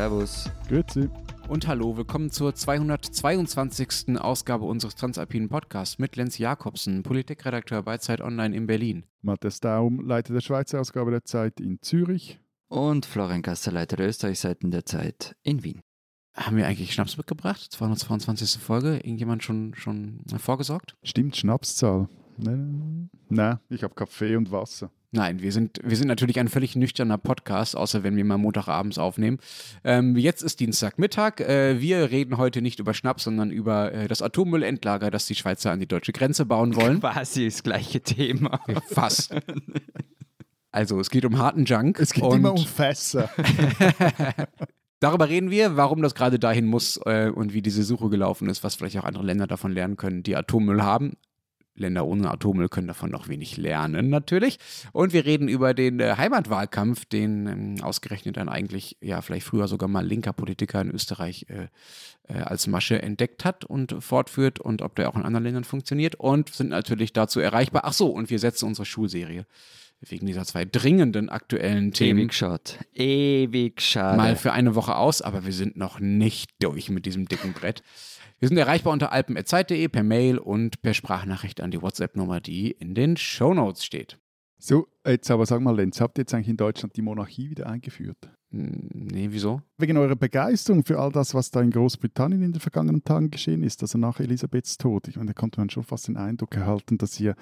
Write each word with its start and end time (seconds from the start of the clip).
Servus. 0.00 0.50
Grüezi. 0.66 1.10
Und 1.46 1.68
hallo, 1.68 1.94
willkommen 1.94 2.30
zur 2.30 2.54
222. 2.54 4.18
Ausgabe 4.18 4.64
unseres 4.64 4.94
Transalpinen 4.94 5.50
Podcasts 5.50 5.98
mit 5.98 6.16
Lenz 6.16 6.38
Jakobsen, 6.38 7.02
Politikredakteur 7.02 7.82
bei 7.82 7.98
Zeit 7.98 8.22
Online 8.22 8.56
in 8.56 8.66
Berlin. 8.66 9.04
Matthias 9.20 9.60
Daum, 9.60 10.00
Leiter 10.00 10.32
der 10.32 10.40
Schweizer 10.40 10.80
Ausgabe 10.80 11.10
der 11.10 11.26
Zeit 11.26 11.60
in 11.60 11.82
Zürich. 11.82 12.40
Und 12.68 13.04
Florian 13.04 13.42
Gasser, 13.42 13.72
Leiter 13.72 13.96
der 13.96 14.08
Österreichseiten 14.08 14.70
der 14.70 14.86
Zeit 14.86 15.36
in 15.42 15.64
Wien. 15.64 15.82
Haben 16.34 16.56
wir 16.56 16.66
eigentlich 16.66 16.94
Schnaps 16.94 17.18
mitgebracht? 17.18 17.70
222. 17.70 18.58
Folge. 18.58 18.94
Irgendjemand 18.94 19.44
schon, 19.44 19.74
schon 19.74 20.24
vorgesorgt? 20.38 20.96
Stimmt, 21.02 21.36
Schnapszahl. 21.36 22.08
Nein, 22.38 23.10
Nein 23.28 23.58
ich 23.68 23.82
habe 23.82 23.94
Kaffee 23.94 24.34
und 24.36 24.50
Wasser. 24.50 24.90
Nein, 25.12 25.42
wir 25.42 25.50
sind, 25.50 25.80
wir 25.82 25.96
sind 25.96 26.06
natürlich 26.06 26.38
ein 26.38 26.46
völlig 26.46 26.76
nüchterner 26.76 27.18
Podcast, 27.18 27.76
außer 27.76 28.04
wenn 28.04 28.16
wir 28.16 28.24
mal 28.24 28.38
Montagabends 28.38 28.96
aufnehmen. 28.96 29.38
Ähm, 29.82 30.16
jetzt 30.16 30.42
ist 30.42 30.60
Dienstagmittag. 30.60 31.40
Äh, 31.40 31.80
wir 31.80 32.12
reden 32.12 32.38
heute 32.38 32.62
nicht 32.62 32.78
über 32.78 32.94
Schnaps, 32.94 33.24
sondern 33.24 33.50
über 33.50 33.92
äh, 33.92 34.06
das 34.06 34.22
Atommüllendlager, 34.22 35.10
das 35.10 35.26
die 35.26 35.34
Schweizer 35.34 35.72
an 35.72 35.80
die 35.80 35.88
deutsche 35.88 36.12
Grenze 36.12 36.46
bauen 36.46 36.76
wollen. 36.76 37.00
Quasi 37.00 37.46
das 37.46 37.64
gleiche 37.64 38.00
Thema. 38.00 38.60
Fast. 38.88 39.34
Also, 40.72 41.00
es 41.00 41.10
geht 41.10 41.24
um 41.24 41.36
harten 41.36 41.64
Junk. 41.64 41.98
Es 41.98 42.12
geht 42.12 42.22
immer 42.22 42.52
um 42.52 42.64
Fässer. 42.64 43.28
Darüber 45.00 45.28
reden 45.28 45.50
wir, 45.50 45.76
warum 45.76 46.00
das 46.00 46.14
gerade 46.14 46.38
dahin 46.38 46.66
muss 46.66 47.00
äh, 47.06 47.28
und 47.34 47.54
wie 47.54 47.60
diese 47.60 47.82
Suche 47.82 48.08
gelaufen 48.08 48.48
ist, 48.48 48.62
was 48.62 48.76
vielleicht 48.76 48.96
auch 48.98 49.04
andere 49.04 49.24
Länder 49.24 49.48
davon 49.48 49.72
lernen 49.72 49.96
können, 49.96 50.22
die 50.22 50.36
Atommüll 50.36 50.82
haben. 50.82 51.14
Länder 51.80 52.06
ohne 52.06 52.30
Atommüll 52.30 52.68
können 52.68 52.86
davon 52.86 53.10
noch 53.10 53.28
wenig 53.28 53.56
lernen, 53.56 54.08
natürlich. 54.08 54.58
Und 54.92 55.12
wir 55.12 55.24
reden 55.24 55.48
über 55.48 55.74
den 55.74 56.00
äh, 56.00 56.14
Heimatwahlkampf, 56.16 57.04
den 57.06 57.46
ähm, 57.46 57.82
ausgerechnet 57.82 58.38
ein 58.38 58.48
eigentlich, 58.48 58.96
ja, 59.00 59.20
vielleicht 59.22 59.46
früher 59.46 59.66
sogar 59.66 59.88
mal 59.88 60.06
linker 60.06 60.32
Politiker 60.32 60.80
in 60.80 60.90
Österreich 60.90 61.46
äh, 61.48 61.68
äh, 62.32 62.42
als 62.42 62.66
Masche 62.66 63.02
entdeckt 63.02 63.44
hat 63.44 63.64
und 63.64 63.96
fortführt 64.00 64.60
und 64.60 64.82
ob 64.82 64.94
der 64.94 65.08
auch 65.08 65.16
in 65.16 65.22
anderen 65.22 65.44
Ländern 65.44 65.64
funktioniert 65.64 66.14
und 66.14 66.50
sind 66.50 66.70
natürlich 66.70 67.12
dazu 67.12 67.40
erreichbar. 67.40 67.82
Ach 67.84 67.92
so, 67.92 68.08
und 68.08 68.30
wir 68.30 68.38
setzen 68.38 68.66
unsere 68.66 68.86
Schulserie 68.86 69.46
wegen 70.00 70.26
dieser 70.26 70.44
zwei 70.44 70.64
dringenden 70.64 71.28
aktuellen 71.28 71.92
Themen. 71.92 72.20
Ewig 72.20 72.34
schade. 72.34 72.62
Ewig 72.94 73.80
schade. 73.82 74.16
Mal 74.16 74.36
für 74.36 74.52
eine 74.52 74.74
Woche 74.74 74.96
aus, 74.96 75.20
aber 75.20 75.44
wir 75.44 75.52
sind 75.52 75.76
noch 75.76 76.00
nicht 76.00 76.50
durch 76.60 76.88
mit 76.88 77.04
diesem 77.04 77.26
dicken 77.26 77.52
Brett. 77.52 77.82
Wir 78.40 78.48
sind 78.48 78.56
erreichbar 78.56 78.94
unter 78.94 79.12
alpen.zeit.de 79.12 79.88
per 79.88 80.02
Mail 80.02 80.38
und 80.38 80.80
per 80.80 80.94
Sprachnachricht 80.94 81.60
an 81.60 81.70
die 81.70 81.82
WhatsApp-Nummer, 81.82 82.40
die 82.40 82.70
in 82.70 82.94
den 82.94 83.18
Shownotes 83.18 83.84
steht. 83.84 84.18
So, 84.58 84.88
jetzt 85.06 85.30
aber 85.30 85.44
sag 85.44 85.60
mal, 85.60 85.76
Lenz, 85.76 86.00
habt 86.00 86.16
ihr 86.16 86.22
jetzt 86.22 86.32
eigentlich 86.32 86.48
in 86.48 86.56
Deutschland 86.56 86.96
die 86.96 87.02
Monarchie 87.02 87.50
wieder 87.50 87.66
eingeführt? 87.66 88.30
Nee, 88.52 89.28
wieso? 89.30 89.62
Wegen 89.78 89.96
eurer 89.96 90.16
Begeisterung 90.16 90.84
für 90.84 90.98
all 90.98 91.12
das, 91.12 91.34
was 91.34 91.52
da 91.52 91.60
in 91.60 91.70
Großbritannien 91.70 92.42
in 92.42 92.50
den 92.50 92.60
vergangenen 92.60 93.04
Tagen 93.04 93.30
geschehen 93.30 93.62
ist, 93.62 93.80
also 93.82 93.96
nach 93.96 94.18
Elisabeths 94.18 94.76
Tod. 94.76 95.06
Ich 95.06 95.14
meine, 95.14 95.28
da 95.28 95.34
konnte 95.34 95.60
man 95.60 95.70
schon 95.70 95.84
fast 95.84 96.08
den 96.08 96.16
Eindruck 96.16 96.56
erhalten, 96.56 96.98
dass 96.98 97.20
ihr 97.20 97.36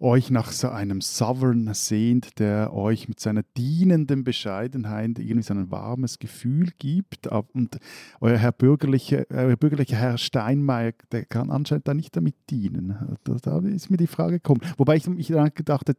euch 0.00 0.30
nach 0.30 0.52
so 0.52 0.68
einem 0.68 1.00
Sovereign 1.00 1.72
sehnt, 1.72 2.38
der 2.38 2.74
euch 2.74 3.08
mit 3.08 3.20
seiner 3.20 3.42
dienenden 3.56 4.22
Bescheidenheit 4.22 5.18
irgendwie 5.18 5.42
so 5.42 5.54
ein 5.54 5.70
warmes 5.70 6.18
Gefühl 6.18 6.72
gibt. 6.78 7.26
Und 7.26 7.78
euer 8.20 8.36
Herr 8.36 8.52
bürgerliche, 8.52 9.26
euer 9.30 9.56
bürgerlicher 9.56 9.96
Herr 9.96 10.18
Steinmeier, 10.18 10.92
der 11.10 11.24
kann 11.24 11.50
anscheinend 11.50 11.88
da 11.88 11.94
nicht 11.94 12.14
damit 12.14 12.36
dienen. 12.50 13.16
Da, 13.24 13.36
da 13.40 13.58
ist 13.60 13.90
mir 13.90 13.96
die 13.96 14.06
Frage 14.06 14.34
gekommen. 14.34 14.60
Wobei 14.76 14.96
ich 14.96 15.06
mich 15.06 15.28
dann 15.28 15.54
gedacht 15.54 15.88
habe, 15.88 15.98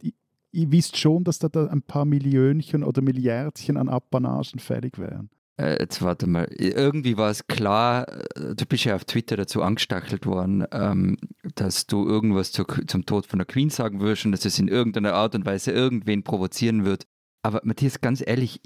ihr 0.52 0.72
wisst 0.72 0.98
schon, 0.98 1.24
dass 1.24 1.40
da, 1.40 1.50
da 1.50 1.68
ein 1.68 1.82
paar 1.82 2.06
Millionchen 2.06 2.84
oder 2.84 3.02
Milliardchen 3.02 3.78
an 3.78 3.90
Abpanagen 3.90 4.60
fällig 4.60 4.98
wären. 4.98 5.30
Äh, 5.58 5.80
jetzt 5.80 6.02
warte 6.02 6.28
mal. 6.28 6.48
Irgendwie 6.52 7.18
war 7.18 7.30
es 7.30 7.48
klar, 7.48 8.08
äh, 8.36 8.56
du 8.56 8.66
bist 8.66 8.86
ja 8.86 8.96
auf 8.96 9.06
Twitter 9.06 9.38
dazu 9.38 9.62
angestachelt 9.62 10.26
worden, 10.26 10.66
ähm, 10.72 11.18
dass 11.56 11.88
du 11.88 12.08
irgendwas 12.08 12.52
zu, 12.52 12.64
zum 12.88 13.06
Tod 13.06 13.26
von 13.26 13.40
der 13.40 13.46
Queen 13.46 13.70
sagen 13.70 14.00
würdest 14.00 14.26
und 14.26 14.32
dass 14.32 14.46
es 14.46 14.60
in 14.60 14.68
irgendeiner 14.68 15.14
Art 15.14 15.36
und 15.36 15.46
Weise 15.46 15.72
irgendwen 15.72 16.24
provozieren 16.24 16.86
wird. 16.86 17.06
Aber 17.44 17.62
Matthias, 17.64 18.02
ganz 18.02 18.24
ehrlich, 18.26 18.62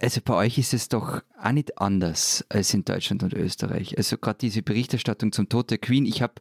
also 0.00 0.20
bei 0.24 0.34
euch 0.34 0.58
ist 0.58 0.74
es 0.74 0.88
doch 0.88 1.22
auch 1.38 1.52
nicht 1.52 1.78
anders 1.78 2.44
als 2.48 2.72
in 2.72 2.84
Deutschland 2.84 3.22
und 3.22 3.34
Österreich. 3.34 3.96
Also 3.98 4.16
gerade 4.16 4.38
diese 4.38 4.62
Berichterstattung 4.62 5.32
zum 5.32 5.48
Tod 5.48 5.70
der 5.70 5.78
Queen, 5.78 6.06
ich 6.06 6.22
habe 6.22 6.34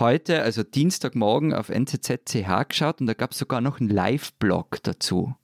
heute, 0.00 0.42
also 0.42 0.62
Dienstagmorgen 0.62 1.52
auf 1.52 1.68
NZZ.ch 1.68 2.68
geschaut 2.68 3.00
und 3.00 3.06
da 3.06 3.14
gab 3.14 3.32
es 3.32 3.38
sogar 3.38 3.60
noch 3.60 3.80
einen 3.80 3.90
Live-Blog 3.90 4.82
dazu. 4.82 5.34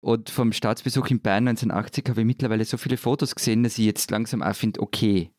Und 0.00 0.28
vom 0.28 0.52
Staatsbesuch 0.52 1.08
in 1.08 1.20
Bern 1.20 1.48
1980 1.48 2.10
habe 2.10 2.20
ich 2.20 2.26
mittlerweile 2.26 2.64
so 2.64 2.76
viele 2.76 2.96
Fotos 2.98 3.34
gesehen, 3.34 3.62
dass 3.62 3.78
ich 3.78 3.86
jetzt 3.86 4.10
langsam 4.10 4.42
auch 4.42 4.54
finde, 4.54 4.80
okay, 4.80 5.30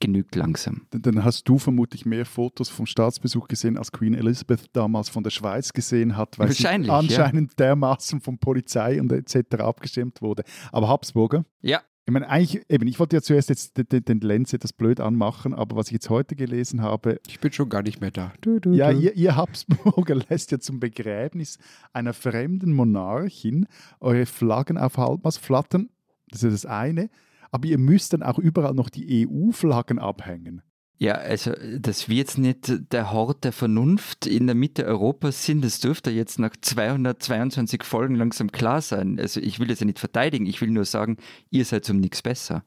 genügt 0.00 0.34
langsam. 0.34 0.86
Dann 0.90 1.24
hast 1.24 1.48
du 1.48 1.58
vermutlich 1.58 2.04
mehr 2.04 2.26
Fotos 2.26 2.68
vom 2.68 2.86
Staatsbesuch 2.86 3.48
gesehen, 3.48 3.78
als 3.78 3.92
Queen 3.92 4.14
Elizabeth 4.14 4.64
damals 4.72 5.08
von 5.08 5.22
der 5.22 5.30
Schweiz 5.30 5.72
gesehen 5.72 6.16
hat, 6.16 6.38
weil 6.38 6.52
sie 6.52 6.66
anscheinend 6.66 7.52
ja. 7.52 7.56
dermaßen 7.56 8.20
von 8.20 8.38
Polizei 8.38 9.00
und 9.00 9.12
etc. 9.12 9.60
abgestimmt 9.60 10.20
wurde. 10.20 10.42
Aber 10.72 10.88
Habsburger? 10.88 11.44
Ja, 11.60 11.82
ich 12.06 12.12
meine, 12.12 12.28
eigentlich, 12.28 12.64
eben, 12.68 12.86
ich 12.86 13.00
wollte 13.00 13.16
ja 13.16 13.22
zuerst 13.22 13.48
jetzt 13.48 13.76
den, 13.76 14.04
den 14.04 14.20
Lenz 14.20 14.52
etwas 14.52 14.72
blöd 14.72 15.00
anmachen, 15.00 15.52
aber 15.52 15.74
was 15.74 15.88
ich 15.88 15.94
jetzt 15.94 16.08
heute 16.08 16.36
gelesen 16.36 16.80
habe. 16.80 17.20
Ich 17.26 17.40
bin 17.40 17.50
schon 17.52 17.68
gar 17.68 17.82
nicht 17.82 18.00
mehr 18.00 18.12
da. 18.12 18.32
Du, 18.40 18.60
du, 18.60 18.74
ja, 18.74 18.92
du. 18.92 19.00
Ihr, 19.00 19.16
ihr 19.16 19.34
Habsburger 19.34 20.14
lässt 20.28 20.52
ja 20.52 20.60
zum 20.60 20.78
Begräbnis 20.78 21.58
einer 21.92 22.12
fremden 22.12 22.72
Monarchin 22.72 23.66
eure 23.98 24.24
Flaggen 24.24 24.78
auf 24.78 24.98
Halbmast 24.98 25.40
flattern. 25.40 25.90
Das 26.28 26.44
ist 26.44 26.64
das 26.64 26.66
eine. 26.70 27.10
Aber 27.50 27.66
ihr 27.66 27.78
müsst 27.78 28.12
dann 28.12 28.22
auch 28.22 28.38
überall 28.38 28.74
noch 28.74 28.88
die 28.88 29.26
EU-Flaggen 29.26 29.98
abhängen. 29.98 30.62
Ja, 30.98 31.12
also, 31.12 31.52
dass 31.78 32.08
wir 32.08 32.16
jetzt 32.16 32.38
nicht 32.38 32.92
der 32.92 33.12
Hort 33.12 33.44
der 33.44 33.52
Vernunft 33.52 34.26
in 34.26 34.46
der 34.46 34.54
Mitte 34.54 34.86
Europas 34.86 35.44
sind, 35.44 35.62
das 35.62 35.78
dürfte 35.78 36.10
jetzt 36.10 36.38
nach 36.38 36.56
222 36.58 37.82
Folgen 37.82 38.14
langsam 38.14 38.50
klar 38.50 38.80
sein. 38.80 39.20
Also, 39.20 39.40
ich 39.40 39.58
will 39.58 39.70
es 39.70 39.80
ja 39.80 39.86
nicht 39.86 39.98
verteidigen, 39.98 40.46
ich 40.46 40.60
will 40.62 40.70
nur 40.70 40.86
sagen, 40.86 41.18
ihr 41.50 41.66
seid 41.66 41.88
um 41.90 41.98
nichts 41.98 42.22
besser. 42.22 42.64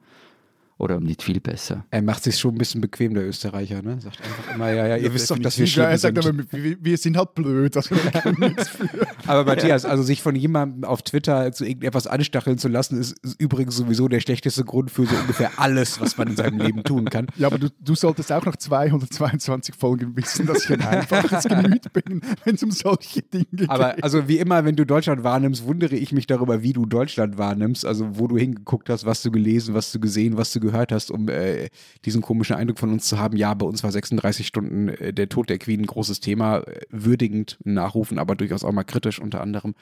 Oder 0.80 0.96
um 0.96 1.04
nicht 1.04 1.22
viel 1.22 1.42
besser. 1.42 1.84
Er 1.92 2.02
macht 2.02 2.24
sich 2.24 2.40
schon 2.40 2.56
ein 2.56 2.58
bisschen 2.58 2.80
bequem, 2.80 3.14
der 3.14 3.28
Österreicher, 3.28 3.82
ne? 3.82 4.00
Sagt 4.00 4.22
einfach 4.22 4.56
immer, 4.56 4.72
ja, 4.72 4.88
ja, 4.88 4.96
ihr 4.96 5.14
wisst 5.14 5.30
doch, 5.30 5.38
dass 5.38 5.60
wir 5.60 5.68
schlimm 5.68 5.88
er 5.88 5.98
sagt 5.98 6.18
Aber, 6.18 6.32
wir, 6.52 6.78
wir, 6.80 6.98
sind 6.98 7.18
halt 7.18 7.36
blöd, 7.36 7.76
also 7.76 7.96
wir 7.96 8.12
können 8.12 8.38
nichts 8.40 8.70
für. 8.70 8.88
Aber 9.28 9.44
Matthias, 9.44 9.84
also 9.84 10.04
sich 10.04 10.22
von 10.22 10.38
jemandem 10.38 10.86
auf 10.86 11.02
Twitter 11.02 11.52
zu 11.52 11.66
irgendetwas 11.66 12.08
anstacheln 12.08 12.58
zu 12.58 12.70
lassen, 12.70 12.98
ist, 12.98 13.20
ist, 13.20 13.42
übrigens 13.42 13.76
sowieso 13.76 14.08
der 14.08 14.22
schlechteste 14.22 14.64
Grund 14.64 14.90
für 14.90 15.06
so 15.06 15.18
ungefähr 15.18 15.52
alles, 15.58 16.00
was 16.00 16.18
man 16.18 16.30
in 16.30 16.38
seinem 16.38 16.60
Leben 16.60 16.86
tun 16.86 17.10
kann. 17.10 17.28
Ja, 17.36 17.48
aber 17.48 17.60
du, 17.60 17.68
du 17.82 17.96
solltest 17.96 18.32
auch 18.32 18.46
nach 18.46 18.56
222 18.56 19.76
Folgen 19.76 20.16
wissen, 20.16 20.46
dass 20.46 20.64
ich 20.64 20.72
ein 20.72 20.82
einfaches 20.82 21.44
Gemüt 21.44 21.92
bin, 21.92 22.22
wenn 22.46 22.56
es 22.56 22.64
um 22.64 22.72
solche 22.72 23.22
Dinge 23.22 23.46
geht. 23.52 23.70
Aber 23.70 24.02
also 24.02 24.30
wie 24.30 24.38
immer, 24.38 24.64
wenn 24.64 24.78
du 24.78 24.86
Deutschland 24.86 25.26
wahrnimmst, 25.26 25.66
wundere 25.66 25.98
ich 25.98 26.14
mich 26.14 26.26
darüber, 26.26 26.64
wie 26.64 26.72
du 26.72 26.86
Deutschland 26.86 27.38
wahrnimmst, 27.38 27.86
also 27.86 28.18
wo 28.18 28.28
du 28.28 28.38
hingeguckt 28.38 28.90
hast, 28.90 29.06
was 29.06 29.22
du 29.24 29.30
gelesen, 29.30 29.74
was 29.74 29.92
du 29.92 30.00
gesehen, 30.00 30.38
was 30.38 30.54
du 30.54 30.62
gehört 30.62 30.69
gehört 30.72 30.92
hast, 30.92 31.12
um 31.12 31.30
äh, 31.30 31.70
diesen 32.06 32.22
komischen 32.22 32.56
Eindruck 32.56 32.80
von 32.80 32.92
uns 32.92 33.08
zu 33.08 33.20
haben, 33.20 33.38
ja, 33.38 33.54
bei 33.54 33.66
uns 33.66 33.84
war 33.84 33.92
36 33.92 34.48
Stunden 34.48 34.90
äh, 34.90 35.14
der 35.14 35.30
Tod 35.30 35.50
der 35.50 35.58
Queen 35.58 35.82
ein 35.82 35.86
großes 35.86 36.20
Thema, 36.20 36.60
äh, 36.60 36.82
würdigend 36.90 37.58
nachrufen, 37.64 38.20
aber 38.20 38.36
durchaus 38.36 38.64
auch 38.64 38.72
mal 38.72 38.84
kritisch 38.84 39.20
unter 39.20 39.42
anderem. 39.42 39.76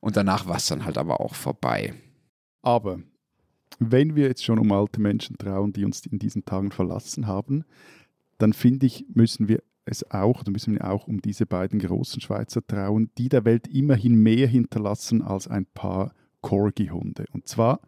Und 0.00 0.16
danach 0.16 0.46
war 0.46 0.56
es 0.56 0.66
dann 0.66 0.84
halt 0.84 0.98
aber 0.98 1.20
auch 1.20 1.34
vorbei. 1.34 1.94
Aber 2.62 2.98
wenn 3.78 4.16
wir 4.16 4.28
jetzt 4.28 4.44
schon 4.44 4.58
um 4.58 4.72
alte 4.72 5.00
Menschen 5.00 5.36
trauen, 5.38 5.72
die 5.72 5.84
uns 5.84 6.04
in 6.06 6.18
diesen 6.18 6.44
Tagen 6.44 6.70
verlassen 6.70 7.26
haben, 7.26 7.64
dann 8.38 8.52
finde 8.52 8.86
ich, 8.86 9.06
müssen 9.14 9.48
wir 9.48 9.62
es 9.84 10.10
auch, 10.10 10.40
oder 10.40 10.50
müssen 10.50 10.74
wir 10.74 10.90
auch 10.90 11.06
um 11.06 11.20
diese 11.20 11.46
beiden 11.46 11.78
großen 11.78 12.20
Schweizer 12.20 12.66
trauen, 12.66 13.10
die 13.18 13.28
der 13.28 13.44
Welt 13.44 13.68
immerhin 13.68 14.14
mehr 14.14 14.46
hinterlassen 14.46 15.22
als 15.22 15.48
ein 15.48 15.66
paar 15.66 16.14
Corgi-Hunde. 16.40 17.26
Und 17.32 17.48
zwar 17.48 17.80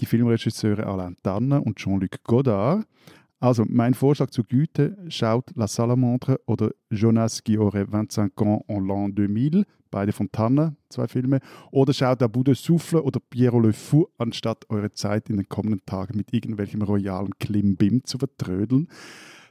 die 0.00 0.06
Filmregisseure 0.06 0.86
Alain 0.86 1.16
Tanner 1.22 1.64
und 1.64 1.76
Jean-Luc 1.76 2.22
Godard. 2.24 2.86
Also 3.40 3.64
mein 3.68 3.94
Vorschlag 3.94 4.30
zur 4.30 4.44
Güte, 4.44 4.96
schaut 5.08 5.52
La 5.54 5.68
Salamandre 5.68 6.40
oder 6.46 6.72
Jonas 6.90 7.42
qui 7.44 7.56
aurait 7.56 7.86
25 7.86 8.32
ans 8.38 8.64
en 8.66 8.80
l'an 8.80 9.14
2000, 9.14 9.64
beide 9.90 10.12
von 10.12 10.30
Tanner, 10.32 10.74
zwei 10.88 11.06
Filme, 11.06 11.38
oder 11.70 11.92
schaut 11.92 12.20
Abu 12.20 12.42
de 12.42 12.54
Souffle 12.54 13.02
oder 13.02 13.20
Pierrot 13.20 13.64
Le 13.64 13.72
Fou, 13.72 14.08
anstatt 14.18 14.68
eure 14.70 14.92
Zeit 14.92 15.30
in 15.30 15.36
den 15.36 15.48
kommenden 15.48 15.82
Tagen 15.86 16.16
mit 16.16 16.32
irgendwelchem 16.32 16.82
royalen 16.82 17.30
Klimbim 17.38 18.02
zu 18.04 18.18
vertrödeln. 18.18 18.88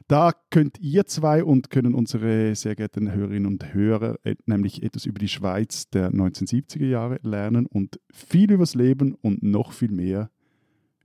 Da 0.06 0.32
könnt 0.50 0.78
ihr 0.80 1.04
zwei 1.06 1.44
und 1.44 1.70
können 1.70 1.94
unsere 1.94 2.54
sehr 2.54 2.74
geehrten 2.74 3.12
Hörerinnen 3.12 3.46
und 3.46 3.74
Hörer 3.74 4.16
äh, 4.24 4.36
nämlich 4.46 4.82
etwas 4.82 5.04
über 5.04 5.18
die 5.18 5.28
Schweiz 5.28 5.90
der 5.90 6.10
1970er 6.10 6.86
Jahre 6.86 7.20
lernen 7.22 7.66
und 7.66 8.00
viel 8.10 8.50
übers 8.50 8.74
Leben 8.74 9.14
und 9.14 9.42
noch 9.42 9.72
viel 9.72 9.90
mehr 9.90 10.30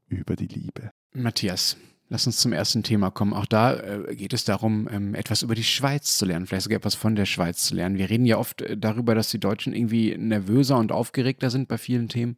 über 0.07 0.35
die 0.35 0.47
Liebe. 0.47 0.91
Matthias, 1.13 1.77
lass 2.09 2.27
uns 2.27 2.37
zum 2.37 2.53
ersten 2.53 2.83
Thema 2.83 3.11
kommen. 3.11 3.33
Auch 3.33 3.45
da 3.45 3.75
äh, 3.75 4.15
geht 4.15 4.33
es 4.33 4.45
darum, 4.45 4.87
ähm, 4.91 5.15
etwas 5.15 5.41
über 5.41 5.55
die 5.55 5.63
Schweiz 5.63 6.17
zu 6.17 6.25
lernen, 6.25 6.45
vielleicht 6.45 6.63
sogar 6.63 6.77
etwas 6.77 6.95
von 6.95 7.15
der 7.15 7.25
Schweiz 7.25 7.63
zu 7.63 7.75
lernen. 7.75 7.97
Wir 7.97 8.09
reden 8.09 8.25
ja 8.25 8.37
oft 8.37 8.61
äh, 8.61 8.77
darüber, 8.77 9.15
dass 9.15 9.29
die 9.29 9.39
Deutschen 9.39 9.73
irgendwie 9.73 10.15
nervöser 10.17 10.77
und 10.77 10.91
aufgeregter 10.91 11.49
sind 11.49 11.67
bei 11.67 11.77
vielen 11.77 12.09
Themen. 12.09 12.37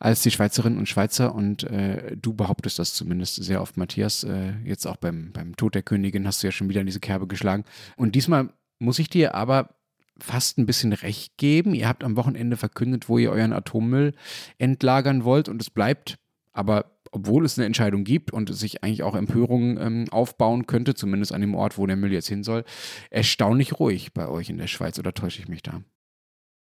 als 0.00 0.22
die 0.22 0.30
Schweizerinnen 0.30 0.78
und 0.78 0.88
Schweizer 0.88 1.34
und 1.34 1.64
äh, 1.64 2.16
du 2.16 2.32
behauptest 2.32 2.78
das 2.78 2.94
zumindest 2.94 3.42
sehr 3.42 3.60
oft, 3.60 3.76
Matthias. 3.76 4.22
Äh, 4.24 4.54
jetzt 4.64 4.86
auch 4.86 4.96
beim, 4.96 5.32
beim 5.32 5.56
Tod 5.56 5.74
der 5.74 5.82
Königin 5.82 6.26
hast 6.26 6.42
du 6.42 6.46
ja 6.46 6.52
schon 6.52 6.68
wieder 6.68 6.80
in 6.80 6.86
diese 6.86 7.00
Kerbe 7.00 7.26
geschlagen. 7.26 7.64
Und 7.96 8.14
diesmal 8.14 8.50
muss 8.78 9.00
ich 9.00 9.08
dir 9.10 9.34
aber 9.34 9.74
fast 10.20 10.58
ein 10.58 10.66
bisschen 10.66 10.92
recht 10.92 11.36
geben. 11.36 11.74
Ihr 11.74 11.88
habt 11.88 12.04
am 12.04 12.16
Wochenende 12.16 12.56
verkündet, 12.56 13.08
wo 13.08 13.18
ihr 13.18 13.30
euren 13.30 13.52
Atommüll 13.52 14.14
entlagern 14.58 15.24
wollt 15.24 15.48
und 15.48 15.60
es 15.60 15.70
bleibt 15.70 16.18
aber 16.52 16.98
obwohl 17.10 17.44
es 17.44 17.58
eine 17.58 17.66
Entscheidung 17.66 18.04
gibt 18.04 18.32
und 18.32 18.54
sich 18.54 18.82
eigentlich 18.82 19.02
auch 19.02 19.14
Empörungen 19.14 19.78
ähm, 19.80 20.04
aufbauen 20.10 20.66
könnte, 20.66 20.94
zumindest 20.94 21.32
an 21.32 21.40
dem 21.40 21.54
Ort, 21.54 21.78
wo 21.78 21.86
der 21.86 21.96
Müll 21.96 22.12
jetzt 22.12 22.28
hin 22.28 22.42
soll, 22.42 22.64
erstaunlich 23.10 23.78
ruhig 23.78 24.12
bei 24.12 24.28
euch 24.28 24.50
in 24.50 24.58
der 24.58 24.66
Schweiz 24.66 24.98
oder 24.98 25.14
täusche 25.14 25.40
ich 25.40 25.48
mich 25.48 25.62
da? 25.62 25.82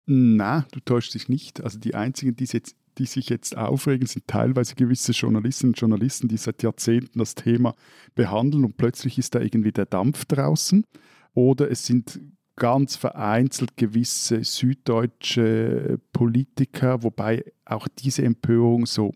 Na, 0.06 0.66
du 0.72 0.80
täuschst 0.82 1.14
dich 1.14 1.30
nicht. 1.30 1.64
Also 1.64 1.80
die 1.80 1.96
einzigen, 1.96 2.36
die, 2.36 2.46
jetzt, 2.46 2.76
die 2.98 3.06
sich 3.06 3.30
jetzt 3.30 3.56
aufregen, 3.56 4.06
sind 4.06 4.28
teilweise 4.28 4.76
gewisse 4.76 5.14
Journalistinnen 5.14 5.72
und 5.72 5.80
Journalisten, 5.80 6.28
die 6.28 6.38
seit 6.38 6.62
Jahrzehnten 6.62 7.20
das 7.20 7.36
Thema 7.36 7.74
behandeln 8.14 8.66
und 8.66 8.78
plötzlich 8.78 9.18
ist 9.18 9.36
da 9.36 9.40
irgendwie 9.40 9.72
der 9.72 9.86
Dampf 9.86 10.26
draußen. 10.26 10.86
Oder 11.34 11.72
es 11.72 11.86
sind 11.86 12.20
ganz 12.56 12.96
vereinzelt 12.96 13.78
gewisse 13.78 14.44
süddeutsche 14.44 16.00
Politiker, 16.12 17.02
wobei 17.02 17.44
auch 17.66 17.88
diese 17.88 18.24
Empörung 18.24 18.86
so 18.86 19.14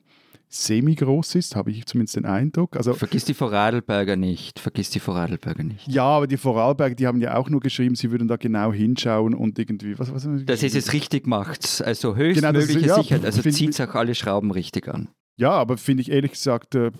semi-groß 0.49 1.35
ist, 1.35 1.55
habe 1.55 1.71
ich 1.71 1.85
zumindest 1.85 2.15
den 2.15 2.25
Eindruck. 2.25 2.75
Also, 2.75 2.93
Vergiss 2.93 3.25
die 3.25 3.33
Vorarlberger 3.33 4.15
nicht. 4.15 4.59
Vergiss 4.59 4.89
die 4.89 4.99
Vorarlberger 4.99 5.63
nicht. 5.63 5.87
Ja, 5.87 6.05
aber 6.05 6.27
die 6.27 6.37
Vorarlberger, 6.37 6.95
die 6.95 7.07
haben 7.07 7.19
ja 7.19 7.35
auch 7.35 7.49
nur 7.49 7.59
geschrieben, 7.59 7.95
sie 7.95 8.11
würden 8.11 8.27
da 8.27 8.37
genau 8.37 8.71
hinschauen 8.71 9.33
und 9.33 9.59
irgendwie, 9.59 9.97
was, 9.99 10.13
was 10.13 10.27
Dass 10.45 10.63
es 10.63 10.75
es 10.75 10.93
richtig 10.93 11.27
macht. 11.27 11.81
Also 11.83 12.15
höchstmögliche 12.15 12.79
genau, 12.79 12.95
ja, 12.95 13.01
Sicherheit. 13.01 13.25
Also 13.25 13.41
zieht 13.41 13.71
es 13.71 13.81
auch 13.81 13.95
alle 13.95 14.15
Schrauben 14.15 14.51
richtig 14.51 14.87
an. 14.87 15.09
Ja, 15.37 15.51
aber 15.51 15.77
finde 15.77 16.01
ich 16.01 16.11
ehrlich 16.11 16.31
gesagt 16.31 16.75
äh, 16.75 16.91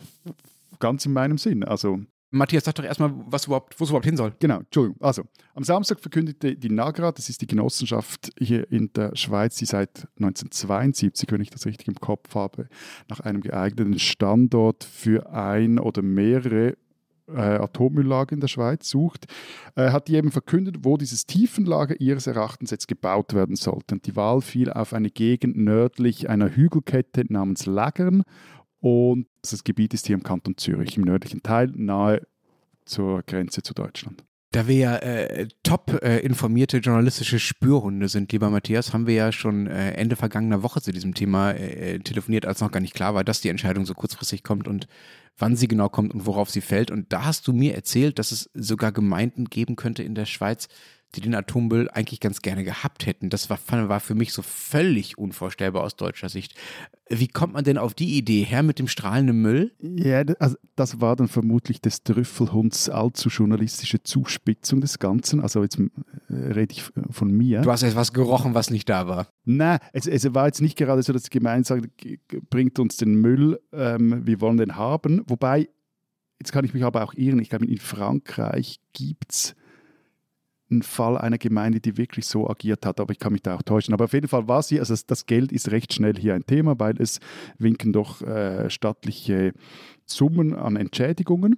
ganz 0.80 1.06
in 1.06 1.14
meinem 1.14 1.38
Sinn. 1.38 1.64
Also 1.64 2.00
Matthias, 2.30 2.66
sag 2.66 2.76
doch 2.76 2.84
erstmal, 2.84 3.14
was 3.28 3.46
überhaupt, 3.46 3.80
wo 3.80 3.84
es 3.86 3.90
überhaupt 3.90 4.06
hin 4.06 4.18
soll. 4.18 4.34
Genau, 4.40 4.58
Entschuldigung. 4.60 5.02
Also, 5.02 5.24
am 5.54 5.64
Samstag 5.64 6.00
verkündete 6.00 6.56
die 6.56 6.70
NAGRA, 6.70 7.12
das 7.14 7.30
ist 7.30 7.42
die 7.42 7.48
Genossenschaft 7.48 8.32
hier 8.38 8.70
in 8.72 8.92
der 8.94 9.16
Schweiz, 9.16 9.56
die 9.56 9.66
seit 9.66 10.08
1972, 10.20 11.32
wenn 11.32 11.42
ich 11.42 11.52
das 11.52 11.66
richtig 11.66 11.88
im 11.88 11.96
Kopf 11.96 12.36
habe, 12.36 12.68
nach 13.08 13.22
einem 13.22 13.42
geeigneten 13.42 13.98
Standort 13.98 14.84
für 14.84 15.32
ein 15.32 15.80
oder 15.80 16.02
mehrere 16.02 16.76
äh, 17.30 17.42
Atommülllager 17.42 18.34
in 18.34 18.40
der 18.40 18.48
Schweiz 18.48 18.90
sucht, 18.90 19.26
äh, 19.76 19.92
hat 19.92 20.08
die 20.08 20.16
eben 20.16 20.32
verkündet, 20.32 20.78
wo 20.84 20.98
dieses 20.98 21.26
Tiefenlager 21.26 22.00
ihres 22.00 22.28
Erachtens 22.28 22.72
jetzt 22.72 22.88
gebaut 22.88 23.34
werden 23.34 23.56
sollte. 23.56 23.96
Und 23.96 24.06
die 24.06 24.16
Wahl 24.16 24.42
fiel 24.42 24.72
auf 24.72 24.94
eine 24.94 25.10
Gegend 25.10 25.58
nördlich 25.58 26.30
einer 26.30 26.56
Hügelkette 26.56 27.26
namens 27.30 27.66
Lagern 27.66 28.24
und 28.80 29.28
das 29.42 29.64
Gebiet 29.64 29.94
ist 29.94 30.08
hier 30.08 30.16
im 30.16 30.24
Kanton 30.24 30.58
Zürich, 30.58 30.98
im 30.98 31.04
nördlichen 31.04 31.44
Teil, 31.44 31.72
nahe 31.76 32.26
zur 32.86 33.24
Grenze 33.24 33.62
zu 33.62 33.74
Deutschland. 33.74 34.24
Da 34.52 34.66
wir 34.66 34.76
ja 34.76 34.96
äh, 34.96 35.48
top 35.64 36.00
äh, 36.02 36.20
informierte 36.20 36.78
journalistische 36.78 37.38
Spürhunde 37.38 38.08
sind, 38.08 38.32
lieber 38.32 38.50
Matthias, 38.50 38.94
haben 38.94 39.06
wir 39.06 39.14
ja 39.14 39.32
schon 39.34 39.68
äh, 39.68 39.92
Ende 39.92 40.16
vergangener 40.16 40.64
Woche 40.64 40.82
zu 40.82 40.94
diesem 40.94 41.14
Thema 41.14 41.52
äh, 41.52 42.00
telefoniert, 42.00 42.46
als 42.46 42.62
noch 42.62 42.72
gar 42.72 42.80
nicht 42.80 42.94
klar 42.94 43.14
war, 43.14 43.26
dass 43.26 43.42
die 43.42 43.50
Entscheidung 43.50 43.86
so 43.86 43.94
kurzfristig 43.94 44.44
kommt 44.44 44.68
und 44.68 44.88
wann 45.38 45.58
sie 45.58 45.68
genau 45.68 45.90
kommt 45.90 46.14
und 46.14 46.26
worauf 46.26 46.50
sie 46.50 46.62
fällt. 46.62 46.92
Und 46.92 47.12
da 47.12 47.26
hast 47.26 47.46
du 47.48 47.54
mir 47.54 47.76
erzählt, 47.76 48.20
dass 48.20 48.32
es 48.32 48.50
sogar 48.54 48.94
Gemeinden 48.94 49.46
geben 49.46 49.76
könnte 49.76 50.02
in 50.02 50.16
der 50.16 50.26
Schweiz, 50.26 50.70
die 51.18 51.22
den 51.22 51.36
Atommüll 51.36 51.90
eigentlich 51.90 52.20
ganz 52.20 52.42
gerne 52.42 52.64
gehabt 52.64 53.06
hätten. 53.06 53.30
Das 53.30 53.50
war, 53.50 53.60
war 53.90 54.00
für 54.00 54.14
mich 54.14 54.34
so 54.34 54.44
völlig 54.44 55.18
unvorstellbar 55.18 55.84
aus 55.84 55.96
deutscher 55.96 56.30
Sicht. 56.30 56.54
Wie 57.10 57.28
kommt 57.28 57.54
man 57.54 57.64
denn 57.64 57.78
auf 57.78 57.94
die 57.94 58.18
Idee 58.18 58.44
her 58.44 58.62
mit 58.62 58.78
dem 58.78 58.88
strahlenden 58.88 59.42
Müll? 59.42 59.72
Ja, 59.80 60.22
also 60.40 60.58
das 60.76 61.02
war 61.02 61.16
dann 61.16 61.28
vermutlich 61.28 61.82
des 61.82 62.04
Trüffelhunds 62.04 62.90
allzu 62.90 63.30
journalistische 63.30 64.04
Zuspitzung 64.04 64.80
des 64.82 65.00
Ganzen. 65.00 65.42
Also 65.42 65.64
jetzt 65.64 65.80
äh, 65.80 65.90
rede 66.30 66.74
ich 66.74 66.84
von 67.10 67.32
mir. 67.32 67.62
Du 67.62 67.72
hast 67.72 67.82
jetzt 67.82 67.96
was 67.96 68.14
gerochen, 68.14 68.54
was 68.54 68.70
nicht 68.70 68.88
da 68.88 69.08
war. 69.08 69.28
Nein, 69.46 69.80
es, 69.94 70.06
es 70.06 70.34
war 70.36 70.46
jetzt 70.46 70.62
nicht 70.62 70.78
gerade 70.78 71.02
so, 71.02 71.14
dass 71.14 71.24
die 71.24 71.30
Gemeinde 71.32 71.68
sagt, 71.68 71.88
bringt 72.50 72.78
uns 72.78 72.98
den 72.98 73.16
Müll, 73.16 73.60
ähm, 73.74 74.28
wir 74.28 74.40
wollen 74.40 74.58
den 74.58 74.76
haben. 74.76 75.24
Wobei, 75.28 75.68
jetzt 76.40 76.52
kann 76.52 76.64
ich 76.64 76.74
mich 76.74 76.84
aber 76.84 77.04
auch 77.04 77.14
irren, 77.16 77.40
ich 77.40 77.50
glaube 77.50 77.66
in 77.66 77.80
Frankreich 77.80 78.80
gibt 78.94 79.32
es 79.32 79.56
ein 80.70 80.82
Fall 80.82 81.18
einer 81.18 81.38
Gemeinde, 81.38 81.80
die 81.80 81.98
wirklich 81.98 82.26
so 82.26 82.50
agiert 82.50 82.86
hat, 82.86 83.00
aber 83.00 83.12
ich 83.12 83.20
kann 83.20 83.34
mich 83.34 83.42
da 83.42 83.56
auch 83.56 83.62
täuschen. 83.62 83.94
Aber 83.94 84.06
auf 84.06 84.14
jeden 84.14 84.28
Fall 84.28 84.48
war 84.48 84.62
sie, 84.64 84.80
also 84.80 84.96
das 85.08 85.26
Geld 85.26 85.52
ist 85.52 85.72
recht 85.72 85.94
schnell 85.94 86.16
hier 86.18 86.36
ein 86.36 86.46
Thema, 86.46 86.80
weil 86.80 87.02
es 87.02 87.20
winken 87.58 87.94
doch 87.94 88.22
äh, 88.22 88.70
stattliche 88.70 89.54
Summen 90.06 90.54
an 90.54 90.76
Entschädigungen. 90.76 91.58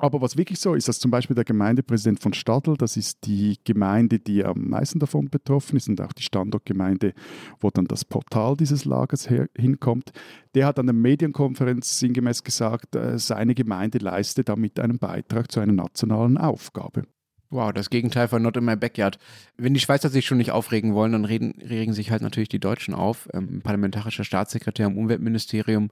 Aber 0.00 0.20
was 0.20 0.36
wirklich 0.36 0.60
so 0.60 0.74
ist, 0.74 0.86
dass 0.86 1.00
zum 1.00 1.10
Beispiel 1.10 1.34
der 1.34 1.44
Gemeindepräsident 1.44 2.22
von 2.22 2.32
Stadl, 2.32 2.76
das 2.76 2.96
ist 2.96 3.26
die 3.26 3.58
Gemeinde, 3.64 4.20
die 4.20 4.44
am 4.44 4.68
meisten 4.68 5.00
davon 5.00 5.28
betroffen 5.28 5.76
ist 5.76 5.88
und 5.88 6.00
auch 6.00 6.12
die 6.12 6.22
Standortgemeinde, 6.22 7.14
wo 7.58 7.70
dann 7.70 7.86
das 7.86 8.04
Portal 8.04 8.56
dieses 8.56 8.84
Lagers 8.84 9.28
her, 9.28 9.48
hinkommt, 9.56 10.12
der 10.54 10.66
hat 10.66 10.78
an 10.78 10.86
der 10.86 10.94
Medienkonferenz 10.94 11.98
sinngemäß 11.98 12.44
gesagt, 12.44 12.94
äh, 12.94 13.18
seine 13.18 13.56
Gemeinde 13.56 13.98
leiste 13.98 14.44
damit 14.44 14.78
einen 14.78 15.00
Beitrag 15.00 15.50
zu 15.50 15.58
einer 15.58 15.72
nationalen 15.72 16.38
Aufgabe. 16.38 17.02
Wow, 17.50 17.72
das 17.72 17.88
Gegenteil 17.88 18.28
von 18.28 18.42
Not 18.42 18.58
in 18.58 18.64
my 18.64 18.76
backyard. 18.76 19.18
Wenn 19.56 19.72
die 19.72 19.80
Schweizer 19.80 20.10
sich 20.10 20.26
schon 20.26 20.36
nicht 20.36 20.50
aufregen 20.50 20.92
wollen, 20.92 21.12
dann 21.12 21.24
reden, 21.24 21.54
regen 21.62 21.94
sich 21.94 22.10
halt 22.10 22.20
natürlich 22.20 22.50
die 22.50 22.58
Deutschen 22.58 22.92
auf. 22.92 23.26
Ähm, 23.32 23.62
parlamentarischer 23.62 24.24
Staatssekretär 24.24 24.86
im 24.86 24.98
Umweltministerium 24.98 25.90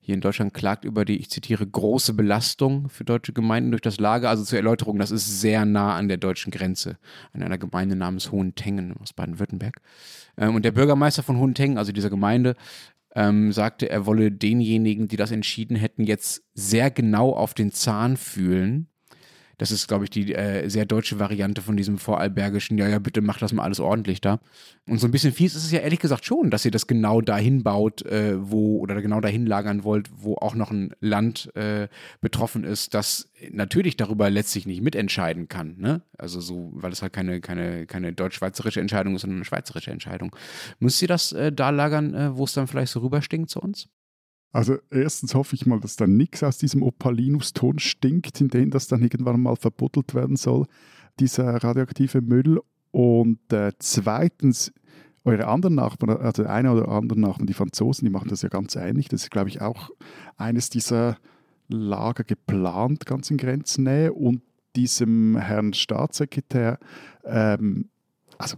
hier 0.00 0.16
in 0.16 0.20
Deutschland 0.20 0.54
klagt 0.54 0.84
über 0.84 1.04
die, 1.04 1.18
ich 1.18 1.30
zitiere, 1.30 1.64
große 1.64 2.14
Belastung 2.14 2.88
für 2.88 3.04
deutsche 3.04 3.32
Gemeinden 3.32 3.70
durch 3.70 3.82
das 3.82 4.00
Lager. 4.00 4.28
Also 4.28 4.42
zur 4.42 4.58
Erläuterung, 4.58 4.98
das 4.98 5.12
ist 5.12 5.40
sehr 5.40 5.64
nah 5.64 5.94
an 5.94 6.08
der 6.08 6.16
deutschen 6.16 6.50
Grenze, 6.50 6.98
an 7.32 7.44
einer 7.44 7.58
Gemeinde 7.58 7.94
namens 7.94 8.32
Hohentengen 8.32 8.96
aus 8.96 9.12
Baden-Württemberg. 9.12 9.80
Ähm, 10.36 10.56
und 10.56 10.64
der 10.64 10.72
Bürgermeister 10.72 11.22
von 11.22 11.36
Hohentengen, 11.38 11.78
also 11.78 11.92
dieser 11.92 12.10
Gemeinde, 12.10 12.56
ähm, 13.14 13.52
sagte, 13.52 13.88
er 13.88 14.04
wolle 14.04 14.32
denjenigen, 14.32 15.06
die 15.06 15.16
das 15.16 15.30
entschieden 15.30 15.76
hätten, 15.76 16.02
jetzt 16.02 16.42
sehr 16.54 16.90
genau 16.90 17.34
auf 17.34 17.54
den 17.54 17.70
Zahn 17.70 18.16
fühlen 18.16 18.88
das 19.58 19.72
ist, 19.72 19.88
glaube 19.88 20.04
ich, 20.04 20.10
die 20.10 20.34
äh, 20.34 20.68
sehr 20.68 20.86
deutsche 20.86 21.18
Variante 21.18 21.62
von 21.62 21.76
diesem 21.76 21.98
vorarlbergischen, 21.98 22.78
ja, 22.78 22.88
ja, 22.88 22.98
bitte 23.00 23.20
mach 23.20 23.38
das 23.38 23.52
mal 23.52 23.64
alles 23.64 23.80
ordentlich 23.80 24.20
da. 24.20 24.40
Und 24.86 24.98
so 24.98 25.08
ein 25.08 25.10
bisschen 25.10 25.32
fies 25.32 25.54
ist 25.54 25.64
es 25.64 25.72
ja 25.72 25.80
ehrlich 25.80 25.98
gesagt 25.98 26.24
schon, 26.24 26.50
dass 26.50 26.64
ihr 26.64 26.70
das 26.70 26.86
genau 26.86 27.20
dahin 27.20 27.64
baut, 27.64 28.02
äh, 28.06 28.36
wo, 28.38 28.78
oder 28.78 29.02
genau 29.02 29.20
dahin 29.20 29.46
lagern 29.46 29.82
wollt, 29.82 30.08
wo 30.14 30.36
auch 30.36 30.54
noch 30.54 30.70
ein 30.70 30.92
Land 31.00 31.54
äh, 31.56 31.88
betroffen 32.20 32.62
ist, 32.62 32.94
das 32.94 33.30
natürlich 33.50 33.96
darüber 33.96 34.30
letztlich 34.30 34.64
nicht 34.64 34.80
mitentscheiden 34.80 35.48
kann. 35.48 35.76
Ne? 35.78 36.02
Also 36.16 36.40
so, 36.40 36.70
weil 36.72 36.92
es 36.92 37.02
halt 37.02 37.12
keine, 37.12 37.40
keine, 37.40 37.86
keine 37.86 38.12
deutsch-schweizerische 38.12 38.80
Entscheidung 38.80 39.16
ist, 39.16 39.22
sondern 39.22 39.38
eine 39.38 39.44
schweizerische 39.44 39.90
Entscheidung. 39.90 40.34
Müsst 40.78 41.02
ihr 41.02 41.08
das 41.08 41.32
äh, 41.32 41.52
da 41.52 41.70
lagern, 41.70 42.14
äh, 42.14 42.36
wo 42.36 42.44
es 42.44 42.52
dann 42.52 42.68
vielleicht 42.68 42.92
so 42.92 43.00
rüberstinkt 43.00 43.50
zu 43.50 43.60
uns? 43.60 43.88
Also 44.52 44.76
erstens 44.90 45.34
hoffe 45.34 45.54
ich 45.54 45.66
mal, 45.66 45.80
dass 45.80 45.96
da 45.96 46.06
nichts 46.06 46.42
aus 46.42 46.58
diesem 46.58 46.82
Opalinus-Ton 46.82 47.78
stinkt, 47.78 48.40
in 48.40 48.48
den 48.48 48.70
das 48.70 48.88
dann 48.88 49.02
irgendwann 49.02 49.42
mal 49.42 49.56
verbuddelt 49.56 50.14
werden 50.14 50.36
soll, 50.36 50.66
dieser 51.20 51.62
radioaktive 51.62 52.22
Müll. 52.22 52.60
Und 52.90 53.52
äh, 53.52 53.72
zweitens, 53.78 54.72
eure 55.24 55.48
anderen 55.48 55.74
Nachbarn, 55.74 56.16
also 56.18 56.44
eine 56.44 56.72
oder 56.72 56.88
andere 56.88 57.20
Nachbarn, 57.20 57.46
die 57.46 57.54
Franzosen, 57.54 58.06
die 58.06 58.10
machen 58.10 58.30
das 58.30 58.42
ja 58.42 58.48
ganz 58.48 58.76
ähnlich. 58.76 59.08
Das 59.08 59.24
ist, 59.24 59.30
glaube 59.30 59.50
ich, 59.50 59.60
auch 59.60 59.90
eines 60.36 60.70
dieser 60.70 61.18
Lager 61.68 62.24
geplant, 62.24 63.04
ganz 63.04 63.30
in 63.30 63.36
Grenznähe. 63.36 64.12
Und 64.14 64.42
diesem 64.74 65.36
Herrn 65.36 65.74
Staatssekretär, 65.74 66.78
ähm, 67.24 67.90
also 68.38 68.56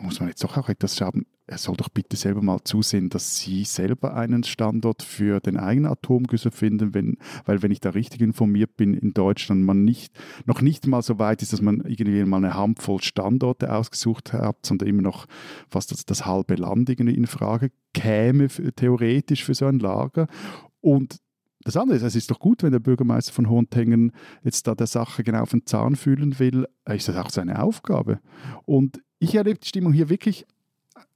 muss 0.00 0.20
man 0.20 0.28
jetzt 0.28 0.44
doch 0.44 0.56
auch 0.56 0.68
etwas 0.68 0.96
schauen, 0.96 1.26
er 1.48 1.58
soll 1.58 1.76
doch 1.76 1.88
bitte 1.88 2.16
selber 2.16 2.42
mal 2.42 2.62
zusehen, 2.64 3.08
dass 3.08 3.36
sie 3.36 3.64
selber 3.64 4.14
einen 4.14 4.42
Standort 4.42 5.02
für 5.02 5.38
den 5.40 5.56
eigenen 5.56 5.90
Atomgüssel 5.90 6.50
finden, 6.50 6.92
wenn, 6.92 7.18
weil 7.44 7.62
wenn 7.62 7.70
ich 7.70 7.80
da 7.80 7.90
richtig 7.90 8.20
informiert 8.20 8.76
bin, 8.76 8.94
in 8.94 9.14
Deutschland 9.14 9.62
man 9.62 9.84
nicht, 9.84 10.12
noch 10.44 10.60
nicht 10.60 10.86
mal 10.86 11.02
so 11.02 11.18
weit 11.18 11.42
ist, 11.42 11.52
dass 11.52 11.62
man 11.62 11.82
irgendwie 11.82 12.24
mal 12.24 12.38
eine 12.38 12.54
Handvoll 12.54 13.00
Standorte 13.00 13.72
ausgesucht 13.72 14.32
hat, 14.32 14.66
sondern 14.66 14.88
immer 14.88 15.02
noch 15.02 15.26
fast 15.68 15.92
das, 15.92 16.04
das 16.04 16.26
halbe 16.26 16.56
Land 16.56 16.90
irgendwie 16.90 17.14
in 17.14 17.26
Frage 17.26 17.70
käme, 17.94 18.48
theoretisch 18.48 19.44
für 19.44 19.54
so 19.54 19.66
ein 19.66 19.78
Lager. 19.78 20.26
Und 20.80 21.18
das 21.62 21.76
andere 21.76 21.96
ist, 21.96 22.02
es 22.02 22.16
ist 22.16 22.30
doch 22.30 22.38
gut, 22.38 22.62
wenn 22.62 22.72
der 22.72 22.78
Bürgermeister 22.80 23.32
von 23.32 23.48
Hohentengen 23.48 24.12
jetzt 24.42 24.66
da 24.66 24.74
der 24.74 24.86
Sache 24.86 25.22
genau 25.22 25.42
auf 25.42 25.50
den 25.50 25.66
Zahn 25.66 25.96
fühlen 25.96 26.38
will, 26.38 26.66
ist 26.88 27.08
das 27.08 27.16
auch 27.16 27.30
seine 27.30 27.62
Aufgabe. 27.62 28.20
Und 28.64 29.00
ich 29.18 29.34
erlebe 29.34 29.58
die 29.58 29.68
Stimmung 29.68 29.92
hier 29.92 30.08
wirklich 30.08 30.46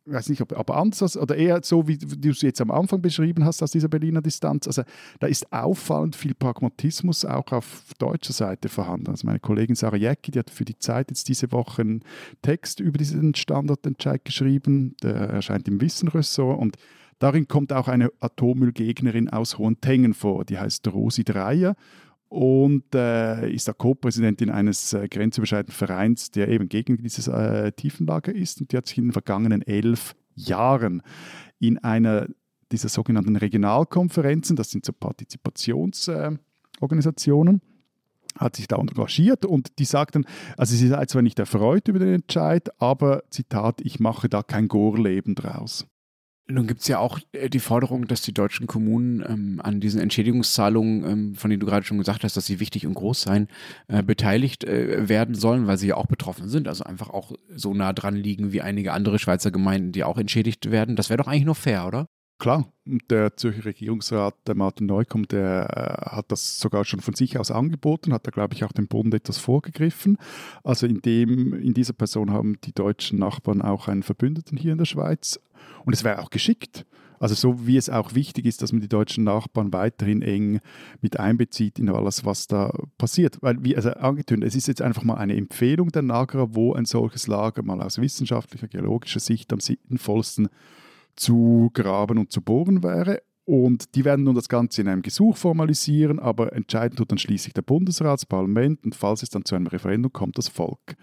ich 0.07 0.12
weiß 0.12 0.28
nicht, 0.30 0.40
ob 0.40 0.57
aber 0.57 0.76
anders 0.76 1.16
oder 1.16 1.37
eher 1.37 1.61
so, 1.62 1.87
wie 1.87 1.99
du 1.99 2.30
es 2.30 2.40
jetzt 2.42 2.61
am 2.61 2.71
Anfang 2.71 3.02
beschrieben 3.02 3.45
hast, 3.45 3.62
aus 3.62 3.71
dieser 3.71 3.88
Berliner 3.88 4.23
Distanz. 4.23 4.66
Also 4.66 4.83
da 5.19 5.26
ist 5.26 5.52
auffallend 5.52 6.16
viel 6.16 6.35
Pragmatismus 6.35 7.25
auch 7.25 7.52
auf 7.52 7.85
deutscher 7.99 8.33
Seite 8.33 8.69
vorhanden. 8.69 9.09
Also 9.09 9.26
meine 9.26 9.40
Kollegin 9.40 9.76
Sarah 9.76 9.97
Jäcki, 9.97 10.30
die 10.30 10.38
hat 10.38 10.50
für 10.50 10.64
die 10.64 10.78
Zeit 10.78 11.11
jetzt 11.11 11.28
diese 11.28 11.52
Woche 11.52 11.83
einen 11.83 12.04
Text 12.42 12.80
über 12.80 12.97
diesen 12.97 13.35
Standortentscheid 13.35 14.25
geschrieben, 14.25 14.97
der 15.02 15.14
erscheint 15.14 15.69
im 15.69 15.80
Wissenressort 15.80 16.59
und 16.59 16.76
Darin 17.21 17.49
kommt 17.49 17.71
auch 17.75 17.87
eine 17.87 18.11
Atommüllgegnerin 18.21 19.28
aus 19.28 19.59
Hohentengen 19.59 20.14
vor, 20.14 20.47
die 20.47 20.59
heißt 20.59 20.88
Rosi 20.88 21.23
Dreier 21.23 21.76
und 22.30 22.94
äh, 22.94 23.52
ist 23.52 23.68
auch 23.68 23.76
Co-Präsidentin 23.76 24.50
eines 24.50 24.92
äh, 24.92 25.08
grenzüberschreitenden 25.08 25.75
Vereins, 25.75 26.30
der 26.30 26.46
eben 26.49 26.68
gegen 26.68 26.96
dieses 26.96 27.26
äh, 27.26 27.72
Tiefenlager 27.72 28.32
ist. 28.32 28.60
Und 28.60 28.70
die 28.70 28.76
hat 28.76 28.87
sich 28.87 28.99
in 28.99 29.06
den 29.06 29.12
vergangenen 29.12 29.62
elf 29.62 30.14
Jahren 30.37 31.02
in 31.58 31.78
einer 31.78 32.28
dieser 32.70 32.88
sogenannten 32.88 33.34
Regionalkonferenzen, 33.34 34.54
das 34.54 34.70
sind 34.70 34.87
so 34.87 34.92
Partizipationsorganisationen, 34.92 37.62
hat 38.38 38.54
sich 38.54 38.68
da 38.68 38.76
engagiert 38.76 39.44
und 39.44 39.80
die 39.80 39.84
sagten, 39.84 40.25
also 40.56 40.76
sie 40.76 40.87
sei 40.87 41.04
zwar 41.06 41.22
nicht 41.22 41.40
erfreut 41.40 41.88
über 41.88 41.99
den 41.99 42.14
Entscheid, 42.14 42.70
aber 42.80 43.25
Zitat, 43.30 43.80
ich 43.80 43.99
mache 43.99 44.28
da 44.28 44.44
kein 44.44 44.68
Gorleben 44.68 45.34
draus. 45.34 45.88
Nun 46.50 46.66
gibt 46.66 46.80
es 46.80 46.88
ja 46.88 46.99
auch 46.99 47.19
äh, 47.33 47.49
die 47.49 47.61
Forderung, 47.61 48.07
dass 48.07 48.23
die 48.23 48.35
deutschen 48.35 48.66
Kommunen 48.66 49.25
ähm, 49.26 49.61
an 49.62 49.80
diesen 49.80 50.00
Entschädigungszahlungen, 50.00 51.04
ähm, 51.04 51.35
von 51.35 51.50
denen 51.50 51.61
du 51.61 51.66
gerade 51.66 51.87
schon 51.87 51.99
gesagt 51.99 52.25
hast, 52.25 52.37
dass 52.37 52.47
sie 52.47 52.61
wichtig 52.61 52.87
und 52.87 52.95
groß 52.95 53.23
seien, 53.23 53.49
äh, 53.88 54.02
beteiligt 54.02 54.64
äh, 54.64 55.09
werden 55.09 55.35
sollen, 55.35 55.66
weil 55.66 55.78
sie 55.78 55.88
ja 55.88 55.97
auch 55.97 56.07
betroffen 56.07 56.49
sind. 56.49 56.69
Also 56.69 56.85
einfach 56.85 57.11
auch 57.11 57.33
so 57.54 57.75
nah 57.75 57.92
dran 57.92 58.16
liegen 58.16 58.52
wie 58.52 58.62
einige 58.62 58.92
andere 58.92 59.19
Schweizer 59.19 59.50
Gemeinden, 59.50 59.92
die 59.92 60.04
auch 60.04 60.19
entschädigt 60.19 60.71
werden. 60.71 60.97
Das 60.97 61.11
wäre 61.11 61.19
doch 61.19 61.28
eigentlich 61.28 61.45
nur 61.45 61.54
fair, 61.54 61.87
oder? 61.87 62.07
Klar, 62.40 62.73
der 62.87 63.37
Zürcher 63.37 63.66
Regierungsrat, 63.66 64.35
der 64.47 64.54
Martin 64.54 64.87
Neukomm, 64.87 65.28
der 65.28 66.06
äh, 66.09 66.16
hat 66.16 66.32
das 66.32 66.59
sogar 66.59 66.87
schon 66.87 67.00
von 67.00 67.14
sich 67.14 67.38
aus 67.38 67.50
angeboten, 67.50 68.14
hat 68.14 68.26
da, 68.26 68.30
glaube 68.30 68.54
ich, 68.54 68.64
auch 68.64 68.73
dem 68.73 68.88
Bund 68.88 69.12
etwas 69.12 69.37
vorgegriffen. 69.37 70.16
Also 70.64 70.87
in, 70.87 71.02
dem, 71.02 71.52
in 71.52 71.75
dieser 71.75 71.92
Person 71.92 72.32
haben 72.32 72.59
die 72.64 72.73
deutschen 72.73 73.18
Nachbarn 73.18 73.61
auch 73.61 73.88
einen 73.88 74.02
Verbündeten 74.02 74.56
hier 74.56 74.73
in 74.73 74.78
der 74.78 74.87
Schweiz. 74.87 75.38
Und 75.85 75.92
es 75.92 76.02
wäre 76.02 76.20
auch 76.20 76.30
geschickt. 76.30 76.87
Also 77.18 77.35
so 77.35 77.66
wie 77.66 77.76
es 77.76 77.90
auch 77.90 78.14
wichtig 78.14 78.47
ist, 78.47 78.62
dass 78.62 78.73
man 78.73 78.80
die 78.80 78.88
deutschen 78.88 79.25
Nachbarn 79.25 79.75
weiterhin 79.75 80.23
eng 80.23 80.61
mit 81.02 81.20
einbezieht 81.20 81.78
in 81.78 81.90
alles, 81.90 82.25
was 82.25 82.47
da 82.47 82.73
passiert. 82.97 83.37
Weil, 83.42 83.62
wie 83.62 83.76
also 83.76 83.90
angetönt, 83.90 84.44
es 84.44 84.54
ist 84.54 84.66
jetzt 84.66 84.80
einfach 84.80 85.04
mal 85.04 85.16
eine 85.16 85.37
Empfehlung 85.37 85.90
der 85.90 86.00
Nagra, 86.00 86.54
wo 86.54 86.73
ein 86.73 86.87
solches 86.87 87.26
Lager 87.26 87.62
mal 87.62 87.82
aus 87.82 87.99
wissenschaftlicher, 87.99 88.68
geologischer 88.68 89.20
Sicht 89.20 89.52
am 89.52 89.61
sinnvollsten 89.61 90.49
zu 91.20 91.70
graben 91.74 92.18
und 92.18 92.32
zu 92.32 92.40
bohren 92.40 92.82
wäre. 92.82 93.22
Und 93.44 93.94
die 93.94 94.04
werden 94.04 94.24
nun 94.24 94.34
das 94.34 94.48
Ganze 94.48 94.80
in 94.80 94.88
einem 94.88 95.02
Gesuch 95.02 95.36
formalisieren, 95.36 96.18
aber 96.18 96.52
entscheiden 96.52 96.96
tut 96.96 97.10
dann 97.10 97.18
schließlich 97.18 97.52
der 97.52 97.62
Bundesrat, 97.62 98.20
das 98.20 98.26
Parlament 98.26 98.84
und 98.84 98.94
falls 98.94 99.22
es 99.22 99.28
dann 99.28 99.44
zu 99.44 99.54
einem 99.54 99.66
Referendum 99.66 100.12
kommt, 100.12 100.38
das 100.38 100.48
Volk. 100.48 100.96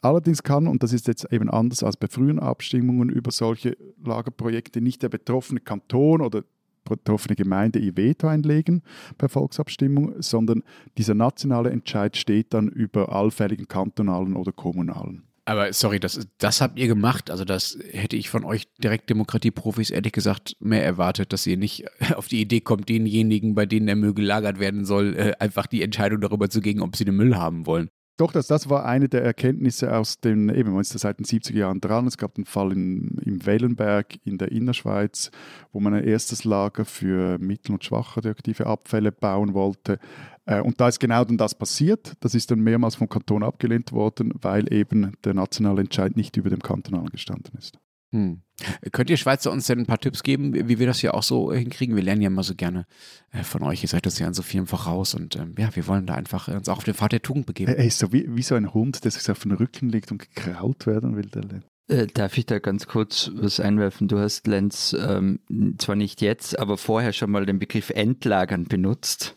Allerdings 0.00 0.42
kann, 0.42 0.66
und 0.66 0.82
das 0.82 0.92
ist 0.92 1.08
jetzt 1.08 1.30
eben 1.30 1.50
anders 1.50 1.82
als 1.82 1.96
bei 1.96 2.06
früheren 2.08 2.38
Abstimmungen 2.38 3.10
über 3.10 3.30
solche 3.30 3.76
Lagerprojekte, 4.02 4.80
nicht 4.80 5.02
der 5.02 5.10
betroffene 5.10 5.60
Kanton 5.60 6.22
oder 6.22 6.42
betroffene 6.84 7.36
Gemeinde 7.36 7.78
ihr 7.78 7.96
Veto 7.96 8.28
einlegen 8.28 8.82
bei 9.18 9.28
Volksabstimmung, 9.28 10.22
sondern 10.22 10.62
dieser 10.96 11.14
nationale 11.14 11.70
Entscheid 11.70 12.16
steht 12.16 12.54
dann 12.54 12.68
über 12.68 13.12
allfälligen 13.12 13.68
kantonalen 13.68 14.36
oder 14.36 14.52
kommunalen. 14.52 15.29
Aber 15.50 15.72
sorry, 15.72 15.98
das, 15.98 16.28
das 16.38 16.60
habt 16.60 16.78
ihr 16.78 16.86
gemacht. 16.86 17.28
Also 17.28 17.44
das 17.44 17.76
hätte 17.90 18.14
ich 18.14 18.30
von 18.30 18.44
euch 18.44 18.68
direkt 18.78 19.10
Demokratieprofis 19.10 19.90
ehrlich 19.90 20.12
gesagt 20.12 20.56
mehr 20.60 20.84
erwartet, 20.84 21.32
dass 21.32 21.44
ihr 21.44 21.56
nicht 21.56 21.86
auf 22.14 22.28
die 22.28 22.40
Idee 22.40 22.60
kommt, 22.60 22.88
denjenigen, 22.88 23.56
bei 23.56 23.66
denen 23.66 23.86
der 23.86 23.96
Müll 23.96 24.14
gelagert 24.14 24.60
werden 24.60 24.84
soll, 24.84 25.16
äh, 25.16 25.32
einfach 25.40 25.66
die 25.66 25.82
Entscheidung 25.82 26.20
darüber 26.20 26.48
zu 26.50 26.60
geben, 26.60 26.82
ob 26.82 26.94
sie 26.94 27.04
den 27.04 27.16
Müll 27.16 27.36
haben 27.36 27.66
wollen. 27.66 27.90
Doch, 28.16 28.30
das, 28.30 28.46
das 28.46 28.70
war 28.70 28.84
eine 28.84 29.08
der 29.08 29.24
Erkenntnisse 29.24 29.96
aus 29.96 30.20
den, 30.20 30.50
eben, 30.50 30.70
man 30.70 30.82
ist 30.82 30.96
seit 30.96 31.18
den 31.18 31.26
70er 31.26 31.56
Jahren 31.56 31.80
dran. 31.80 32.06
Es 32.06 32.16
gab 32.16 32.36
einen 32.36 32.44
Fall 32.44 32.70
in, 32.70 33.18
im 33.24 33.44
Wellenberg 33.44 34.18
in 34.24 34.38
der 34.38 34.52
Innerschweiz, 34.52 35.32
wo 35.72 35.80
man 35.80 35.94
ein 35.94 36.04
erstes 36.04 36.44
Lager 36.44 36.84
für 36.84 37.38
mittel- 37.38 37.72
und 37.72 37.82
schwach 37.82 38.16
radioaktive 38.18 38.66
Abfälle 38.66 39.10
bauen 39.10 39.54
wollte. 39.54 39.98
Äh, 40.50 40.60
und 40.60 40.80
da 40.80 40.88
ist 40.88 40.98
genau 40.98 41.24
dann 41.24 41.38
das 41.38 41.54
passiert. 41.54 42.14
Das 42.20 42.34
ist 42.34 42.50
dann 42.50 42.60
mehrmals 42.60 42.96
vom 42.96 43.08
Kanton 43.08 43.42
abgelehnt 43.42 43.92
worden, 43.92 44.32
weil 44.40 44.72
eben 44.72 45.12
der 45.24 45.34
nationale 45.34 45.80
Entscheid 45.80 46.16
nicht 46.16 46.36
über 46.36 46.50
dem 46.50 46.60
kantonalen 46.60 47.10
gestanden 47.10 47.56
ist. 47.56 47.78
Hm. 48.12 48.42
Könnt 48.90 49.08
ihr 49.08 49.16
Schweizer 49.16 49.52
uns 49.52 49.68
denn 49.68 49.78
ein 49.78 49.86
paar 49.86 50.00
Tipps 50.00 50.24
geben, 50.24 50.52
wie 50.68 50.80
wir 50.80 50.86
das 50.88 50.98
hier 50.98 51.14
auch 51.14 51.22
so 51.22 51.52
hinkriegen? 51.52 51.94
Wir 51.94 52.02
lernen 52.02 52.22
ja 52.22 52.26
immer 52.26 52.42
so 52.42 52.56
gerne 52.56 52.86
äh, 53.30 53.44
von 53.44 53.62
euch. 53.62 53.84
Ihr 53.84 53.88
seid 53.88 54.04
das 54.04 54.18
ja 54.18 54.26
an 54.26 54.34
so 54.34 54.42
vielen 54.42 54.66
voraus 54.66 55.14
und 55.14 55.36
ähm, 55.36 55.54
ja, 55.56 55.74
wir 55.76 55.86
wollen 55.86 56.06
da 56.06 56.14
einfach 56.14 56.48
uns 56.48 56.68
auch 56.68 56.78
auf 56.78 56.84
den 56.84 56.94
Pfad 56.94 57.12
der 57.12 57.22
Tugend 57.22 57.46
begeben. 57.46 57.72
Er 57.72 57.84
ist 57.84 58.00
so 58.00 58.12
wie, 58.12 58.26
wie 58.28 58.42
so 58.42 58.56
ein 58.56 58.74
Hund, 58.74 59.04
der 59.04 59.12
sich 59.12 59.30
auf 59.30 59.44
den 59.44 59.52
Rücken 59.52 59.88
legt 59.88 60.10
und 60.10 60.18
gekraut 60.18 60.88
werden 60.88 61.16
will. 61.16 61.28
Äh, 61.86 62.08
darf 62.08 62.36
ich 62.36 62.46
da 62.46 62.58
ganz 62.58 62.88
kurz 62.88 63.30
was 63.34 63.60
einwerfen? 63.60 64.08
Du 64.08 64.18
hast, 64.18 64.48
Lenz, 64.48 64.96
ähm, 64.98 65.38
zwar 65.78 65.94
nicht 65.94 66.20
jetzt, 66.20 66.58
aber 66.58 66.76
vorher 66.76 67.12
schon 67.12 67.30
mal 67.30 67.46
den 67.46 67.60
Begriff 67.60 67.90
Endlagern 67.90 68.64
benutzt 68.64 69.36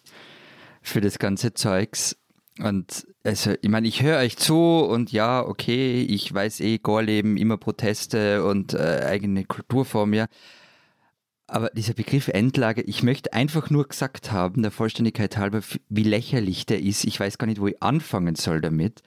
für 0.84 1.02
das 1.02 1.18
ganze 1.18 1.54
Zeugs. 1.54 2.16
Und 2.60 3.08
also, 3.24 3.56
ich 3.62 3.70
meine, 3.70 3.88
ich 3.88 4.04
höre 4.04 4.20
euch 4.20 4.38
zu 4.38 4.56
und 4.56 5.12
ja, 5.12 5.44
okay, 5.44 6.04
ich 6.04 6.32
weiß 6.32 6.60
eh, 6.60 6.78
Gorleben, 6.78 7.38
immer 7.38 7.58
Proteste 7.58 8.46
und 8.46 8.74
äh, 8.74 9.02
eigene 9.06 9.46
Kulturform, 9.46 10.13
ja. 10.13 10.28
Aber 11.48 11.70
dieser 11.72 11.94
Begriff 11.94 12.28
Endlage, 12.28 12.82
ich 12.82 13.04
möchte 13.04 13.34
einfach 13.34 13.70
nur 13.70 13.88
gesagt 13.88 14.32
haben, 14.32 14.62
der 14.62 14.72
Vollständigkeit 14.72 15.38
halber, 15.38 15.62
wie 15.90 16.04
lächerlich 16.04 16.66
der 16.66 16.82
ist. 16.82 17.04
Ich 17.06 17.20
weiß 17.20 17.38
gar 17.38 17.48
nicht, 17.48 17.60
wo 17.60 17.68
ich 17.68 17.82
anfangen 17.82 18.36
soll 18.36 18.62
damit, 18.62 19.02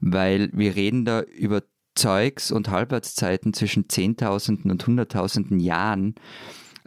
weil 0.00 0.50
wir 0.52 0.76
reden 0.76 1.04
da 1.04 1.22
über 1.22 1.62
Zeugs 1.94 2.52
und 2.52 2.70
Halbwertszeiten 2.70 3.52
zwischen 3.52 3.88
Zehntausenden 3.88 4.70
und 4.70 4.86
Hunderttausenden 4.86 5.58
Jahren. 5.60 6.14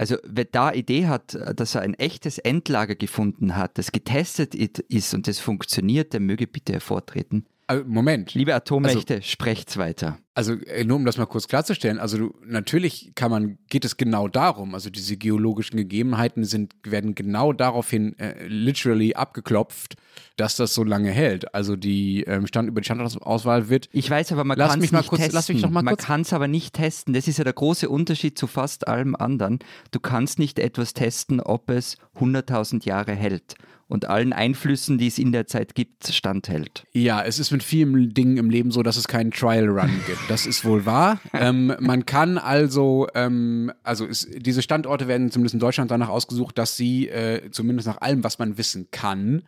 Also 0.01 0.17
wer 0.24 0.46
da 0.46 0.74
Idee 0.74 1.05
hat, 1.05 1.38
dass 1.55 1.75
er 1.75 1.81
ein 1.81 1.93
echtes 1.93 2.39
Endlager 2.39 2.96
gefunden 2.96 3.55
hat, 3.55 3.77
das 3.77 3.91
getestet 3.91 4.55
ist 4.55 5.13
und 5.13 5.27
das 5.27 5.38
funktioniert, 5.38 6.13
der 6.13 6.20
möge 6.20 6.48
bitte 6.48 6.74
hervortreten. 6.74 7.46
Also, 7.71 7.85
Moment. 7.87 8.33
Liebe 8.33 8.53
Atommächte, 8.53 9.15
also, 9.15 9.25
sprecht's 9.25 9.77
weiter. 9.77 10.17
Also 10.33 10.53
äh, 10.53 10.83
nur 10.83 10.97
um 10.97 11.05
das 11.05 11.17
mal 11.17 11.25
kurz 11.25 11.47
klarzustellen, 11.47 11.99
also 11.99 12.17
du, 12.17 12.35
natürlich 12.45 13.13
kann 13.15 13.31
man, 13.31 13.57
geht 13.69 13.85
es 13.85 13.95
genau 13.95 14.27
darum, 14.27 14.75
also 14.75 14.89
diese 14.89 15.15
geologischen 15.15 15.77
Gegebenheiten 15.77 16.43
sind, 16.43 16.73
werden 16.83 17.15
genau 17.15 17.53
daraufhin 17.53 18.19
äh, 18.19 18.45
literally 18.45 19.13
abgeklopft, 19.13 19.95
dass 20.35 20.57
das 20.57 20.73
so 20.73 20.83
lange 20.83 21.11
hält. 21.11 21.55
Also 21.55 21.77
die 21.77 22.23
ähm, 22.23 22.45
Stand 22.45 22.67
über 22.67 22.81
die 22.81 22.85
Standortauswahl 22.85 23.69
wird. 23.69 23.87
Ich 23.93 24.09
weiß 24.09 24.33
aber, 24.33 24.43
man 24.43 24.57
kann 24.57 24.81
es 24.81 24.91
nicht 24.91 25.07
kurz, 25.07 25.21
testen. 25.21 25.35
Lass 25.35 25.47
mich 25.47 25.61
noch 25.61 25.69
mal 25.69 25.81
man 25.81 25.95
kann 25.95 26.21
es 26.21 26.33
aber 26.33 26.49
nicht 26.49 26.73
testen. 26.73 27.13
Das 27.13 27.29
ist 27.29 27.37
ja 27.37 27.45
der 27.45 27.53
große 27.53 27.87
Unterschied 27.87 28.37
zu 28.37 28.47
fast 28.47 28.89
allem 28.89 29.15
anderen. 29.15 29.59
Du 29.91 30.01
kannst 30.01 30.39
nicht 30.39 30.59
etwas 30.59 30.93
testen, 30.93 31.39
ob 31.39 31.69
es 31.69 31.97
100.000 32.19 32.85
Jahre 32.85 33.13
hält 33.13 33.55
und 33.91 34.07
allen 34.07 34.31
Einflüssen, 34.31 34.98
die 34.98 35.07
es 35.07 35.19
in 35.19 35.33
der 35.33 35.48
Zeit 35.48 35.75
gibt, 35.75 36.07
standhält. 36.07 36.86
Ja, 36.93 37.21
es 37.24 37.39
ist 37.39 37.51
mit 37.51 37.62
vielen 37.62 38.13
Dingen 38.13 38.38
im 38.38 38.50
Leben 38.50 38.71
so, 38.71 38.83
dass 38.83 38.95
es 38.95 39.10
keinen 39.10 39.31
Trial 39.31 39.67
Run 39.67 39.91
gibt. 40.07 40.21
Das 40.29 40.45
ist 40.45 40.63
wohl 40.63 40.86
wahr. 40.86 41.19
ähm, 41.33 41.75
man 41.79 42.05
kann 42.05 42.38
also, 42.38 43.07
ähm, 43.15 43.69
also 43.83 44.05
ist, 44.05 44.29
diese 44.33 44.62
Standorte 44.62 45.10
werden 45.10 45.29
zumindest 45.29 45.55
in 45.55 45.60
Deutschland 45.60 45.91
danach 45.91 46.07
ausgesucht, 46.07 46.57
dass 46.57 46.77
sie 46.77 47.10
äh, 47.10 47.51
zumindest 47.51 47.86
nach 47.86 48.00
allem, 48.00 48.24
was 48.24 48.39
man 48.39 48.57
wissen 48.57 48.88
kann, 48.91 49.43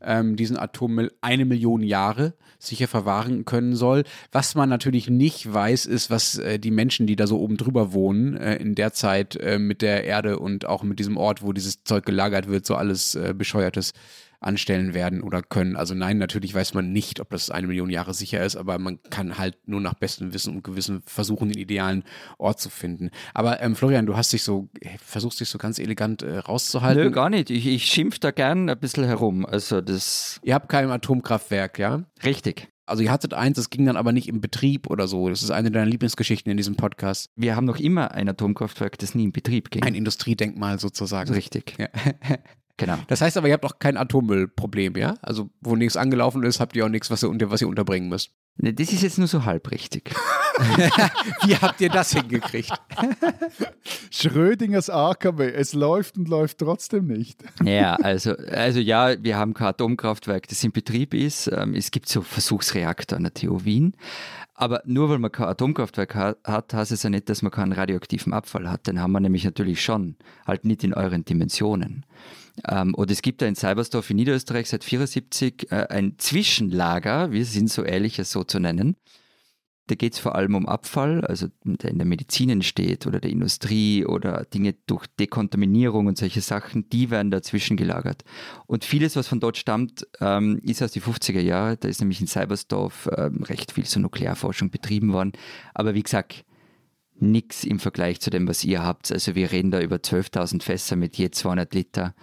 ähm, 0.00 0.36
diesen 0.36 0.56
Atommüll 0.56 1.10
eine 1.20 1.44
Million 1.44 1.82
Jahre 1.82 2.34
sicher 2.58 2.88
verwahren 2.88 3.44
können 3.44 3.76
soll. 3.76 4.04
Was 4.32 4.54
man 4.54 4.68
natürlich 4.68 5.08
nicht 5.08 5.52
weiß, 5.52 5.86
ist, 5.86 6.10
was 6.10 6.38
äh, 6.38 6.58
die 6.58 6.70
Menschen, 6.70 7.06
die 7.06 7.16
da 7.16 7.26
so 7.26 7.38
oben 7.38 7.56
drüber 7.56 7.92
wohnen, 7.92 8.36
äh, 8.36 8.56
in 8.56 8.74
der 8.74 8.92
Zeit 8.92 9.36
äh, 9.36 9.58
mit 9.58 9.82
der 9.82 10.04
Erde 10.04 10.38
und 10.38 10.66
auch 10.66 10.82
mit 10.82 10.98
diesem 10.98 11.16
Ort, 11.16 11.42
wo 11.42 11.52
dieses 11.52 11.84
Zeug 11.84 12.04
gelagert 12.04 12.48
wird, 12.48 12.66
so 12.66 12.74
alles 12.74 13.14
äh, 13.14 13.34
bescheuertes 13.36 13.92
anstellen 14.40 14.94
werden 14.94 15.22
oder 15.22 15.42
können. 15.42 15.76
Also 15.76 15.94
nein, 15.94 16.18
natürlich 16.18 16.54
weiß 16.54 16.74
man 16.74 16.92
nicht, 16.92 17.20
ob 17.20 17.30
das 17.30 17.50
eine 17.50 17.66
Million 17.66 17.90
Jahre 17.90 18.14
sicher 18.14 18.44
ist, 18.44 18.56
aber 18.56 18.78
man 18.78 19.02
kann 19.10 19.38
halt 19.38 19.56
nur 19.66 19.80
nach 19.80 19.94
bestem 19.94 20.32
Wissen 20.32 20.54
und 20.54 20.64
Gewissen 20.64 21.02
versuchen, 21.06 21.48
den 21.48 21.58
idealen 21.58 22.04
Ort 22.38 22.60
zu 22.60 22.70
finden. 22.70 23.10
Aber 23.34 23.60
ähm, 23.60 23.74
Florian, 23.74 24.06
du 24.06 24.16
hast 24.16 24.32
dich 24.32 24.42
so, 24.42 24.68
versuchst 25.04 25.40
dich 25.40 25.48
so 25.48 25.58
ganz 25.58 25.78
elegant 25.78 26.22
äh, 26.22 26.38
rauszuhalten. 26.38 27.04
Nö, 27.04 27.10
gar 27.10 27.30
nicht. 27.30 27.50
Ich, 27.50 27.66
ich 27.66 27.86
schimpf 27.86 28.18
da 28.18 28.30
gern 28.30 28.68
ein 28.68 28.78
bisschen 28.78 29.04
herum. 29.04 29.44
Also 29.44 29.80
das. 29.80 30.40
Ihr 30.44 30.54
habt 30.54 30.68
kein 30.68 30.90
Atomkraftwerk, 30.90 31.78
ja? 31.78 32.04
Richtig. 32.24 32.68
Also 32.86 33.02
ihr 33.02 33.10
hattet 33.10 33.34
eins, 33.34 33.56
das 33.56 33.68
ging 33.68 33.84
dann 33.84 33.96
aber 33.96 34.12
nicht 34.12 34.28
im 34.28 34.40
Betrieb 34.40 34.88
oder 34.88 35.08
so. 35.08 35.28
Das 35.28 35.42
ist 35.42 35.50
eine 35.50 35.70
deiner 35.70 35.84
Lieblingsgeschichten 35.84 36.50
in 36.50 36.56
diesem 36.56 36.76
Podcast. 36.76 37.30
Wir 37.36 37.54
haben 37.54 37.66
noch 37.66 37.78
immer 37.78 38.12
ein 38.12 38.28
Atomkraftwerk, 38.28 38.98
das 38.98 39.14
nie 39.14 39.24
in 39.24 39.32
Betrieb 39.32 39.70
ging. 39.70 39.82
Ein 39.82 39.94
Industriedenkmal 39.94 40.78
sozusagen. 40.78 41.34
Richtig. 41.34 41.74
Ja. 41.78 41.88
Genau. 42.78 42.96
Das 43.08 43.20
heißt 43.20 43.36
aber, 43.36 43.48
ihr 43.48 43.54
habt 43.54 43.64
auch 43.64 43.78
kein 43.78 43.96
Atommüllproblem, 43.96 44.96
ja? 44.96 45.14
Also, 45.20 45.50
wo 45.60 45.76
nichts 45.76 45.96
angelaufen 45.96 46.44
ist, 46.44 46.60
habt 46.60 46.76
ihr 46.76 46.86
auch 46.86 46.88
nichts, 46.88 47.10
was 47.10 47.22
ihr, 47.22 47.50
was 47.50 47.60
ihr 47.60 47.68
unterbringen 47.68 48.08
müsst. 48.08 48.30
Ne, 48.60 48.72
das 48.72 48.92
ist 48.92 49.02
jetzt 49.02 49.18
nur 49.18 49.28
so 49.28 49.44
halbrichtig. 49.44 50.10
Wie 51.44 51.56
habt 51.56 51.80
ihr 51.80 51.90
das 51.90 52.12
hingekriegt? 52.12 52.72
Schrödingers 54.10 54.90
AKW, 54.90 55.52
es 55.52 55.74
läuft 55.74 56.18
und 56.18 56.28
läuft 56.28 56.58
trotzdem 56.58 57.06
nicht. 57.06 57.44
Ja, 57.62 57.94
also, 58.02 58.32
also 58.36 58.80
ja, 58.80 59.22
wir 59.22 59.36
haben 59.36 59.54
kein 59.54 59.68
Atomkraftwerk, 59.68 60.48
das 60.48 60.64
in 60.64 60.72
Betrieb 60.72 61.14
ist. 61.14 61.48
Ähm, 61.52 61.74
es 61.74 61.92
gibt 61.92 62.08
so 62.08 62.22
Versuchsreaktor 62.22 63.16
an 63.16 63.24
der 63.24 63.34
TU 63.34 63.64
Wien. 63.64 63.94
Aber 64.54 64.82
nur 64.84 65.08
weil 65.08 65.20
man 65.20 65.30
kein 65.30 65.46
Atomkraftwerk 65.46 66.16
hat, 66.16 66.74
heißt 66.74 66.90
es 66.90 67.04
ja 67.04 67.10
nicht, 67.10 67.28
dass 67.28 67.42
man 67.42 67.52
keinen 67.52 67.72
radioaktiven 67.72 68.32
Abfall 68.32 68.68
hat. 68.68 68.88
Den 68.88 69.00
haben 69.00 69.12
wir 69.12 69.20
nämlich 69.20 69.44
natürlich 69.44 69.84
schon, 69.84 70.16
halt 70.48 70.64
nicht 70.64 70.82
in 70.82 70.94
euren 70.94 71.24
Dimensionen. 71.24 72.04
Ähm, 72.66 72.94
und 72.94 73.10
es 73.10 73.22
gibt 73.22 73.42
da 73.42 73.46
in 73.46 73.56
Cybersdorf 73.56 74.10
in 74.10 74.16
Niederösterreich 74.16 74.68
seit 74.68 74.82
1974 74.82 75.70
äh, 75.70 75.86
ein 75.88 76.14
Zwischenlager, 76.18 77.32
wir 77.32 77.44
sind 77.44 77.70
so 77.70 77.82
ehrlich, 77.82 78.18
es 78.18 78.30
so 78.30 78.44
zu 78.44 78.58
nennen, 78.58 78.96
da 79.88 79.94
geht 79.94 80.12
es 80.12 80.18
vor 80.18 80.34
allem 80.34 80.54
um 80.54 80.66
Abfall, 80.66 81.24
also 81.24 81.48
der 81.64 81.90
in 81.90 81.98
der 81.98 82.06
Medizin 82.06 82.50
entsteht 82.50 83.06
oder 83.06 83.20
der 83.20 83.30
Industrie 83.30 84.04
oder 84.04 84.44
Dinge 84.44 84.74
durch 84.86 85.06
Dekontaminierung 85.18 86.06
und 86.06 86.18
solche 86.18 86.42
Sachen, 86.42 86.88
die 86.90 87.10
werden 87.10 87.30
dazwischen 87.30 87.76
gelagert. 87.76 88.22
Und 88.66 88.84
vieles, 88.84 89.16
was 89.16 89.28
von 89.28 89.40
dort 89.40 89.56
stammt, 89.56 90.06
ähm, 90.20 90.60
ist 90.62 90.82
aus 90.82 90.92
den 90.92 91.02
50er 91.02 91.40
Jahren. 91.40 91.78
Da 91.80 91.88
ist 91.88 92.00
nämlich 92.00 92.20
in 92.20 92.26
Cybersdorf 92.26 93.08
ähm, 93.16 93.42
recht 93.44 93.72
viel 93.72 93.84
zur 93.84 94.02
Nuklearforschung 94.02 94.70
betrieben 94.70 95.14
worden. 95.14 95.32
Aber 95.72 95.94
wie 95.94 96.02
gesagt, 96.02 96.44
nichts 97.18 97.64
im 97.64 97.78
Vergleich 97.78 98.20
zu 98.20 98.28
dem, 98.30 98.46
was 98.46 98.64
ihr 98.64 98.82
habt. 98.82 99.10
Also 99.10 99.34
wir 99.34 99.50
reden 99.50 99.70
da 99.70 99.80
über 99.80 99.96
12.000 99.96 100.62
Fässer 100.62 100.96
mit 100.96 101.16
je 101.16 101.30
200 101.30 101.72
Liter. 101.72 102.14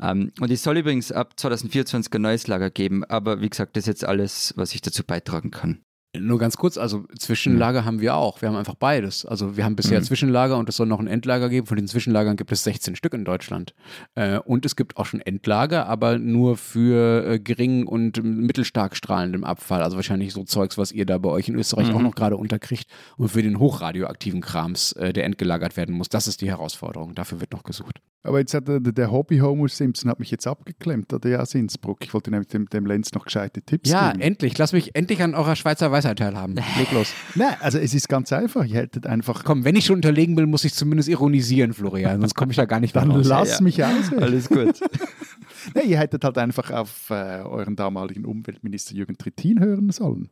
Ähm, 0.00 0.32
und 0.40 0.50
es 0.50 0.62
soll 0.62 0.78
übrigens 0.78 1.12
ab 1.12 1.34
2024 1.36 2.12
ein 2.12 2.22
neues 2.22 2.46
Lager 2.46 2.70
geben, 2.70 3.04
aber 3.04 3.40
wie 3.40 3.48
gesagt, 3.48 3.76
das 3.76 3.84
ist 3.84 3.88
jetzt 3.88 4.04
alles, 4.04 4.54
was 4.56 4.74
ich 4.74 4.80
dazu 4.80 5.04
beitragen 5.04 5.50
kann. 5.50 5.82
Nur 6.16 6.38
ganz 6.38 6.56
kurz, 6.56 6.78
also 6.78 7.04
Zwischenlager 7.18 7.82
mhm. 7.82 7.84
haben 7.84 8.00
wir 8.00 8.16
auch. 8.16 8.40
Wir 8.40 8.48
haben 8.48 8.56
einfach 8.56 8.74
beides. 8.74 9.26
Also 9.26 9.58
wir 9.58 9.64
haben 9.64 9.76
bisher 9.76 10.00
mhm. 10.00 10.04
Zwischenlager 10.04 10.56
und 10.56 10.66
es 10.68 10.76
soll 10.76 10.86
noch 10.86 11.00
ein 11.00 11.06
Endlager 11.06 11.50
geben. 11.50 11.66
Von 11.66 11.76
den 11.76 11.86
Zwischenlagern 11.86 12.36
gibt 12.36 12.50
es 12.50 12.64
16 12.64 12.96
Stück 12.96 13.12
in 13.12 13.26
Deutschland. 13.26 13.74
Äh, 14.14 14.38
und 14.38 14.64
es 14.64 14.74
gibt 14.74 14.96
auch 14.96 15.04
schon 15.04 15.20
Endlager, 15.20 15.86
aber 15.86 16.18
nur 16.18 16.56
für 16.56 17.26
äh, 17.26 17.38
gering 17.38 17.86
und 17.86 18.24
mittelstark 18.24 18.96
strahlendem 18.96 19.44
Abfall. 19.44 19.82
Also 19.82 19.96
wahrscheinlich 19.96 20.32
so 20.32 20.44
Zeugs, 20.44 20.78
was 20.78 20.92
ihr 20.92 21.04
da 21.04 21.18
bei 21.18 21.28
euch 21.28 21.50
in 21.50 21.56
Österreich 21.56 21.88
mhm. 21.88 21.96
auch 21.96 22.02
noch 22.02 22.14
gerade 22.14 22.38
unterkriegt. 22.38 22.86
Und 23.18 23.28
für 23.28 23.42
den 23.42 23.58
hochradioaktiven 23.58 24.40
Krams, 24.40 24.92
äh, 24.92 25.12
der 25.12 25.24
entgelagert 25.24 25.76
werden 25.76 25.94
muss. 25.94 26.08
Das 26.08 26.26
ist 26.26 26.40
die 26.40 26.48
Herausforderung. 26.48 27.14
Dafür 27.14 27.40
wird 27.40 27.52
noch 27.52 27.64
gesucht. 27.64 28.00
Aber 28.24 28.40
jetzt 28.40 28.52
hat 28.52 28.66
der, 28.66 28.80
der 28.80 29.12
Hobby-Homer 29.12 29.68
Simpson 29.68 30.10
hat 30.10 30.18
mich 30.18 30.30
jetzt 30.30 30.46
abgeklemmt, 30.46 31.12
der 31.24 31.40
aus 31.40 31.54
Innsbruck. 31.54 32.04
Ich 32.04 32.12
wollte 32.12 32.30
nämlich 32.30 32.48
dem, 32.48 32.66
dem 32.66 32.84
Lenz 32.84 33.12
noch 33.12 33.24
gescheite 33.24 33.62
Tipps 33.62 33.88
ja, 33.90 34.08
geben. 34.08 34.20
Ja, 34.20 34.26
endlich. 34.26 34.58
Lass 34.58 34.72
mich 34.72 34.94
endlich 34.96 35.22
an 35.22 35.34
eurer 35.34 35.54
Schweizer 35.54 35.92
Weisheit 35.92 36.18
teilhaben. 36.18 36.56
Leg 36.76 36.90
los. 36.92 37.12
Nein, 37.36 37.54
also 37.60 37.78
es 37.78 37.94
ist 37.94 38.08
ganz 38.08 38.32
einfach. 38.32 38.64
Ihr 38.64 38.76
hättet 38.76 39.06
einfach. 39.06 39.44
Komm, 39.44 39.64
wenn 39.64 39.76
ich 39.76 39.86
schon 39.86 39.96
unterlegen 39.96 40.34
bin, 40.34 40.50
muss 40.50 40.64
ich 40.64 40.74
zumindest 40.74 41.08
ironisieren, 41.08 41.72
Florian. 41.72 42.20
Sonst 42.20 42.34
komme 42.34 42.50
ich 42.50 42.56
da 42.56 42.64
gar 42.64 42.80
nicht 42.80 42.96
Dann 42.96 43.10
raus. 43.10 43.26
lass 43.26 43.58
ja. 43.58 43.64
mich 43.64 43.84
aus. 43.84 44.12
Alles 44.12 44.48
gut. 44.48 44.80
nee, 45.74 45.82
ihr 45.82 45.98
hättet 45.98 46.24
halt 46.24 46.38
einfach 46.38 46.72
auf 46.72 47.10
äh, 47.10 47.42
euren 47.42 47.76
damaligen 47.76 48.24
Umweltminister 48.24 48.94
Jürgen 48.94 49.16
Trittin 49.16 49.60
hören 49.60 49.90
sollen. 49.90 50.28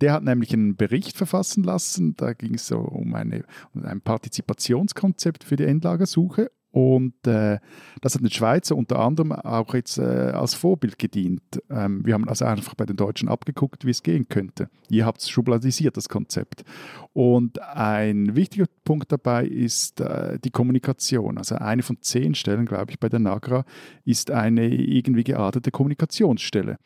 Der 0.00 0.14
hat 0.14 0.24
nämlich 0.24 0.52
einen 0.52 0.76
Bericht 0.76 1.16
verfassen 1.16 1.62
lassen. 1.62 2.16
Da 2.16 2.32
ging 2.32 2.54
es 2.54 2.66
so 2.66 2.78
um, 2.78 3.14
eine, 3.14 3.44
um 3.74 3.84
ein 3.84 4.00
Partizipationskonzept 4.00 5.44
für 5.44 5.56
die 5.56 5.64
Endlagersuche 5.64 6.50
und 6.72 7.26
äh, 7.26 7.58
das 8.00 8.14
hat 8.14 8.22
den 8.22 8.30
Schweizer 8.30 8.76
unter 8.76 8.98
anderem 8.98 9.30
auch 9.32 9.74
jetzt 9.74 9.98
äh, 9.98 10.02
als 10.02 10.54
Vorbild 10.54 10.98
gedient. 10.98 11.62
Ähm, 11.68 12.04
wir 12.04 12.14
haben 12.14 12.26
also 12.26 12.46
einfach 12.46 12.74
bei 12.74 12.86
den 12.86 12.96
Deutschen 12.96 13.28
abgeguckt, 13.28 13.84
wie 13.84 13.90
es 13.90 14.02
gehen 14.02 14.26
könnte. 14.28 14.70
Ihr 14.88 15.04
habt 15.04 15.20
es 15.20 15.28
schubladisiert, 15.28 15.98
das 15.98 16.08
Konzept. 16.08 16.64
Und 17.12 17.60
ein 17.60 18.34
wichtiger 18.34 18.64
Punkt 18.84 19.12
dabei 19.12 19.44
ist 19.44 20.00
äh, 20.00 20.38
die 20.42 20.50
Kommunikation. 20.50 21.36
Also 21.36 21.56
eine 21.56 21.82
von 21.82 22.00
zehn 22.00 22.34
Stellen, 22.34 22.64
glaube 22.64 22.90
ich, 22.90 22.98
bei 22.98 23.10
der 23.10 23.20
NAGRA 23.20 23.66
ist 24.06 24.30
eine 24.30 24.66
irgendwie 24.66 25.24
geartete 25.24 25.70
Kommunikationsstelle. 25.70 26.78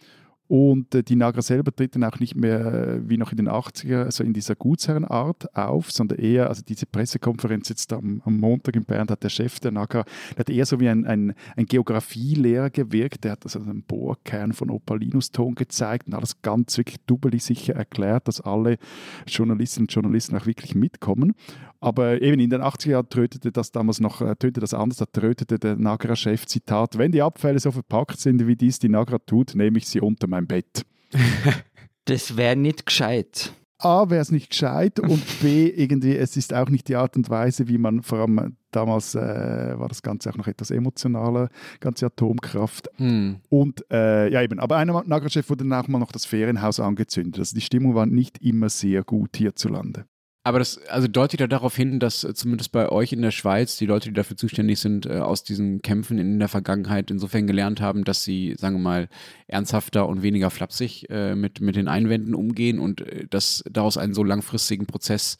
Und 0.49 0.95
äh, 0.95 1.03
die 1.03 1.17
Nagra 1.17 1.43
selber 1.43 1.75
tritt 1.75 1.97
dann 1.97 2.05
auch 2.05 2.21
nicht 2.21 2.37
mehr 2.37 2.61
äh, 2.67 3.09
wie 3.09 3.17
noch 3.17 3.33
in 3.33 3.37
den 3.37 3.49
80er, 3.49 4.05
also 4.05 4.23
in 4.23 4.33
dieser 4.33 4.55
Gutsherrenart 4.55 5.57
auf, 5.57 5.91
sondern 5.91 6.19
eher, 6.19 6.49
also 6.49 6.63
diese 6.67 6.87
Pressekonferenz 6.87 7.69
jetzt 7.69 7.93
am, 7.93 8.23
am 8.25 8.39
Montag 8.39 8.77
in 8.77 8.85
Bern 8.85 9.09
hat 9.09 9.25
der 9.25 9.29
Chef 9.29 9.59
der 9.59 9.73
Nagra, 9.73 10.05
der 10.33 10.39
hat 10.39 10.51
eher 10.51 10.65
so 10.65 10.79
wie 10.79 10.89
ein, 10.89 11.05
ein, 11.05 11.35
ein 11.57 11.67
Geografielehrer 11.67 12.71
gewirkt, 12.71 13.25
der 13.25 13.33
hat 13.33 13.45
also 13.45 13.59
einen 13.59 13.83
Bohrkern 13.83 14.53
von 14.53 14.71
Opalinuston 14.71 15.57
gezeigt 15.57 16.07
und 16.07 16.15
alles 16.15 16.41
ganz 16.43 16.79
wirklich 16.79 16.99
dubbelig 17.07 17.43
sicher 17.43 17.75
erklärt, 17.75 18.29
dass 18.29 18.41
alle 18.41 18.79
Journalistinnen 19.27 19.87
und 19.87 19.93
Journalisten 19.93 20.37
auch 20.37 20.47
wirklich 20.47 20.75
mitkommen. 20.75 21.35
Aber 21.81 22.21
eben 22.23 22.41
in 22.41 22.51
den 22.51 22.63
80er 22.63 22.91
Jahren 22.91 23.09
trötete 23.09 23.53
das 23.53 23.73
damals 23.73 24.01
noch, 24.01 24.21
äh, 24.21 24.35
tönte 24.37 24.61
das 24.61 24.75
anders, 24.75 24.99
da 24.99 25.07
trötete 25.07 25.59
der 25.59 25.77
Nagra-Chef, 25.77 26.47
Zitat, 26.47 26.99
wenn 26.99 27.13
die 27.13 27.23
Abfälle 27.23 27.59
so 27.59 27.71
verpackt 27.71 28.19
sind, 28.21 28.47
wie 28.47 28.57
dies 28.57 28.79
die 28.79 28.89
Nagra 28.89 29.19
tut, 29.19 29.55
nehme 29.55 29.79
ich 29.79 29.89
sie 29.89 30.01
unter 30.01 30.27
mein 30.27 30.47
Bett. 30.47 30.85
das 32.07 32.37
wäre 32.37 32.57
nicht 32.57 32.87
gescheit. 32.87 33.53
A, 33.79 34.09
wäre 34.09 34.23
es 34.23 34.33
nicht 34.33 34.51
gescheit 34.51 34.99
und 35.01 35.23
B, 35.43 35.69
irgendwie, 35.69 36.17
es 36.17 36.37
ist 36.39 36.55
auch 36.55 36.71
nicht 36.71 36.89
die 36.89 36.97
Art 36.97 37.15
und 37.15 37.29
Weise, 37.29 37.69
wie 37.69 37.77
man 37.77 38.03
vor 38.03 38.21
allem 38.21 38.57
damals 38.71 39.15
äh, 39.15 39.79
war 39.79 39.89
das 39.89 40.01
Ganze 40.01 40.31
auch 40.31 40.37
noch 40.37 40.47
etwas 40.47 40.71
emotionaler, 40.71 41.51
ganze 41.81 42.07
Atomkraft. 42.07 42.89
Hm. 42.97 43.37
Und 43.51 43.85
äh, 43.91 44.33
ja, 44.33 44.41
eben, 44.41 44.61
aber 44.61 44.77
einer 44.77 45.05
Nagra-Chef 45.07 45.51
wurde 45.51 45.65
dann 45.65 45.75
auch 45.75 45.89
mal 45.89 45.99
noch 45.99 46.13
das 46.13 46.25
Ferienhaus 46.25 46.81
angezündet. 46.81 47.39
Also 47.39 47.55
die 47.55 47.61
Stimmung 47.61 47.95
war 47.95 48.07
nicht 48.07 48.39
immer 48.39 48.71
sehr 48.71 49.05
gut 49.05 49.37
hierzulande. 49.37 50.07
Aber 50.47 50.61
das 50.61 50.79
also 50.87 51.09
deutet 51.09 51.41
ja 51.41 51.49
darauf 51.49 51.75
hin, 51.75 51.99
dass 51.99 52.23
äh, 52.23 52.33
zumindest 52.33 52.71
bei 52.71 52.89
euch 52.89 53.13
in 53.13 53.21
der 53.21 53.33
Schweiz 53.33 53.79
die 53.79 53.87
Leute, 53.87 54.11
die 54.11 54.15
dafür 54.15 54.37
zuständig 54.37 54.79
sind, 54.79 55.05
äh, 55.05 55.19
aus 55.19 55.43
diesen 55.43 55.83
Kämpfen 55.83 56.19
in 56.19 56.39
der 56.39 56.47
Vergangenheit 56.47 57.11
insofern 57.11 57.49
gelernt 57.49 57.81
haben, 57.81 58.05
dass 58.05 58.23
sie, 58.23 58.55
sagen 58.57 58.77
wir 58.77 58.83
mal, 58.83 59.09
ernsthafter 59.49 60.09
und 60.09 60.23
weniger 60.23 60.51
flapsig 60.51 61.11
äh, 61.11 61.35
mit, 61.35 61.61
mit 61.61 61.75
den 61.75 61.89
Einwänden 61.89 62.33
umgehen 62.33 62.79
und 62.79 63.05
dass 63.31 63.65
daraus 63.69 63.99
einen 63.99 64.15
so 64.15 64.23
langfristigen 64.23 64.87
Prozess 64.87 65.39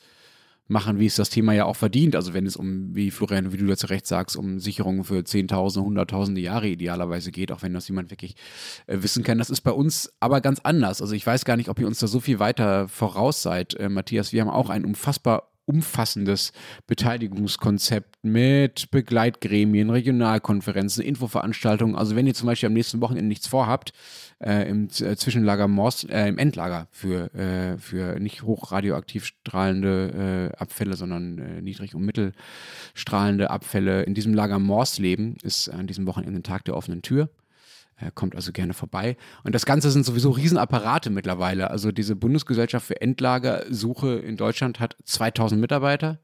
machen, 0.69 0.99
wie 0.99 1.07
es 1.07 1.15
das 1.15 1.31
Thema 1.31 1.53
ja 1.53 1.65
auch 1.65 1.77
verdient. 1.77 2.17
Also 2.17 2.35
wenn 2.35 2.47
es 2.47 2.57
um, 2.57 2.95
wie 2.95 3.11
Florian, 3.11 3.53
wie 3.53 3.57
du 3.57 3.67
dazu 3.67 3.87
recht 3.87 4.07
sagst, 4.07 4.37
um 4.37 4.59
Sicherungen 4.59 5.05
für 5.05 5.25
Zehntausende, 5.25 5.87
Hunderttausende 5.87 6.41
Jahre 6.41 6.69
idealerweise 6.69 7.31
geht, 7.31 7.53
auch 7.53 7.63
wenn 7.63 7.73
das 7.73 7.89
jemand 7.89 8.11
wirklich 8.11 8.35
äh, 8.87 8.99
wissen 9.01 9.23
kann. 9.23 9.39
Das 9.39 9.51
ist 9.51 9.61
bei 9.61 9.71
uns 9.71 10.13
aber 10.21 10.41
ganz 10.41 10.61
anders. 10.63 11.01
Also 11.01 11.15
ich 11.15 11.27
weiß 11.27 11.45
gar 11.45 11.57
nicht, 11.57 11.69
ob 11.69 11.79
ihr 11.79 11.87
uns 11.87 11.99
da 11.99 12.07
so 12.07 12.21
viel 12.21 12.39
weiter 12.39 12.89
voraus 12.89 13.43
seid, 13.43 13.75
äh, 13.75 13.89
Matthias. 13.89 14.33
Wir 14.33 14.41
haben 14.41 14.51
auch 14.51 14.71
ein 14.71 14.85
unfassbar 14.85 15.53
umfassendes 15.67 16.53
Beteiligungskonzept 16.87 18.17
mit 18.23 18.91
Begleitgremien, 18.91 19.91
Regionalkonferenzen, 19.91 21.05
Infoveranstaltungen. 21.05 21.97
Also 21.97 22.17
wenn 22.17 22.27
ihr 22.27 22.35
zum 22.35 22.47
Beispiel 22.47 22.69
am 22.69 22.73
nächsten 22.73 23.01
Wochenende 23.01 23.29
nichts 23.29 23.47
vorhabt, 23.47 23.93
äh, 24.39 24.69
im 24.69 24.85
äh, 24.85 25.17
Zwischenlager 25.17 25.69
Mors, 25.69 26.05
äh, 26.05 26.29
im 26.29 26.39
Endlager 26.39 26.89
für, 26.91 27.35
äh, 27.35 27.79
für 27.79 28.19
nicht 28.21 28.43
hochradioaktiv 28.43 29.27
strahlende 29.27 30.53
äh, 30.55 30.57
Abfälle, 30.57 30.97
sondern 30.97 31.39
äh, 31.39 31.63
niedrig- 31.63 31.95
und 31.95 32.05
mittelstrahlende 32.05 33.51
Abfälle 33.51 34.03
in 34.03 34.15
diesem 34.15 34.35
Lager 34.35 34.59
Mors 34.59 34.99
leben, 34.99 35.37
ist 35.43 35.69
an 35.69 35.87
diesem 35.87 36.07
Wochenende 36.07 36.43
Tag 36.43 36.65
der 36.65 36.77
offenen 36.77 37.03
Tür. 37.03 37.29
Er 37.99 38.11
kommt 38.11 38.37
also 38.37 38.53
gerne 38.53 38.75
vorbei. 38.75 39.17
Und 39.43 39.55
das 39.55 39.65
Ganze 39.65 39.91
sind 39.91 40.05
sowieso 40.05 40.31
Riesenapparate 40.31 41.09
mittlerweile. 41.11 41.71
Also 41.71 41.93
diese 41.93 42.15
Bundesgesellschaft 42.15 42.87
für 42.87 43.01
Endlagersuche 43.01 44.17
in 44.17 44.37
Deutschland 44.37 44.81
hat 44.81 44.97
2000 45.05 45.61
Mitarbeiter. 45.61 46.19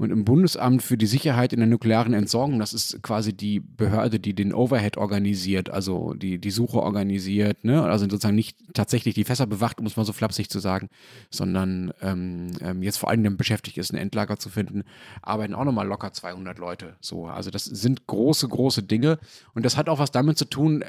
Und 0.00 0.12
im 0.12 0.24
Bundesamt 0.24 0.82
für 0.82 0.96
die 0.96 1.04
Sicherheit 1.04 1.52
in 1.52 1.58
der 1.58 1.68
nuklearen 1.68 2.14
Entsorgung, 2.14 2.58
das 2.58 2.72
ist 2.72 3.02
quasi 3.02 3.34
die 3.34 3.60
Behörde, 3.60 4.18
die 4.18 4.32
den 4.32 4.54
Overhead 4.54 4.96
organisiert, 4.96 5.68
also 5.68 6.14
die, 6.14 6.38
die 6.38 6.50
Suche 6.50 6.80
organisiert, 6.80 7.66
ne? 7.66 7.82
also 7.82 8.06
sozusagen 8.06 8.34
nicht 8.34 8.56
tatsächlich 8.72 9.14
die 9.14 9.24
Fässer 9.24 9.46
bewacht, 9.46 9.78
um 9.78 9.84
es 9.84 9.98
mal 9.98 10.06
so 10.06 10.14
flapsig 10.14 10.48
zu 10.48 10.58
sagen, 10.58 10.88
sondern 11.28 11.92
ähm, 12.00 12.52
ähm, 12.62 12.82
jetzt 12.82 12.96
vor 12.96 13.10
allem 13.10 13.36
beschäftigt 13.36 13.76
ist, 13.76 13.92
ein 13.92 13.98
Endlager 13.98 14.38
zu 14.38 14.48
finden, 14.48 14.84
arbeiten 15.20 15.54
auch 15.54 15.64
nochmal 15.64 15.86
locker 15.86 16.14
200 16.14 16.58
Leute. 16.58 16.96
So, 17.02 17.26
also 17.26 17.50
das 17.50 17.66
sind 17.66 18.06
große, 18.06 18.48
große 18.48 18.82
Dinge. 18.82 19.18
Und 19.52 19.66
das 19.66 19.76
hat 19.76 19.90
auch 19.90 19.98
was 19.98 20.12
damit 20.12 20.38
zu 20.38 20.46
tun, 20.46 20.82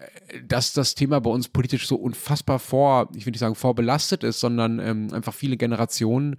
dass 0.48 0.72
das 0.72 0.96
Thema 0.96 1.20
bei 1.20 1.32
uns 1.32 1.50
politisch 1.50 1.86
so 1.86 1.98
unfassbar 1.98 2.60
vor, 2.60 3.10
ich 3.14 3.26
will 3.26 3.32
nicht 3.32 3.42
sagen 3.42 3.56
vorbelastet 3.56 4.24
ist, 4.24 4.40
sondern 4.40 4.80
ähm, 4.80 5.10
einfach 5.12 5.34
viele 5.34 5.58
Generationen 5.58 6.38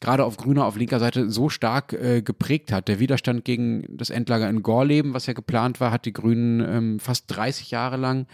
gerade 0.00 0.24
auf 0.24 0.36
grüner, 0.36 0.66
auf 0.66 0.76
linker 0.76 1.00
Seite 1.00 1.30
so 1.30 1.48
stark 1.48 1.92
äh, 1.92 2.22
geprägt 2.22 2.72
hat. 2.72 2.88
Der 2.88 3.00
Widerstand 3.00 3.44
gegen 3.44 3.84
das 3.96 4.10
Endlager 4.10 4.48
in 4.48 4.62
Gorleben, 4.62 5.14
was 5.14 5.26
ja 5.26 5.32
geplant 5.32 5.80
war, 5.80 5.90
hat 5.90 6.04
die 6.04 6.12
Grünen 6.12 6.60
ähm, 6.60 7.00
fast 7.00 7.24
30 7.28 7.70
Jahre 7.70 7.96
lang 7.96 8.26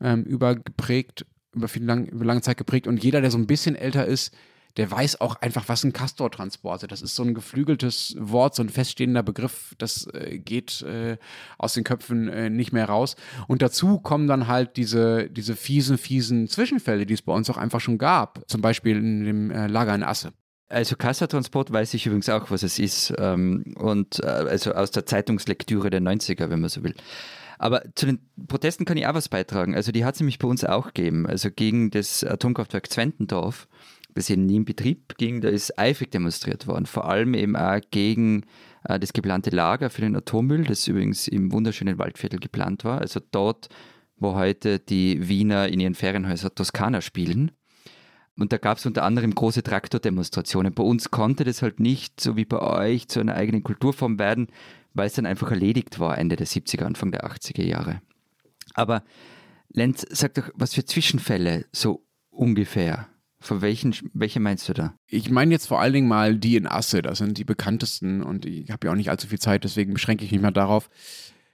ähm, 0.00 0.24
übergeprägt, 0.24 1.26
über 1.52 1.68
viel 1.68 1.84
lang, 1.84 2.06
über 2.06 2.24
lange 2.24 2.42
Zeit 2.42 2.56
geprägt. 2.56 2.86
Und 2.86 3.02
jeder, 3.02 3.20
der 3.20 3.30
so 3.30 3.38
ein 3.38 3.46
bisschen 3.46 3.76
älter 3.76 4.06
ist, 4.06 4.34
der 4.76 4.90
weiß 4.90 5.20
auch 5.20 5.36
einfach, 5.36 5.68
was 5.68 5.84
ein 5.84 5.92
Castor-Transporter. 5.92 6.86
Das 6.86 7.02
ist 7.02 7.16
so 7.16 7.24
ein 7.24 7.34
geflügeltes 7.34 8.14
Wort, 8.18 8.54
so 8.54 8.62
ein 8.62 8.68
feststehender 8.68 9.22
Begriff. 9.22 9.74
Das 9.78 10.06
äh, 10.14 10.38
geht 10.38 10.82
äh, 10.82 11.18
aus 11.58 11.74
den 11.74 11.84
Köpfen 11.84 12.28
äh, 12.28 12.50
nicht 12.50 12.72
mehr 12.72 12.86
raus. 12.86 13.16
Und 13.48 13.62
dazu 13.62 13.98
kommen 13.98 14.28
dann 14.28 14.46
halt 14.46 14.76
diese, 14.76 15.28
diese 15.28 15.56
fiesen, 15.56 15.98
fiesen 15.98 16.46
Zwischenfälle, 16.48 17.04
die 17.04 17.14
es 17.14 17.22
bei 17.22 17.32
uns 17.32 17.50
auch 17.50 17.56
einfach 17.56 17.80
schon 17.80 17.98
gab. 17.98 18.48
Zum 18.48 18.60
Beispiel 18.60 18.96
in 18.96 19.24
dem 19.24 19.50
äh, 19.50 19.66
Lager 19.66 19.94
in 19.94 20.04
Asse. 20.04 20.32
Also 20.70 20.96
Kassatransport 20.96 21.72
weiß 21.72 21.94
ich 21.94 22.06
übrigens 22.06 22.28
auch, 22.28 22.50
was 22.50 22.62
es 22.62 22.78
ist. 22.78 23.12
Ähm, 23.18 23.74
und 23.76 24.20
äh, 24.20 24.26
also 24.26 24.72
aus 24.72 24.90
der 24.90 25.04
Zeitungslektüre 25.04 25.90
der 25.90 26.00
90er, 26.00 26.48
wenn 26.48 26.60
man 26.60 26.70
so 26.70 26.82
will. 26.82 26.94
Aber 27.58 27.82
zu 27.94 28.06
den 28.06 28.20
Protesten 28.48 28.86
kann 28.86 28.96
ich 28.96 29.06
auch 29.06 29.14
was 29.14 29.28
beitragen. 29.28 29.74
Also 29.74 29.92
die 29.92 30.04
hat 30.04 30.14
es 30.14 30.20
nämlich 30.20 30.38
bei 30.38 30.48
uns 30.48 30.64
auch 30.64 30.86
gegeben. 30.94 31.26
Also 31.26 31.50
gegen 31.50 31.90
das 31.90 32.24
Atomkraftwerk 32.24 32.90
Zwentendorf 32.90 33.68
das 34.14 34.30
eben 34.30 34.46
nie 34.46 34.56
in 34.56 34.64
Betrieb 34.64 35.16
ging, 35.18 35.40
da 35.40 35.48
ist 35.48 35.78
eifrig 35.78 36.10
demonstriert 36.10 36.66
worden. 36.66 36.86
Vor 36.86 37.08
allem 37.08 37.34
eben 37.34 37.56
auch 37.56 37.80
gegen 37.90 38.44
äh, 38.84 38.98
das 38.98 39.12
geplante 39.12 39.50
Lager 39.50 39.90
für 39.90 40.02
den 40.02 40.16
Atommüll, 40.16 40.64
das 40.64 40.86
übrigens 40.88 41.28
im 41.28 41.52
wunderschönen 41.52 41.98
Waldviertel 41.98 42.40
geplant 42.40 42.84
war. 42.84 43.00
Also 43.00 43.20
dort, 43.30 43.68
wo 44.16 44.34
heute 44.34 44.78
die 44.78 45.28
Wiener 45.28 45.68
in 45.68 45.80
ihren 45.80 45.94
Ferienhäusern 45.94 46.54
Toskana 46.54 47.00
spielen. 47.00 47.52
Und 48.40 48.52
da 48.52 48.58
gab 48.58 48.78
es 48.78 48.86
unter 48.86 49.02
anderem 49.02 49.34
große 49.34 49.62
Traktordemonstrationen. 49.62 50.72
Bei 50.72 50.82
uns 50.82 51.10
konnte 51.10 51.44
das 51.44 51.62
halt 51.62 51.78
nicht, 51.78 52.20
so 52.20 52.36
wie 52.36 52.46
bei 52.46 52.58
euch, 52.58 53.08
zu 53.08 53.20
einer 53.20 53.34
eigenen 53.34 53.62
Kulturform 53.62 54.18
werden, 54.18 54.48
weil 54.94 55.06
es 55.06 55.14
dann 55.14 55.26
einfach 55.26 55.50
erledigt 55.50 56.00
war 56.00 56.16
Ende 56.16 56.36
der 56.36 56.46
70er, 56.46 56.84
Anfang 56.84 57.12
der 57.12 57.26
80er 57.26 57.64
Jahre. 57.64 58.00
Aber 58.74 59.04
Lenz, 59.72 60.06
sag 60.10 60.34
doch, 60.34 60.50
was 60.54 60.74
für 60.74 60.84
Zwischenfälle 60.84 61.66
so 61.72 62.04
ungefähr? 62.30 63.08
Von 63.42 63.62
welchen, 63.62 63.94
welche 64.12 64.40
meinst 64.40 64.68
du 64.68 64.74
da? 64.74 64.94
Ich 65.06 65.30
meine 65.30 65.52
jetzt 65.52 65.66
vor 65.66 65.80
allen 65.80 65.94
Dingen 65.94 66.08
mal 66.08 66.36
die 66.36 66.56
in 66.56 66.66
Asse, 66.66 67.00
das 67.00 67.18
sind 67.18 67.38
die 67.38 67.44
bekanntesten 67.44 68.22
und 68.22 68.44
ich 68.44 68.70
habe 68.70 68.86
ja 68.86 68.92
auch 68.92 68.96
nicht 68.96 69.10
allzu 69.10 69.28
viel 69.28 69.38
Zeit, 69.38 69.64
deswegen 69.64 69.94
beschränke 69.94 70.24
ich 70.24 70.32
mich 70.32 70.42
mal 70.42 70.50
darauf. 70.50 70.90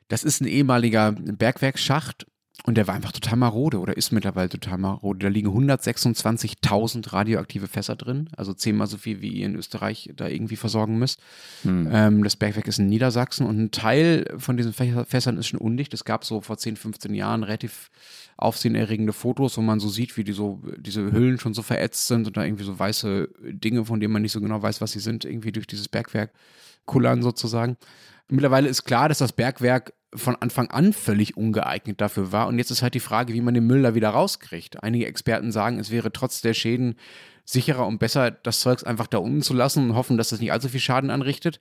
Das 0.08 0.24
ist 0.24 0.40
ein 0.40 0.48
ehemaliger 0.48 1.12
Bergwerksschacht 1.12 2.26
und 2.64 2.76
der 2.76 2.88
war 2.88 2.94
einfach 2.94 3.12
total 3.12 3.36
marode 3.36 3.78
oder 3.78 3.96
ist 3.96 4.12
mittlerweile 4.12 4.48
total 4.48 4.78
marode. 4.78 5.20
Da 5.20 5.28
liegen 5.28 5.48
126.000 5.48 7.12
radioaktive 7.12 7.68
Fässer 7.68 7.94
drin, 7.94 8.28
also 8.36 8.54
zehnmal 8.54 8.86
so 8.86 8.96
viel, 8.96 9.20
wie 9.20 9.28
ihr 9.28 9.46
in 9.46 9.54
Österreich 9.54 10.10
da 10.16 10.26
irgendwie 10.26 10.56
versorgen 10.56 10.98
müsst. 10.98 11.20
Hm. 11.62 11.88
Ähm, 11.92 12.24
das 12.24 12.34
Bergwerk 12.34 12.66
ist 12.66 12.78
in 12.78 12.88
Niedersachsen 12.88 13.46
und 13.46 13.58
ein 13.58 13.70
Teil 13.70 14.34
von 14.38 14.56
diesen 14.56 14.72
Fässern 14.72 15.36
ist 15.36 15.46
schon 15.46 15.60
undicht. 15.60 15.94
Es 15.94 16.04
gab 16.04 16.24
so 16.24 16.40
vor 16.40 16.58
10, 16.58 16.76
15 16.76 17.14
Jahren 17.14 17.44
relativ 17.44 17.90
aufsehenerregende 18.36 19.12
Fotos, 19.12 19.56
wo 19.56 19.62
man 19.62 19.78
so 19.78 19.88
sieht, 19.88 20.16
wie 20.16 20.24
die 20.24 20.32
so, 20.32 20.60
diese 20.76 21.12
Hüllen 21.12 21.38
schon 21.38 21.54
so 21.54 21.62
verätzt 21.62 22.08
sind 22.08 22.26
und 22.26 22.36
da 22.36 22.44
irgendwie 22.44 22.64
so 22.64 22.78
weiße 22.78 23.28
Dinge, 23.42 23.84
von 23.84 24.00
denen 24.00 24.12
man 24.12 24.22
nicht 24.22 24.32
so 24.32 24.40
genau 24.40 24.60
weiß, 24.60 24.80
was 24.80 24.92
sie 24.92 25.00
sind, 25.00 25.24
irgendwie 25.24 25.52
durch 25.52 25.66
dieses 25.66 25.88
Bergwerk 25.88 26.32
kullern 26.84 27.22
sozusagen. 27.22 27.76
Mittlerweile 28.28 28.68
ist 28.68 28.84
klar, 28.84 29.08
dass 29.08 29.18
das 29.18 29.32
Bergwerk 29.32 29.92
von 30.14 30.36
Anfang 30.36 30.70
an 30.70 30.92
völlig 30.92 31.36
ungeeignet 31.36 32.00
dafür 32.00 32.32
war. 32.32 32.48
Und 32.48 32.58
jetzt 32.58 32.70
ist 32.70 32.82
halt 32.82 32.94
die 32.94 33.00
Frage, 33.00 33.34
wie 33.34 33.40
man 33.40 33.54
den 33.54 33.66
Müll 33.66 33.82
da 33.82 33.94
wieder 33.94 34.10
rauskriegt. 34.10 34.82
Einige 34.82 35.06
Experten 35.06 35.52
sagen, 35.52 35.78
es 35.78 35.90
wäre 35.90 36.12
trotz 36.12 36.40
der 36.40 36.54
Schäden 36.54 36.96
sicherer 37.44 37.86
und 37.86 37.98
besser, 37.98 38.30
das 38.30 38.60
Zeugs 38.60 38.82
einfach 38.82 39.06
da 39.06 39.18
unten 39.18 39.42
zu 39.42 39.54
lassen 39.54 39.90
und 39.90 39.96
hoffen, 39.96 40.16
dass 40.16 40.30
das 40.30 40.40
nicht 40.40 40.52
allzu 40.52 40.68
viel 40.68 40.80
Schaden 40.80 41.10
anrichtet, 41.10 41.60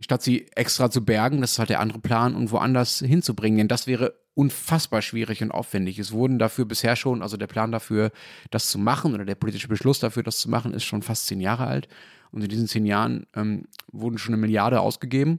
statt 0.00 0.22
sie 0.22 0.48
extra 0.54 0.90
zu 0.90 1.04
bergen. 1.04 1.40
Das 1.40 1.52
ist 1.52 1.58
halt 1.58 1.70
der 1.70 1.80
andere 1.80 2.00
Plan 2.00 2.34
und 2.34 2.50
woanders 2.50 2.98
hinzubringen. 2.98 3.58
Denn 3.58 3.68
das 3.68 3.86
wäre 3.86 4.14
unfassbar 4.34 5.00
schwierig 5.00 5.42
und 5.42 5.52
aufwendig. 5.52 5.98
Es 5.98 6.12
wurden 6.12 6.38
dafür 6.38 6.66
bisher 6.66 6.96
schon, 6.96 7.22
also 7.22 7.36
der 7.36 7.46
Plan 7.46 7.72
dafür, 7.72 8.10
das 8.50 8.68
zu 8.68 8.78
machen 8.78 9.14
oder 9.14 9.24
der 9.24 9.36
politische 9.36 9.68
Beschluss 9.68 10.00
dafür, 10.00 10.22
das 10.22 10.38
zu 10.38 10.50
machen, 10.50 10.74
ist 10.74 10.84
schon 10.84 11.02
fast 11.02 11.26
zehn 11.26 11.40
Jahre 11.40 11.66
alt. 11.66 11.88
Und 12.32 12.42
in 12.42 12.48
diesen 12.48 12.66
zehn 12.66 12.84
Jahren 12.84 13.26
ähm, 13.34 13.66
wurden 13.92 14.18
schon 14.18 14.34
eine 14.34 14.40
Milliarde 14.40 14.80
ausgegeben 14.80 15.38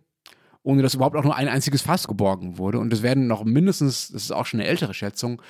ohne 0.66 0.82
dass 0.82 0.96
überhaupt 0.96 1.16
auch 1.16 1.24
nur 1.24 1.36
ein 1.36 1.48
einziges 1.48 1.84
Fass 1.84 2.08
geborgen 2.08 2.58
wurde. 2.58 2.80
Und 2.80 2.92
es 2.92 3.04
werden 3.04 3.28
noch 3.28 3.44
mindestens, 3.44 4.10
das 4.12 4.24
ist 4.24 4.32
auch 4.32 4.46
schon 4.46 4.60
eine 4.60 4.68
ältere 4.68 4.94
Schätzung, 4.94 5.42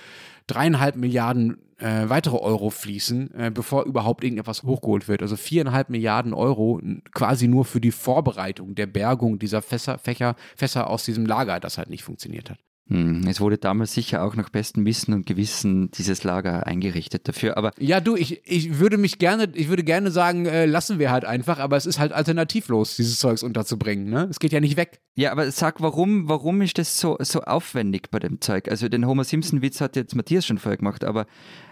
dreieinhalb 0.45 0.97
Milliarden 0.97 1.57
äh, 1.77 2.09
weitere 2.09 2.37
Euro 2.37 2.69
fließen, 2.69 3.33
äh, 3.33 3.51
bevor 3.51 3.85
überhaupt 3.85 4.23
irgendetwas 4.23 4.63
hochgeholt 4.63 5.07
wird. 5.07 5.21
Also 5.21 5.37
viereinhalb 5.37 5.89
Milliarden 5.89 6.33
Euro 6.33 6.81
quasi 7.13 7.47
nur 7.47 7.65
für 7.65 7.79
die 7.79 7.91
Vorbereitung 7.91 8.75
der 8.75 8.87
Bergung 8.87 9.39
dieser 9.39 9.61
Fässer, 9.61 9.97
Fächer, 9.97 10.35
Fässer 10.55 10.89
aus 10.89 11.05
diesem 11.05 11.25
Lager, 11.25 11.59
das 11.59 11.77
halt 11.77 11.89
nicht 11.89 12.03
funktioniert 12.03 12.49
hat. 12.49 12.59
Hm, 12.87 13.25
es 13.27 13.41
wurde 13.41 13.57
damals 13.57 13.95
sicher 13.95 14.23
auch 14.23 14.35
nach 14.35 14.49
bestem 14.49 14.85
Wissen 14.85 15.13
und 15.15 15.25
Gewissen 15.25 15.89
dieses 15.91 16.23
Lager 16.23 16.67
eingerichtet 16.67 17.27
dafür, 17.27 17.57
aber. 17.57 17.71
Ja, 17.79 17.99
du, 17.99 18.15
ich, 18.15 18.41
ich 18.45 18.77
würde 18.77 18.97
mich 18.97 19.17
gerne, 19.17 19.49
ich 19.55 19.69
würde 19.69 19.83
gerne 19.83 20.11
sagen, 20.11 20.45
äh, 20.45 20.67
lassen 20.67 20.99
wir 20.99 21.09
halt 21.09 21.25
einfach, 21.25 21.57
aber 21.57 21.77
es 21.77 21.87
ist 21.87 21.97
halt 21.97 22.11
alternativlos, 22.11 22.95
dieses 22.95 23.17
Zeugs 23.17 23.41
unterzubringen, 23.41 24.11
ne? 24.11 24.27
Es 24.29 24.39
geht 24.39 24.51
ja 24.51 24.59
nicht 24.59 24.77
weg. 24.77 24.99
Ja, 25.15 25.31
aber 25.31 25.49
sag, 25.49 25.81
warum, 25.81 26.29
warum 26.29 26.61
ist 26.61 26.77
das 26.77 26.99
so, 26.99 27.17
so 27.21 27.41
aufwendig 27.41 28.11
bei 28.11 28.19
dem 28.19 28.39
Zeug? 28.39 28.69
Also 28.69 28.87
den 28.87 29.07
Homer 29.07 29.23
Simpson-Witz 29.23 29.81
hat 29.81 29.95
jetzt 29.95 30.15
Matthias 30.15 30.45
schon 30.45 30.59
vorher 30.59 30.77
gemacht, 30.77 31.03
aber 31.03 31.25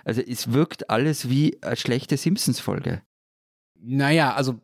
also 0.05 0.19
es 0.21 0.51
wirkt 0.51 0.89
alles 0.89 1.29
wie 1.29 1.61
eine 1.61 1.75
schlechte 1.75 2.17
Simpsons-Folge. 2.17 3.03
Naja, 3.85 4.33
also 4.33 4.61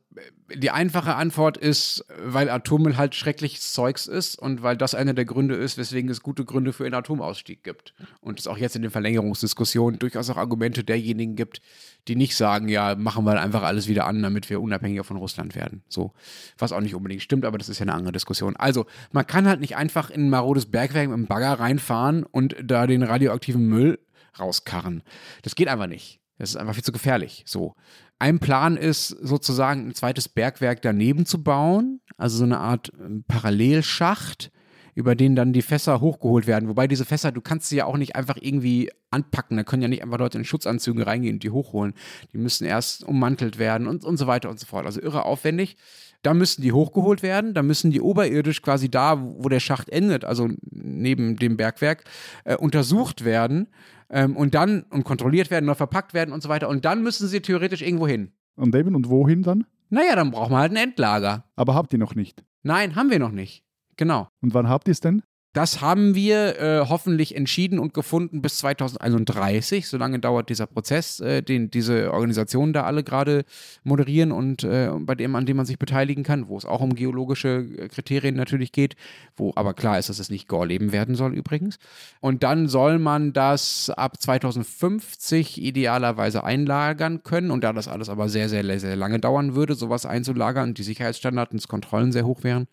die 0.55 0.71
einfache 0.71 1.15
Antwort 1.15 1.57
ist, 1.57 2.05
weil 2.23 2.49
Atommüll 2.49 2.97
halt 2.97 3.15
schreckliches 3.15 3.73
Zeugs 3.73 4.07
ist 4.07 4.35
und 4.35 4.63
weil 4.63 4.77
das 4.77 4.95
einer 4.95 5.13
der 5.13 5.25
Gründe 5.25 5.55
ist, 5.55 5.77
weswegen 5.77 6.09
es 6.09 6.21
gute 6.21 6.45
Gründe 6.45 6.71
für 6.71 6.85
einen 6.85 6.93
Atomausstieg 6.93 7.63
gibt. 7.63 7.93
Und 8.21 8.39
es 8.39 8.47
auch 8.47 8.57
jetzt 8.57 8.75
in 8.77 8.81
den 8.81 8.91
Verlängerungsdiskussionen 8.91 9.99
durchaus 9.99 10.29
auch 10.29 10.37
Argumente 10.37 10.83
derjenigen 10.83 11.35
gibt, 11.35 11.61
die 12.07 12.15
nicht 12.15 12.35
sagen, 12.35 12.69
ja, 12.69 12.95
machen 12.95 13.25
wir 13.25 13.39
einfach 13.39 13.63
alles 13.63 13.87
wieder 13.87 14.07
an, 14.07 14.23
damit 14.23 14.49
wir 14.49 14.61
unabhängiger 14.61 15.03
von 15.03 15.17
Russland 15.17 15.53
werden. 15.53 15.83
So. 15.89 16.13
Was 16.57 16.71
auch 16.71 16.81
nicht 16.81 16.95
unbedingt 16.95 17.21
stimmt, 17.21 17.45
aber 17.45 17.57
das 17.57 17.69
ist 17.69 17.79
ja 17.79 17.83
eine 17.83 17.93
andere 17.93 18.13
Diskussion. 18.13 18.55
Also, 18.55 18.85
man 19.11 19.27
kann 19.27 19.47
halt 19.47 19.59
nicht 19.59 19.75
einfach 19.75 20.09
in 20.09 20.27
ein 20.27 20.29
marodes 20.29 20.67
Bergwerk 20.67 21.07
mit 21.07 21.13
einem 21.13 21.27
Bagger 21.27 21.59
reinfahren 21.59 22.23
und 22.23 22.55
da 22.63 22.87
den 22.87 23.03
radioaktiven 23.03 23.67
Müll 23.67 23.99
rauskarren. 24.39 25.03
Das 25.43 25.55
geht 25.55 25.67
einfach 25.67 25.87
nicht. 25.87 26.19
Das 26.39 26.51
ist 26.51 26.55
einfach 26.55 26.73
viel 26.73 26.83
zu 26.83 26.91
gefährlich. 26.91 27.43
So. 27.45 27.75
Ein 28.17 28.39
Plan 28.39 28.75
ist 28.75 29.09
sozusagen 29.09 29.87
ein 29.87 29.93
zweites 29.93 30.27
Bergwerk 30.27 30.81
daneben 30.81 31.25
zu 31.25 31.43
bauen, 31.43 32.01
also 32.17 32.37
so 32.37 32.43
eine 32.45 32.59
Art 32.59 32.91
ähm, 32.99 33.23
Parallelschacht, 33.27 34.51
über 34.95 35.15
den 35.15 35.35
dann 35.35 35.53
die 35.53 35.61
Fässer 35.61 36.01
hochgeholt 36.01 36.47
werden. 36.47 36.67
Wobei 36.67 36.87
diese 36.87 37.05
Fässer, 37.05 37.31
du 37.31 37.39
kannst 37.41 37.69
sie 37.69 37.77
ja 37.77 37.85
auch 37.85 37.97
nicht 37.97 38.15
einfach 38.15 38.37
irgendwie 38.39 38.89
anpacken. 39.11 39.55
Da 39.55 39.63
können 39.63 39.81
ja 39.81 39.87
nicht 39.87 40.03
einfach 40.03 40.17
Leute 40.17 40.37
in 40.37 40.43
Schutzanzügen 40.43 41.01
reingehen 41.01 41.35
und 41.35 41.43
die 41.43 41.51
hochholen. 41.51 41.93
Die 42.33 42.37
müssen 42.37 42.65
erst 42.65 43.03
ummantelt 43.03 43.59
werden 43.59 43.87
und, 43.87 44.03
und 44.03 44.17
so 44.17 44.27
weiter 44.27 44.49
und 44.49 44.59
so 44.59 44.65
fort. 44.65 44.85
Also 44.85 45.01
irre 45.01 45.23
aufwendig. 45.23 45.77
Da 46.21 46.33
müssen 46.33 46.61
die 46.61 46.73
hochgeholt 46.73 47.23
werden, 47.23 47.53
da 47.53 47.63
müssen 47.63 47.91
die 47.91 48.01
oberirdisch 48.01 48.61
quasi 48.61 48.89
da, 48.89 49.21
wo 49.21 49.47
der 49.47 49.61
Schacht 49.61 49.87
endet, 49.87 50.25
also 50.25 50.49
neben 50.69 51.37
dem 51.37 51.55
Bergwerk, 51.55 52.03
äh, 52.43 52.57
untersucht 52.57 53.23
werden 53.23 53.69
ähm, 54.09 54.35
und 54.35 54.55
dann 54.55 54.83
und 54.89 55.03
kontrolliert 55.03 55.51
werden, 55.51 55.65
neu 55.65 55.75
verpackt 55.75 56.13
werden 56.13 56.33
und 56.33 56.41
so 56.41 56.49
weiter. 56.49 56.69
Und 56.69 56.85
dann 56.85 57.03
müssen 57.03 57.27
sie 57.27 57.41
theoretisch 57.41 57.81
irgendwo 57.81 58.07
hin. 58.07 58.31
Und 58.55 58.75
eben, 58.75 58.95
und 58.95 59.09
wohin 59.09 59.43
dann? 59.43 59.65
Naja, 59.89 60.15
dann 60.15 60.31
braucht 60.31 60.51
man 60.51 60.59
halt 60.61 60.71
ein 60.71 60.77
Endlager. 60.77 61.45
Aber 61.55 61.73
habt 61.75 61.93
ihr 61.93 61.99
noch 61.99 62.15
nicht? 62.15 62.43
Nein, 62.63 62.95
haben 62.95 63.09
wir 63.09 63.19
noch 63.19 63.31
nicht. 63.31 63.63
Genau. 63.97 64.27
Und 64.41 64.53
wann 64.53 64.69
habt 64.69 64.87
ihr 64.87 64.91
es 64.91 64.99
denn? 64.99 65.23
Das 65.53 65.81
haben 65.81 66.13
wir 66.13 66.59
äh, 66.59 66.85
hoffentlich 66.87 67.35
entschieden 67.35 67.79
und 67.79 67.95
gefunden 67.95 68.39
bis 68.43 68.59
2031. 68.59 69.87
So 69.87 69.97
lange 69.97 70.19
dauert 70.19 70.49
dieser 70.49 70.67
Prozess, 70.67 71.19
äh, 71.21 71.41
den 71.41 71.71
diese 71.71 72.13
Organisationen 72.13 72.71
da 72.71 72.83
alle 72.83 73.03
gerade 73.03 73.45
moderieren 73.83 74.31
und 74.31 74.63
äh, 74.63 74.91
bei 74.99 75.15
dem, 75.15 75.35
an 75.35 75.47
dem 75.47 75.57
man 75.57 75.65
sich 75.65 75.79
beteiligen 75.79 76.23
kann, 76.23 76.49
wo 76.49 76.57
es 76.57 76.65
auch 76.65 76.81
um 76.81 76.93
geologische 76.93 77.65
äh, 77.79 77.87
Kriterien 77.87 78.35
natürlich 78.35 78.71
geht, 78.71 78.95
wo 79.37 79.51
aber 79.55 79.73
klar 79.73 79.97
ist, 79.97 80.09
dass 80.09 80.19
es 80.19 80.29
nicht 80.29 80.47
Gorleben 80.47 80.91
werden 80.91 81.15
soll 81.15 81.33
übrigens. 81.33 81.79
Und 82.19 82.43
dann 82.43 82.67
soll 82.67 82.99
man 82.99 83.33
das 83.33 83.89
ab 83.89 84.21
2050 84.21 85.59
idealerweise 85.59 86.43
einlagern 86.43 87.23
können. 87.23 87.49
Und 87.49 87.63
da 87.63 87.73
das 87.73 87.87
alles 87.87 88.09
aber 88.09 88.29
sehr, 88.29 88.49
sehr, 88.49 88.79
sehr 88.79 88.95
lange 88.95 89.19
dauern 89.19 89.55
würde, 89.55 89.73
sowas 89.73 90.05
einzulagern 90.05 90.69
und 90.69 90.77
die 90.77 90.83
Sicherheitsstandards 90.83 91.53
und 91.53 91.67
Kontrollen 91.67 92.11
sehr 92.11 92.27
hoch 92.27 92.43
wären, 92.43 92.67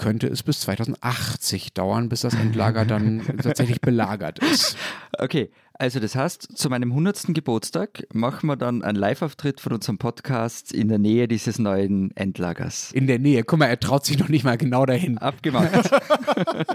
könnte 0.00 0.28
es 0.28 0.42
bis 0.42 0.60
2080 0.60 1.74
dauern, 1.74 2.08
bis 2.08 2.22
das 2.22 2.32
Endlager 2.32 2.86
dann 2.86 3.22
tatsächlich 3.42 3.82
belagert 3.82 4.38
ist. 4.38 4.74
Okay, 5.18 5.50
also 5.74 6.00
das 6.00 6.14
heißt, 6.14 6.56
zu 6.56 6.70
meinem 6.70 6.90
100. 6.90 7.34
Geburtstag 7.34 8.06
machen 8.14 8.46
wir 8.46 8.56
dann 8.56 8.82
einen 8.82 8.96
Live-Auftritt 8.96 9.60
von 9.60 9.74
unserem 9.74 9.98
Podcast 9.98 10.72
in 10.72 10.88
der 10.88 10.98
Nähe 10.98 11.28
dieses 11.28 11.58
neuen 11.58 12.16
Endlagers. 12.16 12.92
In 12.92 13.06
der 13.06 13.18
Nähe. 13.18 13.44
Guck 13.44 13.58
mal, 13.58 13.66
er 13.66 13.78
traut 13.78 14.06
sich 14.06 14.18
noch 14.18 14.30
nicht 14.30 14.42
mal 14.42 14.56
genau 14.56 14.86
dahin. 14.86 15.18
Abgemacht. 15.18 15.70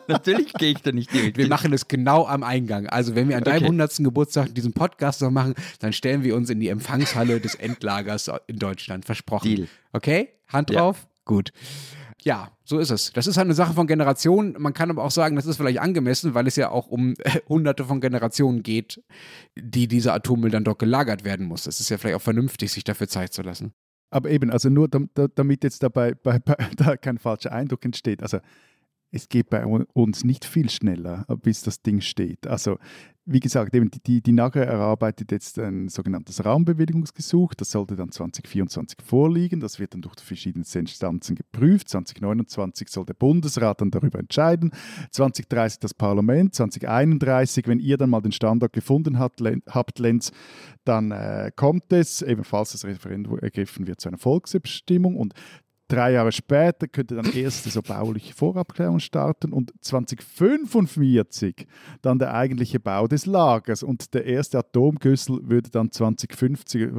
Natürlich 0.08 0.54
gehe 0.54 0.74
ich 0.74 0.84
da 0.84 0.92
nicht 0.92 1.12
direkt. 1.12 1.38
Wir 1.38 1.48
machen 1.48 1.74
es 1.74 1.88
genau 1.88 2.28
am 2.28 2.44
Eingang. 2.44 2.86
Also 2.86 3.16
wenn 3.16 3.28
wir 3.28 3.38
an 3.38 3.44
deinem 3.44 3.58
okay. 3.58 3.66
100. 3.66 3.98
Geburtstag 3.98 4.54
diesen 4.54 4.74
Podcast 4.74 5.22
noch 5.24 5.32
machen, 5.32 5.56
dann 5.80 5.94
stellen 5.94 6.24
wir 6.24 6.36
uns 6.36 6.52
in 6.52 6.60
die 6.60 6.70
Empfangshalle 6.70 7.40
des 7.40 7.56
Endlagers 7.56 8.30
in 8.46 8.60
Deutschland. 8.60 9.06
Versprochen. 9.06 9.48
Deal. 9.48 9.68
Okay? 9.94 10.30
Hand 10.48 10.70
drauf? 10.70 11.00
Ja. 11.02 11.10
Gut. 11.26 11.52
Ja, 12.24 12.55
so 12.68 12.80
ist 12.80 12.90
es. 12.90 13.14
Das 13.14 13.28
ist 13.28 13.38
halt 13.38 13.46
eine 13.46 13.54
Sache 13.54 13.74
von 13.74 13.86
Generationen. 13.86 14.56
Man 14.58 14.74
kann 14.74 14.90
aber 14.90 15.04
auch 15.04 15.12
sagen, 15.12 15.36
das 15.36 15.46
ist 15.46 15.58
vielleicht 15.58 15.80
angemessen, 15.80 16.34
weil 16.34 16.48
es 16.48 16.56
ja 16.56 16.70
auch 16.70 16.88
um 16.88 17.14
äh, 17.20 17.40
hunderte 17.48 17.86
von 17.86 18.02
Generationen 18.02 18.64
geht, 18.64 19.04
die 19.56 19.88
dieser 19.88 20.16
Atommüll 20.16 20.50
dann 20.50 20.64
dort 20.64 20.80
gelagert 20.80 21.24
werden 21.24 21.46
muss. 21.46 21.68
Es 21.68 21.80
ist 21.80 21.90
ja 21.90 22.00
vielleicht 22.00 22.16
auch 22.16 22.22
vernünftig, 22.22 22.72
sich 22.72 22.84
dafür 22.84 23.08
Zeit 23.08 23.34
zu 23.34 23.44
lassen. 23.44 23.74
Aber 24.10 24.32
eben, 24.32 24.50
also 24.50 24.70
nur 24.70 24.90
damit 24.90 25.64
jetzt 25.64 25.84
dabei 25.84 26.16
bei, 26.16 26.40
bei, 26.40 26.56
da 26.76 26.98
kein 26.98 27.20
falscher 27.20 27.52
Eindruck 27.52 27.86
entsteht. 27.86 28.24
Also 28.24 28.40
es 29.12 29.30
geht 29.30 29.50
bei 29.50 29.64
uns 29.66 30.24
nicht 30.24 30.44
viel 30.44 30.70
schneller, 30.70 31.26
bis 31.42 31.62
das 31.62 31.84
Ding 31.84 32.02
steht. 32.02 32.48
Also 32.48 32.80
wie 33.28 33.40
gesagt, 33.40 33.74
eben 33.74 33.90
die, 33.90 34.00
die, 34.00 34.22
die 34.22 34.32
NAGA 34.32 34.62
erarbeitet 34.62 35.32
jetzt 35.32 35.58
ein 35.58 35.90
sogenanntes 35.90 36.46
Raumbewilligungsgesuch. 36.46 37.56
Das 37.56 37.72
sollte 37.72 37.96
dann 37.96 38.12
2024 38.12 39.00
vorliegen. 39.04 39.60
Das 39.60 39.80
wird 39.80 39.96
dann 39.96 40.02
durch 40.02 40.16
verschiedene 40.20 40.64
Instanzen 40.64 41.36
geprüft. 41.36 41.90
2029 41.90 42.88
soll 42.88 43.06
der 43.06 43.16
Bundesrat 43.16 43.82
dann 43.82 43.90
darüber 43.90 44.20
entscheiden. 44.20 44.72
2030 45.10 45.80
das 45.80 45.96
Parlament. 45.96 46.54
2031, 46.54 47.68
wenn 47.68 47.80
ihr 47.80 47.98
dann 47.98 48.12
mal 48.12 48.22
den 48.22 48.32
Standort 48.32 48.74
gefunden 48.74 49.18
habt, 49.18 49.42
habt 49.70 49.98
Lenz, 49.98 50.32
dann 50.84 51.10
äh, 51.10 51.52
kommt 51.56 51.92
es, 51.92 52.22
ebenfalls 52.22 52.74
das 52.74 52.86
Referendum 52.86 53.40
ergriffen 53.40 53.88
wird, 53.88 54.02
zu 54.02 54.10
einer 54.10 54.20
Volksabstimmung. 54.20 55.16
Und 55.16 55.34
Drei 55.88 56.14
Jahre 56.14 56.32
später 56.32 56.88
könnte 56.88 57.16
dann 57.16 57.32
erste 57.32 57.70
so 57.70 57.84
bauliche 57.84 58.34
Vorabklärung 58.34 59.00
starten 59.00 59.54
und 59.54 59.72
2045 59.82 61.68
dann 62.02 62.18
der 62.18 62.34
eigentliche 62.34 62.80
Bau 62.80 63.08
des 63.08 63.28
Lagers 63.28 63.84
und 63.84 64.16
der 64.16 64.26
erste 64.26 64.58
Atomgüssel 64.58 65.42
würde 65.44 65.70
dann 65.70 65.92
2050, 65.92 66.90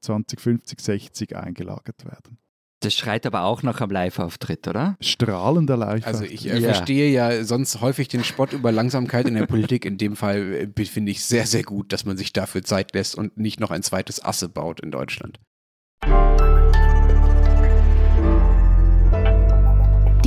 2050 0.00 0.78
60 0.78 1.36
eingelagert 1.36 2.04
werden. 2.04 2.38
Das 2.84 2.92
schreit 2.92 3.24
aber 3.24 3.44
auch 3.44 3.62
nach 3.62 3.80
einem 3.80 3.90
Live-Auftritt, 3.92 4.68
oder? 4.68 4.96
Strahlender 5.00 5.78
Live. 5.78 6.06
Also 6.06 6.24
ich 6.24 6.46
äh, 6.46 6.58
ja. 6.58 6.74
verstehe 6.74 7.10
ja 7.10 7.42
sonst 7.42 7.80
häufig 7.80 8.08
den 8.08 8.24
Spott 8.24 8.52
über 8.52 8.72
Langsamkeit 8.72 9.26
in 9.26 9.34
der 9.34 9.46
Politik. 9.46 9.86
In 9.86 9.96
dem 9.96 10.16
Fall 10.16 10.70
äh, 10.76 10.84
finde 10.84 11.10
ich 11.10 11.24
sehr, 11.24 11.46
sehr 11.46 11.62
gut, 11.62 11.94
dass 11.94 12.04
man 12.04 12.18
sich 12.18 12.34
dafür 12.34 12.62
Zeit 12.62 12.94
lässt 12.94 13.14
und 13.14 13.38
nicht 13.38 13.58
noch 13.58 13.70
ein 13.70 13.82
zweites 13.82 14.22
Asse 14.22 14.50
baut 14.50 14.80
in 14.80 14.90
Deutschland. 14.90 15.40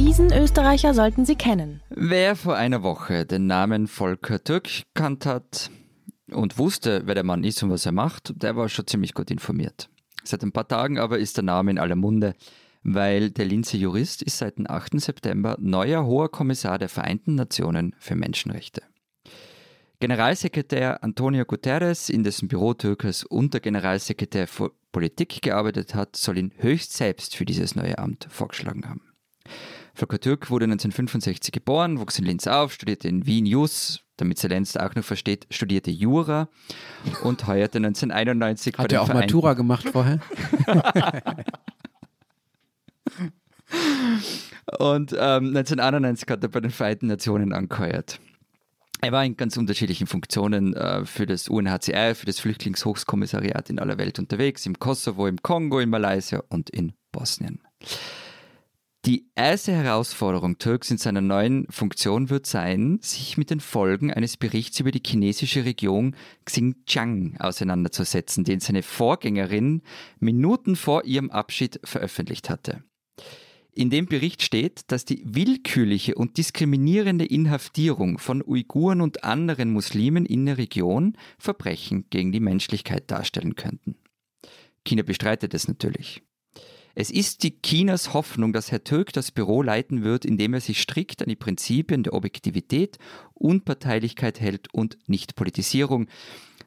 Diesen 0.07 0.31
Österreicher 0.31 0.93
sollten 0.93 1.25
Sie 1.25 1.35
kennen. 1.35 1.81
Wer 1.89 2.37
vor 2.37 2.55
einer 2.55 2.81
Woche 2.81 3.25
den 3.25 3.45
Namen 3.45 3.87
Volker 3.87 4.41
Türk 4.41 4.69
kannt 4.93 5.25
hat 5.25 5.69
und 6.31 6.57
wusste, 6.57 7.01
wer 7.03 7.13
der 7.13 7.25
Mann 7.25 7.43
ist 7.43 7.61
und 7.61 7.71
was 7.71 7.85
er 7.85 7.91
macht, 7.91 8.41
der 8.41 8.55
war 8.55 8.69
schon 8.69 8.87
ziemlich 8.87 9.13
gut 9.13 9.29
informiert. 9.29 9.89
Seit 10.23 10.43
ein 10.43 10.53
paar 10.53 10.65
Tagen 10.65 10.97
aber 10.97 11.19
ist 11.19 11.35
der 11.35 11.43
Name 11.43 11.71
in 11.71 11.77
aller 11.77 11.97
Munde, 11.97 12.35
weil 12.83 13.31
der 13.31 13.43
Linzer 13.43 13.77
Jurist 13.77 14.21
ist 14.21 14.37
seit 14.37 14.57
dem 14.57 14.65
8. 14.69 14.97
September 15.01 15.57
neuer 15.59 16.05
hoher 16.05 16.31
Kommissar 16.31 16.79
der 16.79 16.87
Vereinten 16.87 17.35
Nationen 17.35 17.93
für 17.99 18.15
Menschenrechte. 18.15 18.83
Generalsekretär 19.99 21.03
Antonio 21.03 21.43
Guterres, 21.43 22.07
in 22.09 22.23
dessen 22.23 22.47
Büro 22.47 22.73
Türkers 22.73 23.25
unter 23.25 23.59
Generalsekretär 23.59 24.47
für 24.47 24.71
Politik 24.93 25.41
gearbeitet 25.41 25.95
hat, 25.95 26.15
soll 26.15 26.37
ihn 26.37 26.53
höchst 26.55 26.93
selbst 26.93 27.35
für 27.35 27.43
dieses 27.43 27.75
neue 27.75 27.97
Amt 27.97 28.25
vorgeschlagen 28.29 28.87
haben. 28.87 29.01
Volker 29.97 30.19
Türk 30.19 30.51
wurde 30.51 30.65
1965 30.65 31.51
geboren, 31.51 31.99
wuchs 31.99 32.19
in 32.19 32.25
Linz 32.25 32.45
auf, 32.45 32.71
studierte 32.71 33.07
in 33.07 33.25
Wien 33.25 33.47
Jus, 33.47 34.03
damit 34.17 34.37
Zelenz 34.37 34.77
auch 34.77 34.93
noch 34.93 35.03
versteht, 35.03 35.47
studierte 35.49 35.89
Jura 35.89 36.49
und 37.23 37.47
heuerte 37.47 37.79
1991 37.79 38.77
Hat 38.77 38.91
er 38.91 39.01
auch 39.01 39.07
Verein 39.07 39.21
Matura 39.21 39.55
gemacht 39.55 39.89
vorher? 39.89 40.19
und 44.77 45.13
ähm, 45.13 45.47
1991 45.57 46.29
hat 46.29 46.43
er 46.43 46.49
bei 46.49 46.59
den 46.59 46.69
Vereinten 46.69 47.07
Nationen 47.07 47.51
angeheuert. 47.51 48.19
Er 49.01 49.11
war 49.11 49.25
in 49.25 49.35
ganz 49.35 49.57
unterschiedlichen 49.57 50.05
Funktionen 50.05 50.75
äh, 50.75 51.05
für 51.05 51.25
das 51.25 51.49
UNHCR, 51.49 52.13
für 52.13 52.27
das 52.27 52.39
Flüchtlingshochkommissariat 52.39 53.71
in 53.71 53.79
aller 53.79 53.97
Welt 53.97 54.19
unterwegs, 54.19 54.67
im 54.67 54.77
Kosovo, 54.77 55.25
im 55.25 55.41
Kongo, 55.41 55.79
in 55.79 55.89
Malaysia 55.89 56.43
und 56.49 56.69
in 56.69 56.93
Bosnien. 57.11 57.61
Die 59.07 59.29
erste 59.35 59.71
Herausforderung 59.71 60.57
Türks 60.57 60.91
in 60.91 60.97
seiner 60.97 61.21
neuen 61.21 61.65
Funktion 61.69 62.29
wird 62.29 62.45
sein, 62.45 62.99
sich 63.01 63.37
mit 63.37 63.49
den 63.51 63.61
Folgen 63.61 64.11
eines 64.11 64.35
Berichts 64.35 64.81
über 64.81 64.91
die 64.91 65.01
chinesische 65.01 65.63
Region 65.63 66.13
Xinjiang 66.43 67.37
auseinanderzusetzen, 67.39 68.43
den 68.43 68.59
seine 68.59 68.83
Vorgängerin 68.83 69.81
Minuten 70.19 70.75
vor 70.75 71.05
ihrem 71.05 71.31
Abschied 71.31 71.79
veröffentlicht 71.85 72.49
hatte. 72.49 72.83
In 73.71 73.89
dem 73.89 74.07
Bericht 74.07 74.41
steht, 74.41 74.91
dass 74.91 75.05
die 75.05 75.23
willkürliche 75.23 76.15
und 76.15 76.37
diskriminierende 76.37 77.23
Inhaftierung 77.23 78.17
von 78.17 78.43
Uiguren 78.45 78.99
und 78.99 79.23
anderen 79.23 79.71
Muslimen 79.71 80.25
in 80.25 80.45
der 80.45 80.57
Region 80.57 81.15
Verbrechen 81.37 82.03
gegen 82.09 82.33
die 82.33 82.41
Menschlichkeit 82.41 83.09
darstellen 83.09 83.55
könnten. 83.55 83.95
China 84.83 85.03
bestreitet 85.03 85.53
es 85.53 85.69
natürlich. 85.69 86.26
Es 86.99 87.11
ist 87.11 87.43
die 87.43 87.61
Chinas 87.61 88.15
Hoffnung, 88.15 88.53
dass 88.53 88.71
Herr 88.71 88.83
Türk 88.83 89.13
das 89.13 89.29
Büro 89.29 89.61
leiten 89.61 90.03
wird, 90.03 90.25
indem 90.25 90.55
er 90.55 90.61
sich 90.61 90.81
strikt 90.81 91.21
an 91.21 91.29
die 91.29 91.35
Prinzipien 91.35 92.01
der 92.01 92.13
Objektivität, 92.13 92.97
Unparteilichkeit 93.35 94.39
hält 94.39 94.73
und 94.73 94.97
Nichtpolitisierung, 95.05 96.07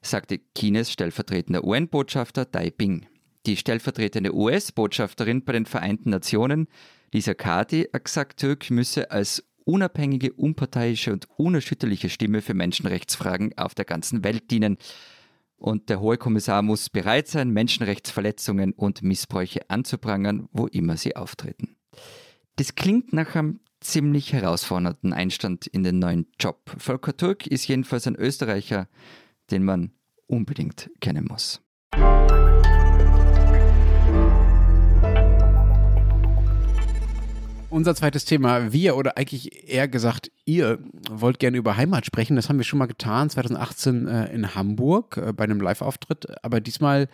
sagte 0.03 0.39
Chinas 0.57 0.93
stellvertretender 0.93 1.65
UN-Botschafter 1.65 2.45
Dai 2.45 2.71
Bing. 2.71 3.07
Die 3.45 3.57
stellvertretende 3.57 4.33
US-Botschafterin 4.33 5.45
bei 5.45 5.53
den 5.55 5.67
Vereinten 5.67 6.11
Nationen, 6.11 6.69
Lisa 7.13 7.35
Kati, 7.35 7.89
hat 7.93 8.05
gesagt, 8.05 8.39
Türk 8.39 8.71
müsse 8.71 9.11
als 9.11 9.43
unabhängige, 9.65 10.33
unparteiische 10.33 11.13
und 11.13 11.27
unerschütterliche 11.39 12.09
Stimme 12.09 12.41
für 12.41 12.55
Menschenrechtsfragen 12.55 13.59
auf 13.59 13.75
der 13.75 13.85
ganzen 13.85 14.23
Welt 14.23 14.49
dienen. 14.53 14.79
Und 15.61 15.91
der 15.91 16.01
Hohe 16.01 16.17
Kommissar 16.17 16.63
muss 16.63 16.89
bereit 16.89 17.29
sein, 17.29 17.51
Menschenrechtsverletzungen 17.51 18.73
und 18.73 19.03
Missbräuche 19.03 19.69
anzuprangern, 19.69 20.49
wo 20.53 20.67
immer 20.67 20.97
sie 20.97 21.17
auftreten. 21.17 21.77
Das 22.57 22.75
klingt 22.77 23.13
nach 23.13 23.35
einem 23.35 23.61
ziemlich 23.81 24.33
herausfordernden 24.33 25.13
Einstand 25.13 25.67
in 25.67 25.83
den 25.83 25.99
neuen 25.99 26.27
Job. 26.41 26.75
Volker 26.79 27.15
Turk 27.15 27.47
ist 27.47 27.69
jedenfalls 27.69 28.07
ein 28.07 28.17
Österreicher, 28.17 28.89
den 29.51 29.63
man 29.63 29.93
unbedingt 30.27 30.91
kennen 31.01 31.27
muss. 31.27 31.61
Unser 37.71 37.95
zweites 37.95 38.25
Thema, 38.25 38.73
wir 38.73 38.97
oder 38.97 39.17
eigentlich 39.17 39.69
eher 39.73 39.87
gesagt, 39.87 40.33
ihr 40.45 40.81
wollt 41.09 41.39
gerne 41.39 41.57
über 41.57 41.77
Heimat 41.77 42.05
sprechen. 42.05 42.35
Das 42.35 42.49
haben 42.49 42.59
wir 42.59 42.65
schon 42.65 42.81
mal 42.81 42.87
getan, 42.87 43.31
2018 43.31 44.09
äh, 44.09 44.35
in 44.35 44.57
Hamburg 44.57 45.17
äh, 45.17 45.33
bei 45.33 45.45
einem 45.45 45.61
Live-Auftritt. 45.61 46.27
Aber 46.45 46.61
diesmal 46.61 47.09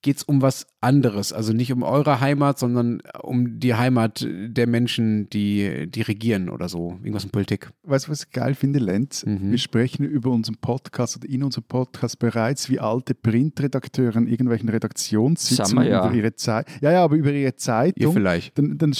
geht 0.00 0.18
es 0.18 0.22
um 0.22 0.42
was 0.42 0.66
anderes. 0.80 1.32
Also 1.32 1.52
nicht 1.52 1.72
um 1.72 1.82
eure 1.82 2.20
Heimat, 2.20 2.58
sondern 2.58 3.00
um 3.22 3.58
die 3.58 3.74
Heimat 3.74 4.26
der 4.28 4.66
Menschen, 4.66 5.28
die, 5.30 5.86
die 5.90 6.02
regieren 6.02 6.50
oder 6.50 6.68
so. 6.68 6.98
Irgendwas 7.02 7.24
in 7.24 7.30
Politik. 7.30 7.70
Weißt 7.82 8.06
du, 8.06 8.10
was 8.10 8.24
ich 8.24 8.30
geil 8.30 8.54
finde, 8.54 8.78
Lenz? 8.78 9.24
Mhm. 9.24 9.50
Wir 9.50 9.58
sprechen 9.58 10.04
über 10.04 10.30
unseren 10.30 10.56
Podcast 10.56 11.16
oder 11.16 11.28
in 11.28 11.42
unserem 11.42 11.64
Podcast 11.64 12.18
bereits 12.18 12.70
wie 12.70 12.80
alte 12.80 13.14
Printredakteure 13.14 14.16
in 14.16 14.28
irgendwelchen 14.28 14.68
Redaktionssitzungen 14.68 15.86
ja. 15.88 16.06
über 16.06 16.14
ihre 16.14 16.34
Zeit. 16.36 16.68
Ja, 16.80 16.92
ja, 16.92 17.02
aber 17.02 17.16
über 17.16 17.32
ihre 17.32 17.56
Zeitung. 17.56 18.02
Ihr 18.02 18.12
vielleicht. 18.12 18.58
Dann, 18.58 18.76
dann 18.76 18.94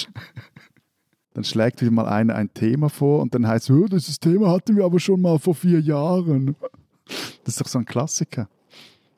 dann 1.34 1.44
schlägt 1.44 1.82
wieder 1.82 1.90
mal 1.90 2.06
einer 2.06 2.34
ein 2.34 2.52
Thema 2.54 2.88
vor 2.88 3.20
und 3.20 3.34
dann 3.34 3.46
heißt 3.46 3.68
es, 3.68 3.90
dieses 3.90 4.20
Thema 4.20 4.50
hatten 4.50 4.76
wir 4.76 4.84
aber 4.84 5.00
schon 5.00 5.20
mal 5.20 5.38
vor 5.38 5.54
vier 5.54 5.80
Jahren. 5.80 6.56
Das 7.44 7.54
ist 7.54 7.60
doch 7.60 7.68
so 7.68 7.78
ein 7.78 7.84
Klassiker. 7.84 8.48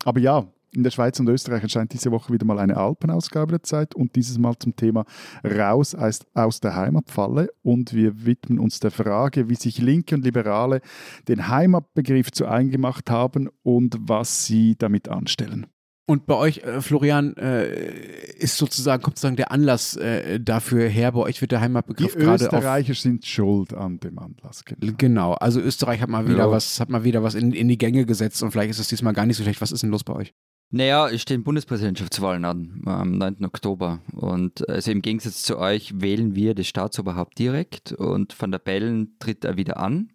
Aber 0.04 0.18
ja, 0.18 0.46
in 0.76 0.82
der 0.82 0.90
Schweiz 0.90 1.18
und 1.20 1.28
Österreich 1.28 1.62
erscheint 1.62 1.92
diese 1.92 2.10
Woche 2.10 2.32
wieder 2.32 2.44
mal 2.44 2.58
eine 2.58 2.76
Alpenausgabe 2.76 3.52
der 3.52 3.62
Zeit 3.62 3.94
und 3.94 4.14
dieses 4.16 4.38
Mal 4.38 4.54
zum 4.58 4.76
Thema 4.76 5.04
Raus 5.44 5.94
aus 5.94 6.60
der 6.60 6.76
Heimatfalle. 6.76 7.50
Und 7.62 7.94
wir 7.94 8.26
widmen 8.26 8.58
uns 8.58 8.80
der 8.80 8.90
Frage, 8.90 9.48
wie 9.48 9.54
sich 9.54 9.78
Linke 9.78 10.14
und 10.14 10.24
Liberale 10.24 10.80
den 11.28 11.48
Heimatbegriff 11.48 12.30
zu 12.30 12.46
eingemacht 12.46 13.10
haben 13.10 13.48
und 13.62 13.96
was 14.00 14.46
sie 14.46 14.76
damit 14.76 15.08
anstellen. 15.08 15.66
Und 16.08 16.26
bei 16.26 16.34
euch, 16.34 16.58
äh, 16.58 16.80
Florian, 16.80 17.36
äh, 17.36 18.36
ist 18.38 18.56
sozusagen, 18.56 19.02
kommt 19.02 19.16
sozusagen 19.16 19.36
der 19.36 19.50
Anlass 19.50 19.96
äh, 19.96 20.38
dafür 20.38 20.88
her. 20.88 21.10
Bei 21.12 21.20
euch 21.20 21.40
wird 21.40 21.50
der 21.50 21.60
Heimatbegriff 21.60 22.14
gerade 22.14 22.38
Die 22.38 22.44
Österreicher 22.44 22.94
sind 22.94 23.26
schuld 23.26 23.74
an 23.74 23.98
dem 23.98 24.16
Anlass. 24.20 24.64
Genau. 24.64 24.92
genau. 24.96 25.32
Also 25.32 25.60
Österreich 25.60 26.00
hat 26.00 26.08
mal 26.08 26.28
wieder 26.28 26.38
ja. 26.44 26.50
was, 26.50 26.78
hat 26.78 26.90
mal 26.90 27.02
wieder 27.02 27.24
was 27.24 27.34
in, 27.34 27.52
in 27.52 27.66
die 27.66 27.76
Gänge 27.76 28.06
gesetzt 28.06 28.40
und 28.44 28.52
vielleicht 28.52 28.70
ist 28.70 28.78
es 28.78 28.86
diesmal 28.86 29.14
gar 29.14 29.26
nicht 29.26 29.36
so 29.36 29.42
schlecht. 29.42 29.60
Was 29.60 29.72
ist 29.72 29.82
denn 29.82 29.90
los 29.90 30.04
bei 30.04 30.12
euch? 30.12 30.32
Naja, 30.70 31.08
es 31.08 31.22
stehen 31.22 31.42
Bundespräsidentschaftswahlen 31.42 32.44
an 32.44 32.82
am 32.86 33.18
9. 33.18 33.44
Oktober. 33.44 34.00
Und 34.12 34.68
also 34.68 34.92
im 34.92 35.02
Gegensatz 35.02 35.42
zu 35.42 35.58
euch 35.58 36.00
wählen 36.00 36.36
wir 36.36 36.54
das 36.54 36.68
Staatsoberhaupt 36.68 37.36
direkt 37.36 37.92
und 37.92 38.40
Van 38.40 38.52
der 38.52 38.58
Bellen 38.60 39.16
tritt 39.18 39.44
er 39.44 39.56
wieder 39.56 39.78
an. 39.78 40.12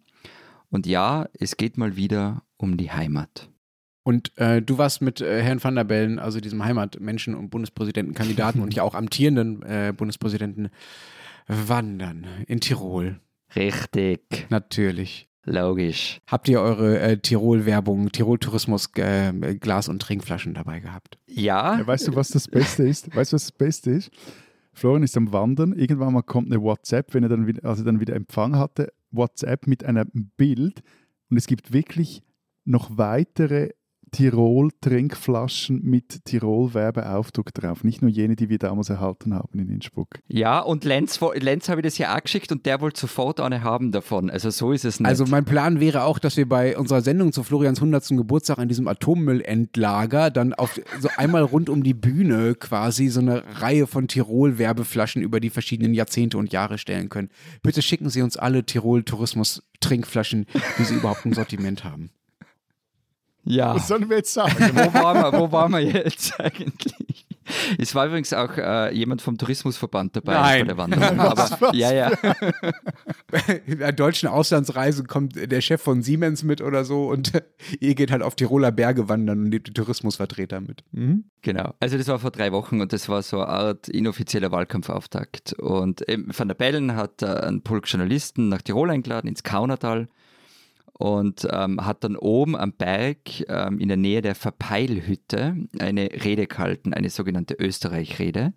Und 0.70 0.86
ja, 0.86 1.28
es 1.38 1.58
geht 1.58 1.76
mal 1.76 1.96
wieder 1.96 2.44
um 2.56 2.78
die 2.78 2.90
Heimat. 2.90 3.51
Und 4.04 4.36
äh, 4.36 4.60
du 4.60 4.78
warst 4.78 5.00
mit 5.00 5.20
äh, 5.20 5.42
Herrn 5.42 5.62
van 5.62 5.76
der 5.76 5.84
Bellen, 5.84 6.18
also 6.18 6.40
diesem 6.40 6.64
Heimatmenschen 6.64 7.34
und 7.34 7.50
Bundespräsidentenkandidaten 7.50 8.60
und 8.62 8.74
ja 8.74 8.82
auch 8.82 8.94
amtierenden 8.94 9.62
äh, 9.62 9.92
Bundespräsidenten, 9.96 10.70
wandern 11.46 12.26
in 12.46 12.60
Tirol. 12.60 13.20
Richtig. 13.54 14.46
Natürlich. 14.48 15.28
Logisch. 15.44 16.20
Habt 16.28 16.48
ihr 16.48 16.60
eure 16.60 17.00
äh, 17.00 17.18
Tirol-Werbung, 17.18 18.12
Tirol-Tourismus, 18.12 18.90
äh, 18.96 19.32
Glas- 19.58 19.88
und 19.88 20.00
Trinkflaschen 20.00 20.54
dabei 20.54 20.78
gehabt? 20.78 21.18
Ja. 21.26 21.78
ja. 21.78 21.86
Weißt 21.86 22.08
du, 22.08 22.14
was 22.14 22.28
das 22.28 22.46
Beste 22.46 22.84
ist? 22.84 23.14
Weißt 23.14 23.32
du, 23.32 23.34
was 23.34 23.46
das 23.46 23.52
Beste 23.52 23.90
ist? 23.90 24.10
Florian 24.72 25.02
ist 25.02 25.16
am 25.16 25.32
Wandern. 25.32 25.72
Irgendwann 25.72 26.12
mal 26.12 26.22
kommt 26.22 26.46
eine 26.46 26.62
WhatsApp, 26.62 27.12
wenn 27.12 27.24
er 27.24 27.28
dann 27.28 27.46
wieder, 27.46 27.68
also 27.68 27.82
dann 27.82 27.98
wieder 27.98 28.14
Empfang 28.14 28.56
hatte, 28.56 28.92
WhatsApp 29.10 29.66
mit 29.66 29.84
einem 29.84 30.30
Bild. 30.36 30.82
Und 31.28 31.36
es 31.36 31.46
gibt 31.46 31.72
wirklich 31.72 32.22
noch 32.64 32.96
weitere 32.96 33.70
Tirol-Trinkflaschen 34.12 35.82
mit 35.82 36.24
Tirol-Werbeaufdruck 36.26 37.52
drauf. 37.54 37.82
Nicht 37.82 38.02
nur 38.02 38.10
jene, 38.10 38.36
die 38.36 38.48
wir 38.48 38.58
damals 38.58 38.90
erhalten 38.90 39.34
haben 39.34 39.58
in 39.58 39.68
Innsbruck. 39.68 40.20
Ja, 40.28 40.60
und 40.60 40.84
Lenz, 40.84 41.18
Lenz 41.34 41.68
habe 41.68 41.80
ich 41.80 41.84
das 41.84 41.98
ja 41.98 42.14
auch 42.14 42.22
geschickt 42.22 42.52
und 42.52 42.66
der 42.66 42.80
wollte 42.80 43.00
sofort 43.00 43.40
eine 43.40 43.62
haben 43.62 43.90
davon. 43.90 44.30
Also 44.30 44.50
so 44.50 44.72
ist 44.72 44.84
es 44.84 45.00
nicht. 45.00 45.08
Also 45.08 45.24
mein 45.26 45.44
Plan 45.44 45.80
wäre 45.80 46.04
auch, 46.04 46.18
dass 46.18 46.36
wir 46.36 46.48
bei 46.48 46.76
unserer 46.76 47.00
Sendung 47.00 47.32
zu 47.32 47.42
Florians 47.42 47.78
100. 47.78 48.08
Geburtstag 48.10 48.58
an 48.58 48.68
diesem 48.68 48.86
Atommüllendlager 48.86 50.30
dann 50.30 50.52
auf 50.52 50.78
so 51.00 51.08
einmal 51.16 51.42
rund 51.42 51.70
um 51.70 51.82
die 51.82 51.94
Bühne 51.94 52.54
quasi 52.54 53.08
so 53.08 53.20
eine 53.20 53.42
Reihe 53.60 53.86
von 53.86 54.08
Tirol-Werbeflaschen 54.08 55.22
über 55.22 55.40
die 55.40 55.50
verschiedenen 55.50 55.94
Jahrzehnte 55.94 56.36
und 56.36 56.52
Jahre 56.52 56.76
stellen 56.76 57.08
können. 57.08 57.30
Bitte 57.62 57.80
schicken 57.80 58.10
Sie 58.10 58.20
uns 58.20 58.36
alle 58.36 58.64
Tirol-Tourismus-Trinkflaschen, 58.64 60.46
die 60.78 60.84
Sie 60.84 60.94
überhaupt 60.94 61.24
im 61.24 61.32
Sortiment 61.32 61.84
haben. 61.84 62.10
Ja. 63.44 63.74
Was 63.74 63.88
sollen 63.88 64.08
wir 64.08 64.18
jetzt 64.18 64.32
sagen? 64.32 64.54
wo, 64.72 64.94
waren 64.94 65.32
wir, 65.32 65.40
wo 65.40 65.52
waren 65.52 65.72
wir 65.72 65.80
jetzt 65.80 66.38
eigentlich? 66.38 67.26
Es 67.78 67.94
war 67.94 68.06
übrigens 68.06 68.32
auch 68.32 68.56
äh, 68.56 68.94
jemand 68.94 69.20
vom 69.20 69.36
Tourismusverband 69.36 70.16
dabei 70.16 70.34
Nein. 70.34 70.60
bei 70.60 70.66
der 70.66 70.76
Wanderung. 70.76 71.20
Aber, 71.20 71.74
ja, 71.74 71.92
ja. 71.92 72.10
In 73.66 73.78
der 73.78 73.92
deutschen 73.92 74.28
Auslandsreise 74.28 75.04
kommt 75.04 75.34
der 75.36 75.60
Chef 75.60 75.82
von 75.82 76.02
Siemens 76.02 76.44
mit 76.44 76.60
oder 76.60 76.84
so 76.84 77.08
und 77.08 77.32
ihr 77.80 77.94
geht 77.94 78.10
halt 78.10 78.22
auf 78.22 78.36
Tiroler 78.36 78.70
Berge 78.70 79.08
wandern 79.08 79.40
und 79.40 79.48
nehmt 79.48 79.66
die 79.66 79.72
Tourismusvertreter 79.72 80.60
mit. 80.60 80.84
Mhm. 80.92 81.24
Genau. 81.42 81.74
Also 81.80 81.98
das 81.98 82.06
war 82.08 82.18
vor 82.18 82.30
drei 82.30 82.52
Wochen 82.52 82.80
und 82.80 82.92
das 82.92 83.08
war 83.08 83.22
so 83.22 83.38
eine 83.38 83.48
Art 83.48 83.88
inoffizieller 83.88 84.52
Wahlkampfauftakt. 84.52 85.54
Und 85.54 86.04
Van 86.08 86.48
der 86.48 86.54
Bellen 86.54 86.94
hat 86.94 87.22
äh, 87.22 87.26
einen 87.26 87.62
Pulk 87.62 87.88
Journalisten 87.88 88.48
nach 88.48 88.62
Tirol 88.62 88.90
eingeladen, 88.90 89.28
ins 89.28 89.42
Kaunertal 89.42 90.08
und 90.94 91.48
ähm, 91.50 91.84
hat 91.84 92.04
dann 92.04 92.16
oben 92.16 92.56
am 92.56 92.72
Berg 92.72 93.18
ähm, 93.48 93.78
in 93.78 93.88
der 93.88 93.96
Nähe 93.96 94.22
der 94.22 94.34
Verpeilhütte 94.34 95.56
eine 95.78 96.08
Rede 96.24 96.46
gehalten, 96.46 96.94
eine 96.94 97.10
sogenannte 97.10 97.54
Österreich-Rede. 97.54 98.52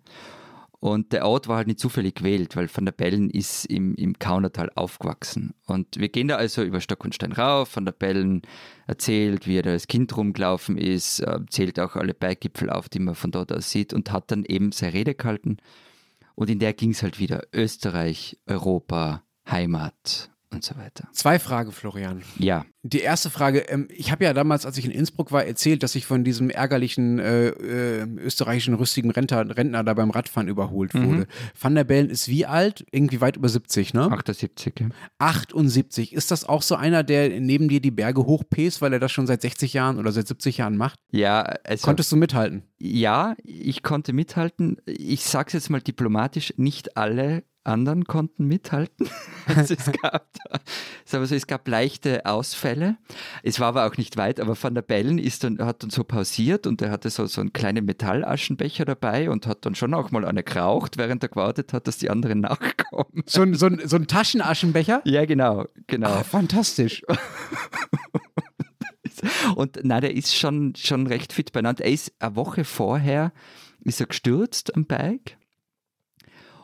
Und 0.78 1.12
der 1.12 1.26
Ort 1.26 1.48
war 1.48 1.56
halt 1.56 1.66
nicht 1.66 1.80
zufällig 1.80 2.16
gewählt, 2.16 2.54
weil 2.54 2.68
Van 2.72 2.84
der 2.84 2.92
Bellen 2.92 3.30
ist 3.30 3.64
im, 3.64 3.94
im 3.94 4.18
Kaunertal 4.18 4.70
aufgewachsen. 4.74 5.54
Und 5.66 5.98
wir 5.98 6.10
gehen 6.10 6.28
da 6.28 6.36
also 6.36 6.62
über 6.62 6.80
Stock 6.80 7.02
und 7.04 7.14
Stein 7.14 7.32
rauf. 7.32 7.74
Van 7.74 7.86
der 7.86 7.92
Bellen 7.92 8.42
erzählt, 8.86 9.46
wie 9.46 9.56
er 9.56 9.62
da 9.62 9.70
als 9.70 9.88
Kind 9.88 10.14
rumgelaufen 10.16 10.76
ist, 10.76 11.20
äh, 11.20 11.40
zählt 11.48 11.80
auch 11.80 11.96
alle 11.96 12.14
Berggipfel 12.14 12.68
auf, 12.70 12.88
die 12.90 12.98
man 12.98 13.14
von 13.14 13.30
dort 13.30 13.52
aus 13.52 13.70
sieht 13.70 13.94
und 13.94 14.12
hat 14.12 14.30
dann 14.30 14.44
eben 14.44 14.70
seine 14.70 14.92
Rede 14.92 15.14
gehalten. 15.14 15.56
Und 16.34 16.50
in 16.50 16.58
der 16.58 16.74
ging 16.74 16.90
es 16.90 17.02
halt 17.02 17.18
wieder 17.18 17.42
Österreich, 17.52 18.38
Europa, 18.46 19.22
Heimat 19.50 20.30
und 20.52 20.64
so 20.64 20.76
weiter. 20.76 21.08
Zwei 21.12 21.38
Fragen, 21.38 21.72
Florian. 21.72 22.22
Ja. 22.38 22.64
Die 22.82 23.00
erste 23.00 23.30
Frage, 23.30 23.60
ähm, 23.68 23.88
ich 23.90 24.12
habe 24.12 24.24
ja 24.24 24.32
damals, 24.32 24.64
als 24.64 24.78
ich 24.78 24.84
in 24.84 24.92
Innsbruck 24.92 25.32
war, 25.32 25.44
erzählt, 25.44 25.82
dass 25.82 25.96
ich 25.96 26.06
von 26.06 26.22
diesem 26.22 26.50
ärgerlichen 26.50 27.18
äh, 27.18 27.48
äh, 27.48 28.06
österreichischen 28.18 28.74
rüstigen 28.74 29.10
Rentner, 29.10 29.56
Rentner 29.56 29.82
da 29.82 29.92
beim 29.94 30.10
Radfahren 30.10 30.46
überholt 30.48 30.94
Mhm. 30.94 31.06
wurde. 31.08 31.26
Van 31.60 31.74
der 31.74 31.82
Bellen 31.84 32.10
ist 32.10 32.28
wie 32.28 32.46
alt? 32.46 32.86
Irgendwie 32.92 33.20
weit 33.20 33.36
über 33.36 33.48
70, 33.48 33.92
ne? 33.92 34.02
78. 34.10 34.72
Ja. 34.78 34.86
78. 35.18 36.12
Ist 36.12 36.30
das 36.30 36.44
auch 36.44 36.62
so 36.62 36.76
einer, 36.76 37.02
der 37.02 37.40
neben 37.40 37.68
dir 37.68 37.80
die 37.80 37.90
Berge 37.90 38.24
hochpäst, 38.24 38.80
weil 38.80 38.92
er 38.92 39.00
das 39.00 39.10
schon 39.12 39.26
seit 39.26 39.42
60 39.42 39.72
Jahren 39.72 39.98
oder 39.98 40.12
seit 40.12 40.28
70 40.28 40.58
Jahren 40.58 40.76
macht? 40.76 40.98
Ja, 41.10 41.40
also, 41.64 41.84
Konntest 41.84 42.12
du 42.12 42.16
mithalten? 42.16 42.62
ja, 42.78 43.34
ich 43.42 43.82
konnte 43.82 44.12
mithalten. 44.12 44.76
Ich 44.86 45.24
sage 45.24 45.48
es 45.48 45.52
jetzt 45.54 45.70
mal 45.70 45.80
diplomatisch, 45.80 46.54
nicht 46.56 46.96
alle 46.96 47.42
anderen 47.66 48.04
konnten 48.04 48.46
mithalten. 48.46 49.08
also 49.46 49.74
es, 49.74 49.90
gab, 50.00 50.28
so, 51.04 51.18
es 51.18 51.46
gab 51.46 51.68
leichte 51.68 52.26
Ausfälle. 52.26 52.96
Es 53.42 53.60
war 53.60 53.68
aber 53.68 53.86
auch 53.86 53.96
nicht 53.96 54.16
weit, 54.16 54.40
aber 54.40 54.60
Van 54.60 54.74
der 54.74 54.82
Bellen 54.82 55.18
ist 55.18 55.44
dann, 55.44 55.58
hat 55.58 55.82
dann 55.82 55.90
so 55.90 56.04
pausiert 56.04 56.66
und 56.66 56.82
er 56.82 56.90
hatte 56.90 57.10
so, 57.10 57.26
so 57.26 57.40
einen 57.40 57.52
kleinen 57.52 57.84
Metallaschenbecher 57.84 58.84
dabei 58.84 59.30
und 59.30 59.46
hat 59.46 59.66
dann 59.66 59.74
schon 59.74 59.94
auch 59.94 60.10
mal 60.10 60.24
eine 60.24 60.42
geraucht, 60.42 60.96
während 60.96 61.22
er 61.22 61.28
gewartet 61.28 61.72
hat, 61.72 61.86
dass 61.86 61.98
die 61.98 62.10
anderen 62.10 62.40
nachkommen. 62.46 63.22
So 63.26 63.42
ein, 63.42 63.54
so 63.54 63.66
ein, 63.66 63.80
so 63.84 63.96
ein 63.96 64.06
Taschenaschenbecher? 64.06 65.02
Ja, 65.04 65.24
genau, 65.26 65.66
genau. 65.86 66.08
Ah, 66.08 66.24
fantastisch. 66.24 67.02
Und 69.56 69.78
nein, 69.82 70.02
der 70.02 70.14
ist 70.14 70.36
schon, 70.36 70.74
schon 70.76 71.06
recht 71.06 71.32
fit 71.32 71.52
beieinander. 71.52 71.84
Er 71.84 71.92
ist 71.92 72.12
eine 72.18 72.36
Woche 72.36 72.64
vorher 72.64 73.32
ist 73.86 74.00
er 74.00 74.06
gestürzt 74.06 74.74
am 74.74 74.84
Berg. 74.84 75.36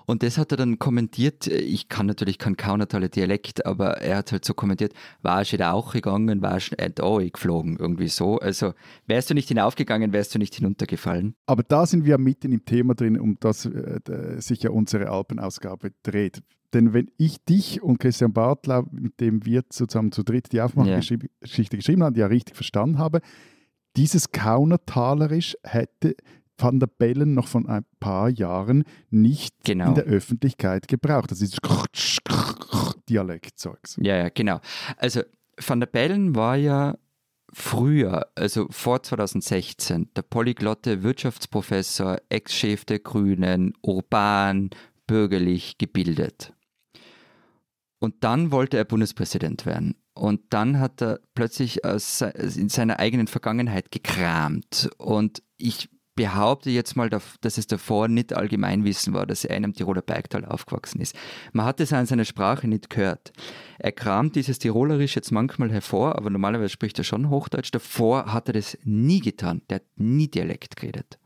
Und 0.07 0.23
das 0.23 0.39
hat 0.39 0.53
er 0.53 0.57
dann 0.57 0.79
kommentiert. 0.79 1.47
Ich 1.47 1.89
kann 1.89 2.07
natürlich 2.07 2.39
kein 2.39 2.57
Kaunertaler 2.57 3.09
Dialekt, 3.09 3.67
aber 3.67 3.99
er 3.99 4.19
hat 4.19 4.33
halt 4.33 4.45
so 4.45 4.55
kommentiert: 4.55 4.93
War 5.23 5.45
schon 5.45 5.63
auch 5.63 5.93
gegangen, 5.93 6.43
war 6.43 6.61
schon 6.61 6.79
da 6.79 7.19
geflogen, 7.19 7.77
irgendwie 7.79 8.09
so. 8.09 8.39
Also 8.39 8.75
wärst 9.07 9.31
du 9.31 9.35
nicht 9.35 9.49
hinaufgegangen, 9.49 10.13
wärst 10.13 10.35
du 10.35 10.39
nicht 10.39 10.55
hinuntergefallen. 10.55 11.35
Aber 11.47 11.63
da 11.63 11.87
sind 11.87 12.05
wir 12.05 12.19
mitten 12.19 12.53
im 12.53 12.65
Thema 12.65 12.95
drin, 12.95 13.19
um 13.19 13.37
das 13.41 13.67
äh, 13.67 14.01
sich 14.39 14.63
ja 14.63 14.71
unsere 14.71 15.11
Alpenausgabe 15.11 15.93
dreht. 16.03 16.43
Denn 16.73 16.95
wenn 16.95 17.11
ich 17.19 17.45
dich 17.45 17.83
und 17.83 17.99
Christian 17.99 18.33
Bartlau, 18.33 18.87
mit 18.91 19.21
dem 19.21 19.45
wir 19.45 19.69
zusammen 19.69 20.11
zu 20.11 20.23
dritt 20.23 20.53
die 20.53 20.61
Aufmachgeschichte 20.61 21.77
geschrieben 21.77 22.03
haben, 22.03 22.17
ja 22.17 22.27
richtig 22.27 22.57
verstanden 22.57 22.99
habe, 22.99 23.21
dieses 23.97 24.33
Kaunertalerisch 24.33 25.57
hätte 25.63 26.17
Van 26.63 26.81
der 26.81 26.87
Bellen 26.87 27.35
noch 27.35 27.49
von 27.49 27.69
ein 27.69 27.85
paar 28.01 28.29
Jahren 28.29 28.85
nicht 29.11 29.55
Genau. 29.65 29.89
in 29.89 29.95
der 29.95 30.05
Öffentlichkeit 30.05 30.89
gebraucht. 30.89 31.31
Das 31.31 31.41
ist 31.41 31.59
Dialektzeugs. 33.09 33.99
Ja, 34.01 34.17
ja, 34.17 34.29
genau. 34.29 34.61
Also 34.97 35.23
Van 35.59 35.81
der 35.81 35.87
Bellen 35.87 36.35
war 36.35 36.57
ja 36.57 36.97
früher, 37.53 38.27
also 38.35 38.67
vor 38.71 39.03
2016, 39.03 40.11
der 40.17 40.23
polyglotte 40.23 41.03
Wirtschaftsprofessor, 41.03 42.19
Ex-Chef 42.29 42.85
der 42.85 43.01
Grünen, 43.01 43.75
urban, 43.83 44.71
bürgerlich 45.07 45.77
gebildet. 45.79 46.55
Und 47.99 48.25
dann 48.25 48.51
wollte 48.51 48.79
er 48.79 48.85
Bundespräsident 48.85 49.67
werden. 49.67 49.97
Und 50.15 50.41
dann 50.51 50.81
hat 50.81 51.01
er 51.03 51.21
plötzlich 51.35 51.85
aus, 51.85 52.21
in 52.21 52.69
seiner 52.69 52.99
eigenen 52.99 53.27
Vergangenheit 53.27 53.91
gekramt. 53.91 54.91
Und 54.99 55.43
ich 55.57 55.89
behaupte 56.15 56.71
jetzt 56.71 56.95
mal, 56.97 57.09
dass 57.09 57.59
es 57.59 57.67
davor 57.67 58.09
nicht 58.09 58.33
Allgemeinwissen 58.33 59.15
war, 59.15 59.27
dass 59.27 59.45
er 59.45 59.57
in 59.57 59.65
einem 59.65 59.75
Tiroler 59.75 60.03
Bergtal 60.03 60.45
aufgewachsen 60.45 61.01
ist. 61.01 61.17
Man 61.53 61.67
hat 61.67 61.81
es 61.81 61.93
an 61.93 62.07
seiner 62.07 62.25
Sprache 62.25 62.69
nicht 62.69 62.91
gehört. 62.91 63.33
Er 63.79 63.93
kramt 63.93 64.37
dieses 64.37 64.59
Tirolerisch 64.59 65.17
jetzt 65.17 65.33
manchmal 65.33 65.73
hervor, 65.73 66.17
aber 66.17 66.31
normalerweise 66.31 66.69
spricht 66.69 66.99
er 66.99 67.05
schon 67.05 67.31
Hochdeutsch. 67.31 67.71
Davor 67.73 68.33
hat 68.33 68.49
er 68.49 68.55
das 68.55 68.77
nie 68.85 69.21
getan. 69.21 69.63
Der 69.71 69.77
hat 69.77 69.87
nie 69.97 70.29
Dialekt 70.29 70.77
geredet. 70.77 71.19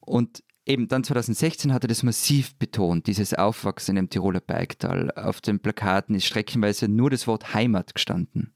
Und 0.00 0.42
eben 0.66 0.88
dann 0.88 1.04
2016 1.04 1.72
hat 1.72 1.84
er 1.84 1.88
das 1.88 2.02
massiv 2.02 2.56
betont, 2.56 3.06
dieses 3.06 3.34
Aufwachsen 3.34 3.96
im 3.96 4.08
Tiroler 4.08 4.40
Bergtal. 4.40 5.10
Auf 5.12 5.40
den 5.40 5.60
Plakaten 5.60 6.14
ist 6.14 6.24
streckenweise 6.24 6.88
nur 6.88 7.10
das 7.10 7.26
Wort 7.26 7.54
Heimat 7.54 7.94
gestanden. 7.94 8.54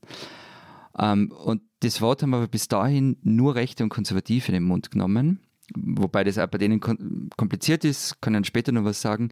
Ähm, 0.98 1.32
und 1.32 1.62
das 1.80 2.00
Wort 2.00 2.22
haben 2.22 2.34
aber 2.34 2.48
bis 2.48 2.68
dahin 2.68 3.16
nur 3.22 3.54
Rechte 3.54 3.84
und 3.84 3.88
Konservative 3.90 4.48
in 4.48 4.54
den 4.54 4.64
Mund 4.64 4.90
genommen, 4.90 5.40
wobei 5.76 6.24
das 6.24 6.38
auch 6.38 6.48
bei 6.48 6.58
denen 6.58 6.80
kom 6.80 7.30
kompliziert 7.36 7.84
ist, 7.84 8.20
kann 8.20 8.34
ich 8.34 8.36
dann 8.38 8.44
später 8.44 8.72
noch 8.72 8.84
was 8.84 9.00
sagen. 9.00 9.30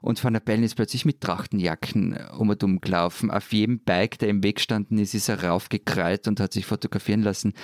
Und 0.00 0.22
Van 0.22 0.34
der 0.34 0.40
Bellen 0.40 0.64
ist 0.64 0.74
plötzlich 0.74 1.06
mit 1.06 1.22
Trachtenjacken 1.22 2.18
um 2.38 2.50
und 2.50 2.62
um 2.62 2.82
gelaufen. 2.82 3.30
Auf 3.30 3.54
jedem 3.54 3.78
Bike, 3.80 4.18
der 4.18 4.28
im 4.28 4.42
Weg 4.42 4.56
gestanden 4.56 4.98
ist, 4.98 5.14
ist 5.14 5.30
er 5.30 5.42
raufgekrallt 5.42 6.28
und 6.28 6.40
hat 6.40 6.52
sich 6.52 6.66
fotografieren 6.66 7.22
lassen. 7.22 7.54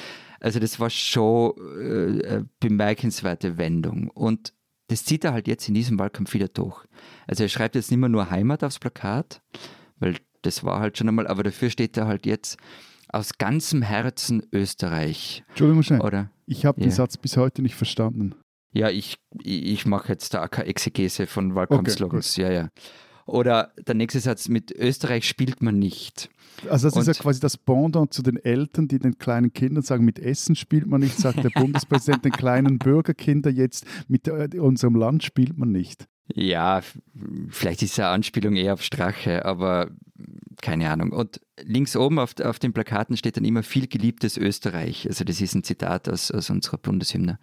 Also 0.40 0.58
das 0.58 0.80
war 0.80 0.88
schon 0.88 1.52
äh, 1.78 2.42
bemerkenswerte 2.58 3.58
Wendung. 3.58 4.08
Und 4.08 4.54
das 4.86 5.04
zieht 5.04 5.24
er 5.24 5.34
halt 5.34 5.48
jetzt 5.48 5.68
in 5.68 5.74
diesem 5.74 5.98
Wahlkampf 5.98 6.32
wieder 6.32 6.48
durch. 6.48 6.82
Also 7.26 7.42
er 7.42 7.50
schreibt 7.50 7.74
jetzt 7.74 7.90
nicht 7.90 8.00
mehr 8.00 8.08
nur 8.08 8.30
Heimat 8.30 8.64
aufs 8.64 8.78
Plakat, 8.78 9.42
weil 9.98 10.16
das 10.40 10.64
war 10.64 10.80
halt 10.80 10.96
schon 10.96 11.08
einmal, 11.08 11.26
aber 11.26 11.42
dafür 11.42 11.68
steht 11.68 11.98
er 11.98 12.06
halt 12.06 12.24
jetzt 12.24 12.56
aus 13.12 13.38
ganzem 13.38 13.82
Herzen 13.82 14.42
Österreich, 14.52 15.44
Entschuldigung 15.48 15.82
schnell. 15.82 16.00
oder? 16.00 16.30
Ich 16.46 16.64
habe 16.64 16.80
den 16.80 16.90
Ja. 16.90 16.94
Satz 16.96 17.16
bis 17.16 17.36
heute 17.36 17.62
nicht 17.62 17.74
verstanden. 17.74 18.34
Ja, 18.72 18.88
ich, 18.88 19.16
ich 19.42 19.84
mache 19.86 20.08
jetzt 20.12 20.32
da 20.34 20.46
keine 20.48 20.68
Exegese 20.68 21.26
von 21.26 21.54
Wahlkampfslogans. 21.54 22.36
ja, 22.36 22.50
ja. 22.50 22.68
Oder 23.26 23.72
der 23.86 23.94
nächste 23.94 24.18
Satz, 24.18 24.48
mit 24.48 24.72
Österreich 24.72 25.26
spielt 25.28 25.62
man 25.62 25.78
nicht. 25.78 26.30
Also 26.68 26.88
das 26.88 26.96
ist 26.96 27.06
ja 27.06 27.12
Und- 27.12 27.18
quasi 27.20 27.40
das 27.40 27.56
Pendant 27.56 28.12
zu 28.12 28.22
den 28.22 28.36
Eltern, 28.36 28.88
die 28.88 28.98
den 28.98 29.18
kleinen 29.18 29.52
Kindern 29.52 29.82
sagen, 29.84 30.04
mit 30.04 30.18
Essen 30.18 30.56
spielt 30.56 30.86
man 30.86 31.00
nicht, 31.00 31.16
sagt 31.16 31.44
der 31.44 31.50
Bundespräsident 31.54 32.24
den 32.24 32.32
kleinen 32.32 32.78
Bürgerkinder 32.78 33.50
jetzt, 33.50 33.86
mit 34.08 34.26
äh, 34.26 34.48
unserem 34.58 34.96
Land 34.96 35.22
spielt 35.22 35.56
man 35.58 35.70
nicht. 35.70 36.06
Ja, 36.34 36.82
vielleicht 37.48 37.82
ist 37.82 37.98
eine 37.98 38.08
Anspielung 38.08 38.56
eher 38.56 38.74
auf 38.74 38.82
Strache, 38.82 39.44
aber 39.44 39.90
keine 40.60 40.90
Ahnung. 40.90 41.12
Und 41.12 41.40
links 41.62 41.96
oben 41.96 42.18
auf, 42.18 42.38
auf 42.40 42.58
den 42.58 42.72
Plakaten 42.72 43.16
steht 43.16 43.36
dann 43.36 43.44
immer 43.44 43.62
viel 43.62 43.86
geliebtes 43.86 44.36
Österreich. 44.36 45.06
Also 45.08 45.24
das 45.24 45.40
ist 45.40 45.54
ein 45.54 45.64
Zitat 45.64 46.08
aus, 46.08 46.30
aus 46.30 46.50
unserer 46.50 46.78
Bundeshymne. 46.78 47.38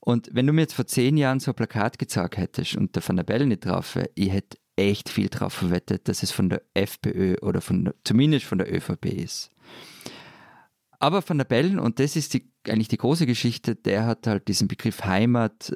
Und 0.00 0.28
wenn 0.32 0.46
du 0.46 0.52
mir 0.52 0.62
jetzt 0.62 0.74
vor 0.74 0.86
zehn 0.86 1.16
Jahren 1.16 1.40
so 1.40 1.50
ein 1.50 1.56
Plakat 1.56 1.98
gezeigt 1.98 2.36
hättest 2.36 2.76
und 2.76 2.94
der 2.94 3.06
Van 3.06 3.16
der 3.16 3.24
Bellen 3.24 3.48
nicht 3.48 3.64
drauf 3.66 3.96
wäre, 3.96 4.10
ich 4.14 4.30
hätte 4.30 4.58
echt 4.76 5.08
viel 5.08 5.28
drauf 5.28 5.54
verwettet, 5.54 6.06
dass 6.08 6.22
es 6.22 6.30
von 6.30 6.48
der 6.48 6.62
FPÖ 6.74 7.36
oder 7.40 7.60
von 7.60 7.86
der, 7.86 7.94
zumindest 8.04 8.46
von 8.46 8.58
der 8.58 8.72
ÖVP 8.72 9.06
ist. 9.06 9.50
Aber 10.98 11.28
Van 11.28 11.38
der 11.38 11.44
Bellen, 11.44 11.78
und 11.78 11.98
das 11.98 12.14
ist 12.14 12.34
die, 12.34 12.50
eigentlich 12.68 12.88
die 12.88 12.98
große 12.98 13.26
Geschichte, 13.26 13.74
der 13.74 14.06
hat 14.06 14.26
halt 14.26 14.48
diesen 14.48 14.68
Begriff 14.68 15.04
Heimat, 15.04 15.74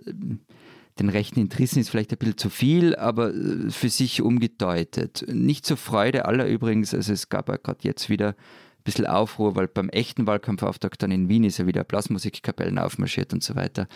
den 1.01 1.09
rechten 1.09 1.40
Interessen 1.40 1.80
ist 1.80 1.88
vielleicht 1.88 2.12
ein 2.12 2.18
bisschen 2.18 2.38
zu 2.38 2.51
viel, 2.51 2.94
aber 2.94 3.34
äh, 3.34 3.70
für 3.70 3.88
sich 3.88 4.22
umgedeutet. 4.22 5.24
Nicht 5.28 5.66
zur 5.66 5.76
Freude 5.76 6.26
aller 6.26 6.46
übrigens, 6.46 6.94
also 6.94 7.12
es 7.12 7.28
gab 7.28 7.48
ja 7.48 7.57
gerade 7.57 7.80
jetzt 7.82 8.11
wieder 8.11 8.28
ein 8.28 8.84
bisschen 8.84 9.07
Aufruhr, 9.07 9.57
weil 9.57 9.66
beim 9.66 9.88
echten 9.88 10.26
Wahlkampfauftakt 10.26 11.03
dann 11.03 11.11
in 11.11 11.28
Wien 11.28 11.44
ist 11.44 11.59
ja 11.59 11.66
wieder 11.66 11.84
Blasmusikkapellen 11.84 12.78
aufmarschiert 12.78 13.32
und 13.32 13.42
so 13.42 13.57
weiter. 13.57 13.88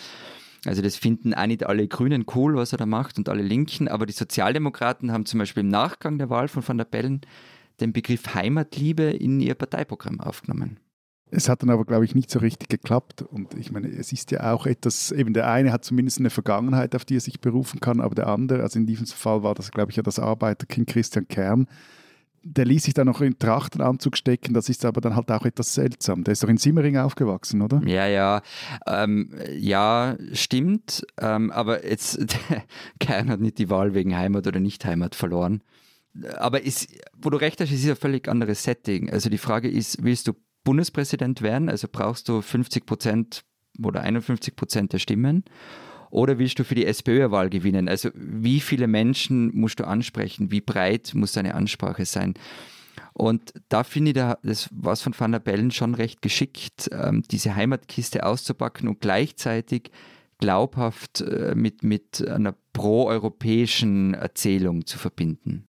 Also 0.64 0.80
das 0.80 0.96
finden 0.96 1.34
auch 1.34 1.46
nicht 1.46 1.66
alle 1.66 1.86
Grünen 1.86 2.24
cool, 2.34 2.56
was 2.56 2.72
er 2.72 2.78
da 2.78 2.86
macht 2.86 3.18
und 3.18 3.28
alle 3.28 3.42
Linken, 3.42 3.86
aber 3.86 4.06
die 4.06 4.14
Sozialdemokraten 4.14 5.12
haben 5.12 5.26
zum 5.26 5.38
Beispiel 5.38 5.62
im 5.62 5.68
Nachgang 5.68 6.18
der 6.18 6.30
Wahl 6.30 6.48
von 6.48 6.66
Van 6.66 6.78
der 6.78 6.86
Bellen 6.86 7.20
den 7.80 7.92
Begriff 7.92 8.34
Heimatliebe 8.34 9.02
in 9.02 9.40
ihr 9.40 9.54
Parteiprogramm 9.54 10.20
aufgenommen. 10.20 10.78
Es 11.30 11.48
hat 11.48 11.62
dann 11.62 11.70
aber, 11.70 11.84
glaube 11.84 12.04
ich, 12.04 12.14
nicht 12.14 12.30
so 12.30 12.38
richtig 12.38 12.68
geklappt. 12.68 13.22
Und 13.22 13.54
ich 13.54 13.72
meine, 13.72 13.88
es 13.88 14.12
ist 14.12 14.30
ja 14.30 14.52
auch 14.52 14.66
etwas, 14.66 15.10
eben 15.10 15.34
der 15.34 15.50
eine 15.50 15.72
hat 15.72 15.84
zumindest 15.84 16.18
eine 16.18 16.30
Vergangenheit, 16.30 16.94
auf 16.94 17.04
die 17.04 17.16
er 17.16 17.20
sich 17.20 17.40
berufen 17.40 17.80
kann, 17.80 18.00
aber 18.00 18.14
der 18.14 18.28
andere, 18.28 18.62
also 18.62 18.78
in 18.78 18.86
diesem 18.86 19.06
Fall 19.06 19.42
war 19.42 19.54
das, 19.54 19.72
glaube 19.72 19.90
ich, 19.90 19.96
ja 19.96 20.02
das 20.02 20.18
Arbeiterkind 20.18 20.88
Christian 20.88 21.26
Kern, 21.26 21.66
der 22.44 22.66
ließ 22.66 22.84
sich 22.84 22.94
dann 22.94 23.06
noch 23.06 23.22
in 23.22 23.38
Trachtenanzug 23.38 24.16
stecken, 24.16 24.52
das 24.52 24.68
ist 24.68 24.84
aber 24.84 25.00
dann 25.00 25.16
halt 25.16 25.30
auch 25.30 25.46
etwas 25.46 25.74
seltsam. 25.74 26.24
Der 26.24 26.32
ist 26.32 26.42
doch 26.42 26.48
in 26.48 26.58
Simmering 26.58 26.98
aufgewachsen, 26.98 27.62
oder? 27.62 27.80
Ja, 27.86 28.06
ja. 28.06 28.42
Ähm, 28.86 29.30
ja, 29.50 30.16
stimmt. 30.34 31.06
Ähm, 31.18 31.50
aber 31.50 31.88
jetzt, 31.88 32.18
Kern 33.00 33.30
hat 33.30 33.40
nicht 33.40 33.58
die 33.58 33.70
Wahl 33.70 33.94
wegen 33.94 34.16
Heimat 34.16 34.46
oder 34.46 34.60
Nicht-Heimat 34.60 35.14
verloren. 35.14 35.62
Aber 36.36 36.62
ist, 36.62 36.88
wo 37.16 37.30
du 37.30 37.38
recht 37.38 37.60
hast, 37.60 37.72
ist 37.72 37.88
ein 37.88 37.96
völlig 37.96 38.28
anderes 38.28 38.62
Setting. 38.62 39.10
Also 39.10 39.30
die 39.30 39.38
Frage 39.38 39.68
ist, 39.68 40.04
willst 40.04 40.28
du 40.28 40.34
Bundespräsident 40.64 41.42
werden, 41.42 41.68
also 41.68 41.88
brauchst 41.90 42.28
du 42.28 42.40
50 42.40 42.86
Prozent 42.86 43.44
oder 43.82 44.02
51 44.02 44.56
Prozent 44.56 44.92
der 44.92 44.98
Stimmen. 44.98 45.44
Oder 46.10 46.38
willst 46.38 46.58
du 46.60 46.64
für 46.64 46.76
die 46.76 46.86
SPÖ-Wahl 46.86 47.50
gewinnen? 47.50 47.88
Also 47.88 48.10
wie 48.14 48.60
viele 48.60 48.86
Menschen 48.86 49.50
musst 49.54 49.80
du 49.80 49.84
ansprechen? 49.84 50.52
Wie 50.52 50.60
breit 50.60 51.12
muss 51.14 51.32
deine 51.32 51.54
Ansprache 51.54 52.04
sein? 52.04 52.34
Und 53.12 53.52
da 53.68 53.82
finde 53.84 54.10
ich 54.10 54.36
das 54.42 54.68
was 54.72 55.02
von 55.02 55.14
Van 55.18 55.32
der 55.32 55.40
Bellen 55.40 55.70
schon 55.70 55.94
recht 55.94 56.22
geschickt, 56.22 56.88
ähm, 56.92 57.22
diese 57.30 57.56
Heimatkiste 57.56 58.24
auszupacken 58.24 58.88
und 58.88 59.00
gleichzeitig 59.00 59.90
glaubhaft 60.38 61.20
äh, 61.20 61.54
mit, 61.56 61.82
mit 61.82 62.26
einer 62.26 62.54
proeuropäischen 62.72 64.14
Erzählung 64.14 64.86
zu 64.86 64.98
verbinden. 64.98 65.66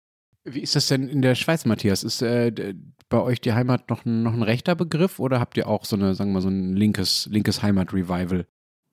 Wie 0.45 0.61
ist 0.61 0.75
das 0.75 0.87
denn 0.87 1.07
in 1.07 1.21
der 1.21 1.35
Schweiz, 1.35 1.65
Matthias? 1.65 2.03
Ist 2.03 2.21
äh, 2.21 2.73
bei 3.13 3.21
euch 3.21 3.39
die 3.39 3.53
Heimat 3.53 3.91
noch, 3.91 4.05
noch 4.05 4.33
ein 4.33 4.41
rechter 4.41 4.75
Begriff 4.75 5.19
oder 5.19 5.39
habt 5.39 5.55
ihr 5.55 5.67
auch 5.67 5.85
so 5.85 5.95
eine, 5.95 6.15
sagen 6.15 6.31
wir 6.31 6.33
mal, 6.33 6.41
so 6.41 6.49
ein 6.49 6.75
linkes, 6.75 7.27
linkes 7.29 7.61
Heimat-Revival? 7.61 8.47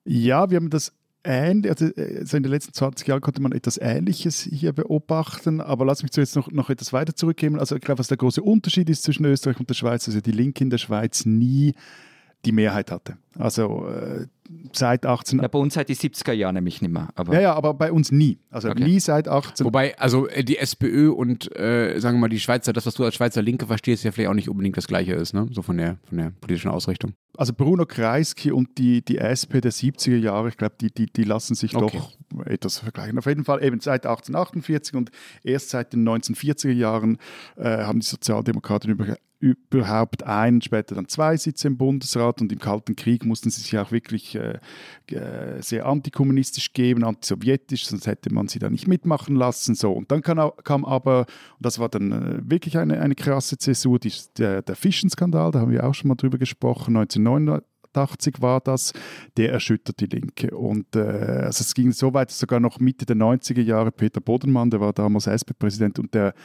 Ja, 0.05 0.51
wir 0.51 0.57
haben 0.57 0.69
das 0.69 0.93
ähnlich, 1.23 1.71
also, 1.71 1.85
also 1.95 2.37
in 2.37 2.43
den 2.43 2.51
letzten 2.51 2.71
20 2.71 3.07
Jahren 3.07 3.21
konnte 3.21 3.41
man 3.41 3.51
etwas 3.51 3.79
Ähnliches 3.79 4.43
hier 4.43 4.73
beobachten, 4.73 5.59
aber 5.59 5.85
lass 5.85 6.03
mich 6.03 6.11
zuerst 6.11 6.35
noch, 6.35 6.51
noch 6.51 6.69
etwas 6.69 6.93
weiter 6.93 7.15
zurückgehen. 7.15 7.57
Also 7.57 7.75
ich 7.75 7.81
glaube, 7.81 7.97
was 7.97 8.09
der 8.09 8.17
große 8.17 8.43
Unterschied 8.43 8.91
ist 8.91 9.01
zwischen 9.01 9.25
Österreich 9.25 9.59
und 9.59 9.67
der 9.67 9.73
Schweiz, 9.73 10.07
also 10.07 10.21
die 10.21 10.31
Linke 10.31 10.63
in 10.63 10.69
der 10.69 10.77
Schweiz 10.77 11.25
nie 11.25 11.73
die 12.45 12.51
Mehrheit 12.51 12.91
hatte. 12.91 13.17
Also 13.37 13.87
äh, 13.87 14.27
seit 14.73 15.05
18. 15.05 15.39
Ja, 15.39 15.47
bei 15.47 15.59
uns 15.59 15.75
seit 15.75 15.89
die 15.89 15.95
70er 15.95 16.33
Jahre 16.33 16.53
nämlich 16.53 16.81
nicht 16.81 16.91
mehr. 16.91 17.09
Aber 17.15 17.33
ja, 17.33 17.41
ja, 17.41 17.53
aber 17.53 17.73
bei 17.73 17.91
uns 17.91 18.11
nie. 18.11 18.39
Also 18.49 18.69
okay. 18.69 18.83
nie 18.83 18.99
seit 18.99 19.27
18. 19.27 19.65
Wobei, 19.65 19.97
also 19.97 20.27
äh, 20.27 20.43
die 20.43 20.57
SPÖ 20.57 21.11
und 21.11 21.55
äh, 21.55 21.99
sagen 21.99 22.17
wir 22.17 22.21
mal 22.21 22.29
die 22.29 22.39
Schweizer, 22.39 22.73
das, 22.73 22.85
was 22.85 22.95
du 22.95 23.03
als 23.05 23.15
Schweizer 23.15 23.41
Linke 23.41 23.67
verstehst, 23.67 24.03
ja 24.03 24.11
vielleicht 24.11 24.29
auch 24.29 24.33
nicht 24.35 24.49
unbedingt 24.49 24.75
das 24.75 24.87
Gleiche 24.87 25.13
ist, 25.13 25.33
ne? 25.33 25.47
So 25.51 25.61
von 25.61 25.77
der, 25.77 25.97
von 26.07 26.17
der 26.17 26.33
politischen 26.41 26.71
Ausrichtung. 26.71 27.13
Also 27.37 27.53
Bruno 27.53 27.85
Kreisky 27.85 28.51
und 28.51 28.77
die, 28.77 29.03
die 29.03 29.17
SP 29.23 29.61
der 29.61 29.71
70er 29.71 30.17
Jahre, 30.17 30.49
ich 30.49 30.57
glaube, 30.57 30.75
die, 30.81 30.91
die, 30.91 31.05
die 31.05 31.23
lassen 31.23 31.55
sich 31.55 31.75
okay. 31.75 31.97
doch 31.97 32.45
etwas 32.45 32.79
vergleichen. 32.79 33.17
Auf 33.17 33.25
jeden 33.25 33.45
Fall 33.45 33.63
eben 33.63 33.79
seit 33.79 34.05
1848 34.05 34.95
und 34.95 35.11
erst 35.43 35.69
seit 35.69 35.93
den 35.93 36.07
1940er 36.07 36.71
Jahren 36.71 37.17
äh, 37.55 37.83
haben 37.83 38.01
die 38.01 38.05
Sozialdemokraten 38.05 38.91
über 38.91 39.15
überhaupt 39.41 40.23
ein, 40.23 40.61
später 40.61 40.93
dann 40.93 41.07
zwei 41.07 41.35
Sitze 41.35 41.67
im 41.67 41.77
Bundesrat 41.77 42.41
und 42.41 42.51
im 42.51 42.59
Kalten 42.59 42.95
Krieg 42.95 43.25
mussten 43.25 43.49
sie 43.49 43.61
sich 43.61 43.77
auch 43.77 43.91
wirklich 43.91 44.35
äh, 44.35 44.59
sehr 45.59 45.87
antikommunistisch 45.87 46.73
geben, 46.73 47.03
antisowjetisch, 47.03 47.87
sonst 47.87 48.05
hätte 48.05 48.31
man 48.31 48.47
sie 48.47 48.59
da 48.59 48.69
nicht 48.69 48.87
mitmachen 48.87 49.35
lassen. 49.35 49.73
So. 49.73 49.91
Und 49.91 50.11
dann 50.11 50.21
kam, 50.21 50.51
kam 50.63 50.85
aber, 50.85 51.21
und 51.21 51.65
das 51.65 51.79
war 51.79 51.89
dann 51.89 52.11
äh, 52.11 52.41
wirklich 52.43 52.77
eine, 52.77 53.01
eine 53.01 53.15
krasse 53.15 53.57
Zäsur, 53.57 53.97
die, 53.97 54.13
der, 54.37 54.61
der 54.61 54.75
Fischenskandal, 54.75 55.51
da 55.51 55.59
haben 55.59 55.71
wir 55.71 55.85
auch 55.85 55.95
schon 55.95 56.09
mal 56.09 56.15
drüber 56.15 56.37
gesprochen, 56.37 56.95
1989 56.95 58.41
war 58.41 58.61
das, 58.61 58.93
der 59.37 59.51
erschüttert 59.51 59.99
die 59.99 60.05
Linke. 60.05 60.55
Und 60.55 60.95
äh, 60.95 60.99
also 60.99 61.61
es 61.61 61.73
ging 61.73 61.91
so 61.91 62.13
weit, 62.13 62.29
sogar 62.29 62.59
noch 62.59 62.79
Mitte 62.79 63.07
der 63.07 63.15
90er 63.15 63.61
Jahre, 63.61 63.91
Peter 63.91 64.21
Bodenmann, 64.21 64.69
der 64.69 64.81
war 64.81 64.93
damals 64.93 65.25
SP-Präsident 65.25 65.97
und 65.97 66.13
der 66.13 66.35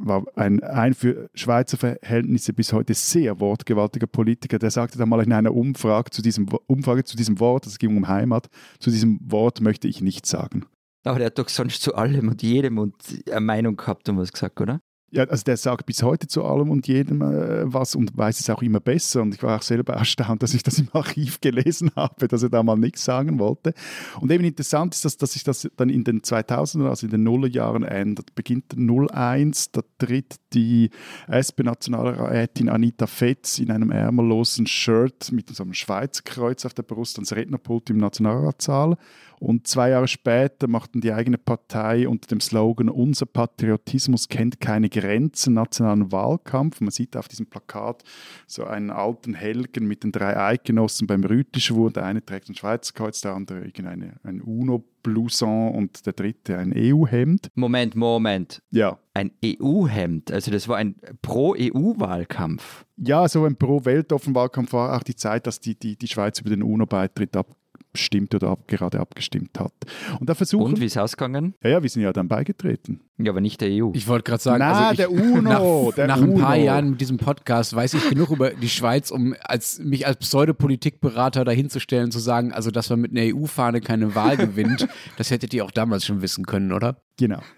war 0.00 0.24
ein, 0.34 0.62
ein 0.62 0.94
für 0.94 1.28
Schweizer 1.34 1.76
Verhältnisse 1.76 2.52
bis 2.52 2.72
heute 2.72 2.94
sehr 2.94 3.38
wortgewaltiger 3.38 4.06
Politiker, 4.06 4.58
der 4.58 4.70
sagte 4.70 4.98
dann 4.98 5.08
mal 5.08 5.22
in 5.22 5.32
einer 5.32 5.54
Umfrage 5.54 6.10
zu 6.10 6.22
diesem, 6.22 6.48
Umfrage 6.66 7.04
zu 7.04 7.16
diesem 7.16 7.38
Wort, 7.38 7.66
es 7.66 7.78
ging 7.78 7.96
um 7.96 8.08
Heimat, 8.08 8.48
zu 8.78 8.90
diesem 8.90 9.20
Wort 9.22 9.60
möchte 9.60 9.88
ich 9.88 10.00
nichts 10.00 10.30
sagen. 10.30 10.66
Aber 11.04 11.18
der 11.18 11.26
hat 11.26 11.38
doch 11.38 11.48
sonst 11.48 11.82
zu 11.82 11.94
allem 11.94 12.28
und 12.28 12.42
jedem 12.42 12.78
und 12.78 12.94
eine 13.30 13.40
Meinung 13.40 13.76
gehabt 13.76 14.08
und 14.08 14.18
was 14.18 14.32
gesagt, 14.32 14.60
oder? 14.60 14.80
Ja, 15.12 15.24
also 15.24 15.42
der 15.42 15.56
sagt 15.56 15.86
bis 15.86 16.04
heute 16.04 16.28
zu 16.28 16.44
allem 16.44 16.70
und 16.70 16.86
jedem 16.86 17.20
äh, 17.20 17.62
was 17.64 17.96
und 17.96 18.16
weiß 18.16 18.38
es 18.38 18.48
auch 18.48 18.62
immer 18.62 18.78
besser. 18.78 19.22
Und 19.22 19.34
ich 19.34 19.42
war 19.42 19.58
auch 19.58 19.62
selber 19.62 19.94
erstaunt, 19.94 20.42
dass 20.42 20.54
ich 20.54 20.62
das 20.62 20.78
im 20.78 20.88
Archiv 20.92 21.40
gelesen 21.40 21.90
habe, 21.96 22.28
dass 22.28 22.44
er 22.44 22.48
da 22.48 22.62
mal 22.62 22.76
nichts 22.76 23.04
sagen 23.04 23.40
wollte. 23.40 23.74
Und 24.20 24.30
eben 24.30 24.44
interessant 24.44 24.94
ist, 24.94 25.04
dass, 25.04 25.16
dass 25.16 25.32
sich 25.32 25.42
das 25.42 25.68
dann 25.76 25.88
in 25.88 26.04
den 26.04 26.22
2000er, 26.22 26.88
also 26.88 27.06
in 27.06 27.10
den 27.10 27.24
Nullerjahren 27.24 27.82
ändert. 27.82 28.36
Beginnt 28.36 28.76
01, 28.76 29.72
da 29.72 29.80
tritt 29.98 30.36
die 30.52 30.90
SP-Nationalrätin 31.26 32.68
Anita 32.68 33.08
Fetz 33.08 33.58
in 33.58 33.72
einem 33.72 33.90
ärmellosen 33.90 34.68
Shirt 34.68 35.32
mit 35.32 35.48
so 35.48 35.64
einem 35.64 35.74
Schweizer 35.74 36.22
Kreuz 36.24 36.64
auf 36.64 36.74
der 36.74 36.84
Brust 36.84 37.16
ans 37.16 37.32
Rednerpult 37.32 37.90
im 37.90 37.96
Nationalratssaal. 37.96 38.96
Und 39.40 39.66
zwei 39.66 39.88
Jahre 39.90 40.06
später 40.06 40.68
machten 40.68 41.00
die 41.00 41.12
eigene 41.12 41.38
Partei 41.38 42.06
unter 42.06 42.28
dem 42.28 42.40
Slogan 42.40 42.90
Unser 42.90 43.24
Patriotismus 43.24 44.28
kennt 44.28 44.60
keine 44.60 44.90
Grenzen 44.90 45.54
nationalen 45.54 46.12
Wahlkampf. 46.12 46.82
Man 46.82 46.90
sieht 46.90 47.16
auf 47.16 47.26
diesem 47.26 47.46
Plakat 47.46 48.04
so 48.46 48.64
einen 48.64 48.90
alten 48.90 49.32
Helgen 49.32 49.88
mit 49.88 50.04
den 50.04 50.12
drei 50.12 50.36
Eidgenossen 50.36 51.06
beim 51.06 51.24
Rütischwur. 51.24 51.90
Der 51.90 52.04
eine 52.04 52.22
trägt 52.22 52.50
ein 52.50 52.54
Schweizer 52.54 52.92
Kreuz, 52.92 53.22
der 53.22 53.32
andere 53.32 53.60
irgendeine, 53.60 54.16
ein 54.24 54.42
UNO 54.42 54.84
Blouson 55.02 55.74
und 55.74 56.04
der 56.04 56.12
dritte 56.12 56.58
ein 56.58 56.74
EU-Hemd. 56.76 57.48
Moment, 57.54 57.94
Moment. 57.96 58.62
Ja. 58.70 58.98
Ein 59.14 59.32
EU-Hemd, 59.44 60.30
also 60.30 60.50
das 60.50 60.68
war 60.68 60.76
ein 60.76 60.96
Pro-EU-Wahlkampf. 61.22 62.84
Ja, 62.96 63.26
so 63.28 63.44
ein 63.44 63.56
Pro-Weltoffen-Wahlkampf 63.56 64.72
war 64.72 64.96
auch 64.96 65.02
die 65.02 65.16
Zeit, 65.16 65.46
dass 65.46 65.60
die, 65.60 65.74
die, 65.74 65.96
die 65.96 66.08
Schweiz 66.08 66.40
über 66.40 66.50
den 66.50 66.62
UNO-Beitritt 66.62 67.36
ab, 67.36 67.56
abgestimmt 67.90 68.34
oder 68.34 68.48
ab, 68.50 68.68
gerade 68.68 69.00
abgestimmt 69.00 69.58
hat. 69.58 69.72
Und 70.20 70.28
da 70.28 70.34
versuchen. 70.34 70.74
Und 70.74 70.80
wie 70.80 70.84
ist 70.84 70.92
es 70.92 70.98
ausgegangen? 70.98 71.54
Ja, 71.62 71.70
ja, 71.70 71.82
wir 71.82 71.90
sind 71.90 72.02
ja 72.02 72.12
dann 72.12 72.28
beigetreten. 72.28 73.00
Ja, 73.18 73.32
aber 73.32 73.40
nicht 73.40 73.60
der 73.60 73.68
EU. 73.70 73.90
Ich 73.94 74.06
wollte 74.06 74.24
gerade 74.24 74.42
sagen, 74.42 74.60
Na, 74.60 74.88
also 74.88 74.92
ich, 74.92 74.96
der 74.96 75.10
UNO. 75.36 75.40
Nach, 75.88 75.94
der 75.94 76.06
nach 76.06 76.20
UNO. 76.20 76.34
ein 76.34 76.40
paar 76.40 76.56
Jahren 76.56 76.90
mit 76.90 77.00
diesem 77.00 77.16
Podcast 77.16 77.74
weiß 77.74 77.94
ich 77.94 78.08
genug 78.08 78.30
über 78.30 78.50
die 78.50 78.68
Schweiz, 78.68 79.10
um 79.10 79.34
als, 79.42 79.80
mich 79.80 80.06
als 80.06 80.18
Pseudopolitikberater 80.18 81.44
dahinzustellen, 81.44 82.12
zu 82.12 82.20
sagen, 82.20 82.52
also 82.52 82.70
dass 82.70 82.88
man 82.90 83.00
mit 83.00 83.10
einer 83.10 83.34
EU-Fahne 83.34 83.80
keine 83.80 84.14
Wahl 84.14 84.36
gewinnt, 84.36 84.86
das 85.16 85.30
hättet 85.30 85.52
ihr 85.52 85.64
auch 85.64 85.72
damals 85.72 86.06
schon 86.06 86.22
wissen 86.22 86.46
können, 86.46 86.72
oder? 86.72 87.02
Genau. 87.20 87.42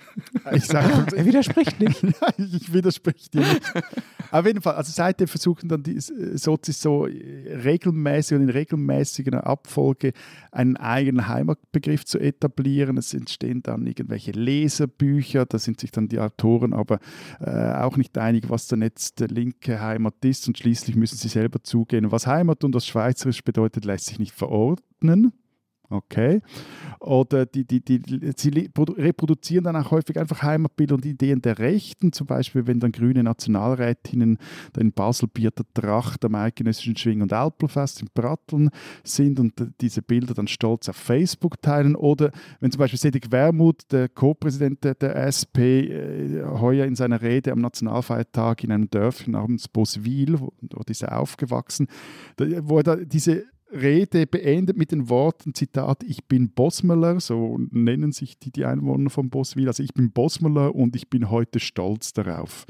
Ich 0.52 0.66
sage, 0.66 1.06
er 1.16 1.24
widerspricht 1.24 1.80
nicht. 1.80 2.02
ich 2.36 2.70
widerspreche 2.70 3.30
dir 3.30 3.40
nicht. 3.40 3.62
Auf 4.30 4.44
jeden 4.44 4.60
Fall, 4.60 4.74
also 4.74 4.92
seitdem 4.92 5.26
versuchen 5.26 5.70
dann 5.70 5.82
die 5.82 5.98
Sozis 6.00 6.82
so 6.82 7.04
regelmäßig 7.04 8.36
und 8.36 8.42
in 8.42 8.50
regelmäßiger 8.50 9.46
Abfolge 9.46 10.12
einen 10.50 10.76
eigenen 10.76 11.28
Heimatbegriff 11.28 12.04
zu 12.04 12.18
etablieren. 12.18 12.98
Es 12.98 13.14
entstehen 13.14 13.62
dann 13.62 13.86
irgendwelche 13.86 14.32
Leserbücher, 14.32 15.46
da 15.46 15.58
sind 15.58 15.80
sich 15.80 15.92
dann 15.92 16.08
die 16.08 16.18
Autoren 16.18 16.74
aber 16.74 16.98
äh, 17.40 17.72
auch 17.72 17.96
nicht 17.96 18.18
einig, 18.18 18.50
was 18.50 18.66
denn 18.66 18.82
jetzt 18.82 19.20
der 19.20 19.28
linke 19.28 19.80
Heimat 19.80 20.22
ist 20.24 20.46
und 20.46 20.58
schließlich 20.58 20.96
müssen 20.96 21.16
sie 21.16 21.28
selber 21.28 21.62
zugehen. 21.62 22.12
Was 22.12 22.26
Heimat 22.26 22.64
und 22.64 22.74
was 22.74 22.86
Schweizerisch 22.86 23.42
bedeutet, 23.42 23.86
lässt 23.86 24.06
sich 24.06 24.18
nicht 24.18 24.34
verordnen. 24.34 25.32
Okay. 25.92 26.40
oder 27.00 27.44
die, 27.44 27.64
die, 27.64 27.80
die, 27.80 28.32
sie 28.36 28.70
reproduzieren 28.78 29.64
dann 29.64 29.76
auch 29.76 29.90
häufig 29.90 30.18
einfach 30.18 30.42
Heimatbilder 30.42 30.94
und 30.94 31.04
Ideen 31.04 31.42
der 31.42 31.58
Rechten, 31.58 32.12
zum 32.12 32.26
Beispiel 32.26 32.66
wenn 32.66 32.80
dann 32.80 32.92
grüne 32.92 33.22
Nationalrätinnen 33.22 34.38
in 34.78 34.92
Baselbierter 34.92 35.64
Tracht 35.74 36.24
am 36.24 36.34
eidgenössischen 36.34 36.96
Schwing- 36.96 37.20
und 37.20 37.32
Alpelfest 37.32 38.00
in 38.00 38.08
Pratteln 38.14 38.70
sind 39.04 39.38
und 39.38 39.52
diese 39.80 40.00
Bilder 40.00 40.32
dann 40.32 40.48
stolz 40.48 40.88
auf 40.88 40.96
Facebook 40.96 41.60
teilen 41.60 41.94
oder 41.94 42.30
wenn 42.60 42.70
zum 42.70 42.78
Beispiel 42.78 42.98
Cedric 42.98 43.30
Wermuth, 43.30 43.82
der 43.90 44.08
Co-Präsident 44.08 44.84
der 44.84 45.16
SP, 45.28 45.58
äh, 45.90 46.42
heuer 46.44 46.86
in 46.86 46.94
seiner 46.94 47.20
Rede 47.20 47.52
am 47.52 47.60
Nationalfeiertag 47.60 48.64
in 48.64 48.72
einem 48.72 48.88
Dörfchen 48.88 49.32
namens 49.32 49.68
Boswil, 49.68 50.38
dort 50.62 50.88
ist 50.88 51.02
er 51.02 51.20
aufgewachsen, 51.20 51.88
wo 52.38 52.78
er 52.78 52.82
da 52.82 52.96
diese 52.96 53.44
Rede 53.72 54.26
beendet 54.26 54.76
mit 54.76 54.92
den 54.92 55.08
Worten, 55.08 55.54
Zitat, 55.54 56.02
ich 56.02 56.24
bin 56.24 56.50
Bosmeler, 56.50 57.20
so 57.20 57.58
nennen 57.70 58.12
sich 58.12 58.38
die, 58.38 58.50
die 58.50 58.64
Einwohner 58.64 59.08
von 59.08 59.30
Boswil, 59.30 59.68
also 59.68 59.82
ich 59.82 59.94
bin 59.94 60.12
Bosmeler 60.12 60.74
und 60.74 60.94
ich 60.94 61.08
bin 61.08 61.30
heute 61.30 61.58
stolz 61.58 62.12
darauf 62.12 62.66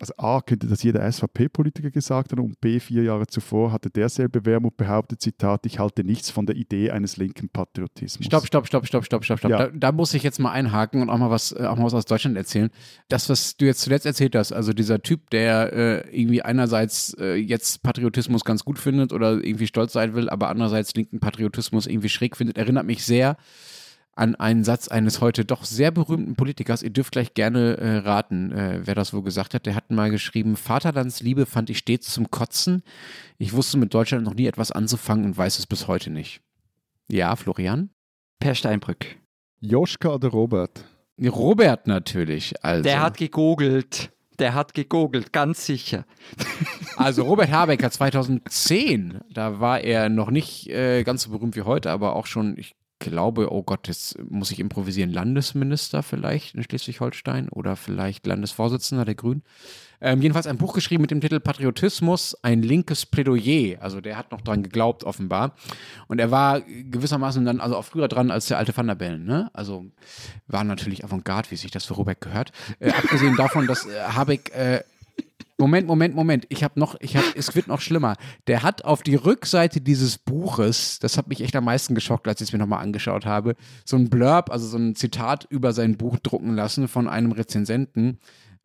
also 0.00 0.12
A, 0.16 0.40
könnte 0.40 0.66
das 0.66 0.82
jeder 0.82 1.10
SVP-Politiker 1.10 1.90
gesagt 1.90 2.32
haben 2.32 2.40
und 2.40 2.60
B, 2.60 2.80
vier 2.80 3.04
Jahre 3.04 3.26
zuvor 3.28 3.70
hatte 3.70 3.90
derselbe 3.90 4.44
Wermut 4.44 4.76
behauptet, 4.76 5.20
Zitat, 5.20 5.66
ich 5.66 5.78
halte 5.78 6.02
nichts 6.02 6.30
von 6.30 6.46
der 6.46 6.56
Idee 6.56 6.90
eines 6.90 7.16
linken 7.16 7.48
Patriotismus. 7.48 8.26
Stopp, 8.26 8.46
stopp, 8.46 8.66
stopp, 8.66 8.86
stopp, 8.86 9.04
stopp, 9.04 9.24
stopp, 9.24 9.38
stopp. 9.38 9.50
Ja. 9.50 9.68
Da, 9.68 9.70
da, 9.72 9.92
muss 9.92 10.12
ich 10.14 10.24
jetzt 10.24 10.40
mal 10.40 10.50
einhaken 10.50 11.00
und 11.00 11.10
auch 11.10 11.18
mal 11.18 11.30
was, 11.30 11.52
äh, 11.52 11.64
auch 11.66 11.76
mal 11.76 11.84
was 11.84 11.94
aus 11.94 12.06
Deutschland 12.06 12.36
erzählen. 12.36 12.70
Das, 13.08 13.28
was 13.28 13.56
du 13.56 13.66
jetzt 13.66 13.82
zuletzt 13.82 14.04
erzählt 14.04 14.34
hast, 14.34 14.52
also 14.52 14.72
dieser 14.72 15.00
Typ, 15.00 15.30
der 15.30 15.72
äh, 15.72 16.20
irgendwie 16.20 16.42
einerseits 16.42 17.14
äh, 17.20 17.34
jetzt 17.34 17.82
Patriotismus 17.84 18.44
ganz 18.44 18.64
gut 18.64 18.80
findet 18.80 19.12
oder 19.12 19.32
irgendwie 19.44 19.68
stolz 19.68 19.92
sein 19.92 20.14
will, 20.14 20.28
aber 20.28 20.48
andererseits 20.48 20.94
linken 20.94 21.20
Patriotismus 21.20 21.86
irgendwie 21.86 22.08
schräg 22.08 22.36
findet, 22.36 22.58
erinnert 22.58 22.86
mich 22.86 23.04
sehr 23.04 23.36
an 24.16 24.34
einen 24.34 24.64
Satz 24.64 24.88
eines 24.88 25.20
heute 25.20 25.44
doch 25.44 25.64
sehr 25.64 25.90
berühmten 25.90 26.36
Politikers. 26.36 26.82
Ihr 26.82 26.90
dürft 26.90 27.12
gleich 27.12 27.34
gerne 27.34 27.76
äh, 27.78 27.96
raten, 27.98 28.52
äh, 28.52 28.80
wer 28.84 28.94
das 28.94 29.12
wohl 29.12 29.22
gesagt 29.22 29.54
hat. 29.54 29.66
Der 29.66 29.74
hat 29.74 29.90
mal 29.90 30.10
geschrieben, 30.10 30.56
Vaterlandsliebe 30.56 31.46
fand 31.46 31.70
ich 31.70 31.78
stets 31.78 32.12
zum 32.12 32.30
Kotzen. 32.30 32.82
Ich 33.38 33.52
wusste 33.52 33.78
mit 33.78 33.92
Deutschland 33.92 34.24
noch 34.24 34.34
nie 34.34 34.46
etwas 34.46 34.70
anzufangen 34.70 35.24
und 35.24 35.36
weiß 35.36 35.58
es 35.58 35.66
bis 35.66 35.88
heute 35.88 36.10
nicht. 36.10 36.40
Ja, 37.10 37.36
Florian? 37.36 37.90
Per 38.38 38.54
Steinbrück. 38.54 39.16
Joschka 39.60 40.10
oder 40.10 40.28
Robert? 40.28 40.84
Robert 41.20 41.86
natürlich. 41.86 42.54
Also. 42.64 42.82
Der 42.82 43.00
hat 43.00 43.16
gegogelt. 43.16 44.10
Der 44.38 44.54
hat 44.54 44.74
gegogelt, 44.74 45.32
ganz 45.32 45.66
sicher. 45.66 46.04
Also 46.96 47.24
Robert 47.24 47.50
Habecker 47.50 47.90
2010, 47.90 49.18
da 49.28 49.58
war 49.58 49.80
er 49.80 50.08
noch 50.08 50.30
nicht 50.30 50.68
äh, 50.68 51.02
ganz 51.02 51.24
so 51.24 51.30
berühmt 51.30 51.56
wie 51.56 51.62
heute, 51.62 51.90
aber 51.90 52.14
auch 52.14 52.26
schon, 52.26 52.56
ich 52.56 52.76
glaube, 53.10 53.52
oh 53.52 53.62
Gott, 53.62 53.88
jetzt 53.88 54.18
muss 54.30 54.50
ich 54.50 54.58
improvisieren, 54.58 55.12
Landesminister 55.12 56.02
vielleicht 56.02 56.54
in 56.54 56.62
Schleswig-Holstein 56.62 57.48
oder 57.48 57.76
vielleicht 57.76 58.26
Landesvorsitzender 58.26 59.04
der 59.04 59.14
Grünen. 59.14 59.42
Ähm, 60.00 60.20
jedenfalls 60.20 60.46
ein 60.46 60.58
Buch 60.58 60.74
geschrieben 60.74 61.02
mit 61.02 61.10
dem 61.10 61.20
Titel 61.20 61.40
Patriotismus, 61.40 62.36
ein 62.42 62.62
linkes 62.62 63.06
Plädoyer. 63.06 63.80
Also 63.80 64.02
der 64.02 64.18
hat 64.18 64.32
noch 64.32 64.42
dran 64.42 64.62
geglaubt, 64.62 65.04
offenbar. 65.04 65.54
Und 66.08 66.18
er 66.18 66.30
war 66.30 66.60
gewissermaßen 66.60 67.44
dann 67.44 67.60
also 67.60 67.76
auch 67.76 67.84
früher 67.84 68.08
dran 68.08 68.30
als 68.30 68.46
der 68.46 68.58
alte 68.58 68.76
Van 68.76 68.86
der 68.86 68.96
Bellen. 68.96 69.24
Ne? 69.24 69.50
Also 69.54 69.86
war 70.46 70.64
natürlich 70.64 71.04
Avantgarde, 71.04 71.50
wie 71.50 71.56
sich 71.56 71.70
das 71.70 71.86
für 71.86 71.94
Robert 71.94 72.20
gehört. 72.20 72.52
Äh, 72.80 72.90
abgesehen 72.90 73.36
davon, 73.36 73.66
dass 73.66 73.86
äh, 73.86 73.98
Habeck 73.98 74.54
äh, 74.54 74.82
Moment, 75.56 75.86
Moment, 75.86 76.14
Moment. 76.16 76.46
Ich 76.48 76.64
habe 76.64 76.80
noch, 76.80 76.96
ich 77.00 77.16
habe, 77.16 77.26
es 77.36 77.54
wird 77.54 77.68
noch 77.68 77.80
schlimmer. 77.80 78.16
Der 78.48 78.62
hat 78.62 78.84
auf 78.84 79.02
die 79.02 79.14
Rückseite 79.14 79.80
dieses 79.80 80.18
Buches, 80.18 80.98
das 80.98 81.16
hat 81.16 81.28
mich 81.28 81.42
echt 81.42 81.54
am 81.54 81.64
meisten 81.64 81.94
geschockt, 81.94 82.26
als 82.26 82.40
ich 82.40 82.48
es 82.48 82.52
mir 82.52 82.58
nochmal 82.58 82.82
angeschaut 82.82 83.24
habe, 83.24 83.54
so 83.84 83.96
ein 83.96 84.10
Blurb, 84.10 84.50
also 84.50 84.66
so 84.66 84.76
ein 84.78 84.96
Zitat 84.96 85.46
über 85.50 85.72
sein 85.72 85.96
Buch 85.96 86.18
drucken 86.18 86.54
lassen 86.54 86.88
von 86.88 87.08
einem 87.08 87.32
Rezensenten. 87.32 88.18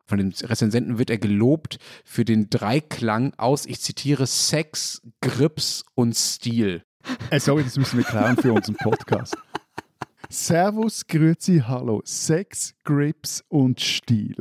Von 0.04 0.18
dem 0.18 0.32
Rezensenten 0.42 0.98
wird 0.98 1.10
er 1.10 1.18
gelobt 1.18 1.78
für 2.04 2.24
den 2.24 2.50
Dreiklang 2.50 3.34
aus, 3.36 3.66
ich 3.66 3.80
zitiere, 3.80 4.26
Sex, 4.26 5.02
Grips 5.20 5.84
und 5.94 6.16
Stil. 6.16 6.82
Äh, 7.30 7.38
sorry, 7.38 7.62
das 7.62 7.78
müssen 7.78 7.98
wir 7.98 8.04
klären 8.04 8.36
für 8.36 8.52
unseren 8.52 8.74
Podcast. 8.74 9.36
Servus, 10.28 11.06
Grüezi, 11.06 11.62
Hallo, 11.64 12.02
Sex, 12.04 12.74
Grips 12.82 13.44
und 13.48 13.80
Stil. 13.80 14.34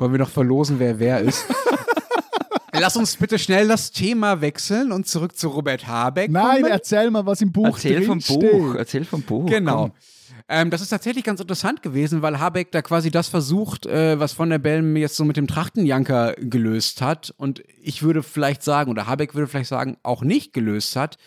Wollen 0.00 0.12
wir 0.12 0.18
noch 0.18 0.30
verlosen, 0.30 0.78
wer 0.78 0.98
wer 0.98 1.20
ist? 1.20 1.44
Lass 2.72 2.96
uns 2.96 3.16
bitte 3.16 3.38
schnell 3.38 3.68
das 3.68 3.90
Thema 3.90 4.40
wechseln 4.40 4.92
und 4.92 5.08
zurück 5.08 5.36
zu 5.36 5.48
Robert 5.48 5.86
Habeck. 5.86 6.30
Nein, 6.30 6.62
kommen. 6.62 6.72
erzähl 6.72 7.10
mal, 7.10 7.26
was 7.26 7.40
im 7.40 7.50
Buch 7.50 7.76
erzähl 7.76 8.02
vom 8.02 8.20
steht. 8.20 8.40
Buch. 8.40 8.74
Erzähl 8.76 9.04
vom 9.04 9.22
Buch. 9.22 9.46
Genau. 9.46 9.90
Ähm, 10.48 10.70
das 10.70 10.80
ist 10.80 10.88
tatsächlich 10.88 11.24
ganz 11.24 11.40
interessant 11.40 11.82
gewesen, 11.82 12.22
weil 12.22 12.38
Habeck 12.38 12.72
da 12.72 12.80
quasi 12.80 13.10
das 13.10 13.28
versucht, 13.28 13.86
äh, 13.86 14.18
was 14.18 14.32
von 14.32 14.48
der 14.48 14.58
Bellen 14.58 14.96
jetzt 14.96 15.16
so 15.16 15.24
mit 15.24 15.36
dem 15.36 15.46
Trachtenjanker 15.46 16.34
gelöst 16.38 17.02
hat. 17.02 17.34
Und 17.36 17.62
ich 17.82 18.02
würde 18.02 18.22
vielleicht 18.22 18.62
sagen, 18.62 18.90
oder 18.90 19.06
Habeck 19.06 19.34
würde 19.34 19.48
vielleicht 19.48 19.68
sagen, 19.68 19.98
auch 20.02 20.22
nicht 20.22 20.52
gelöst 20.52 20.96
hat. 20.96 21.18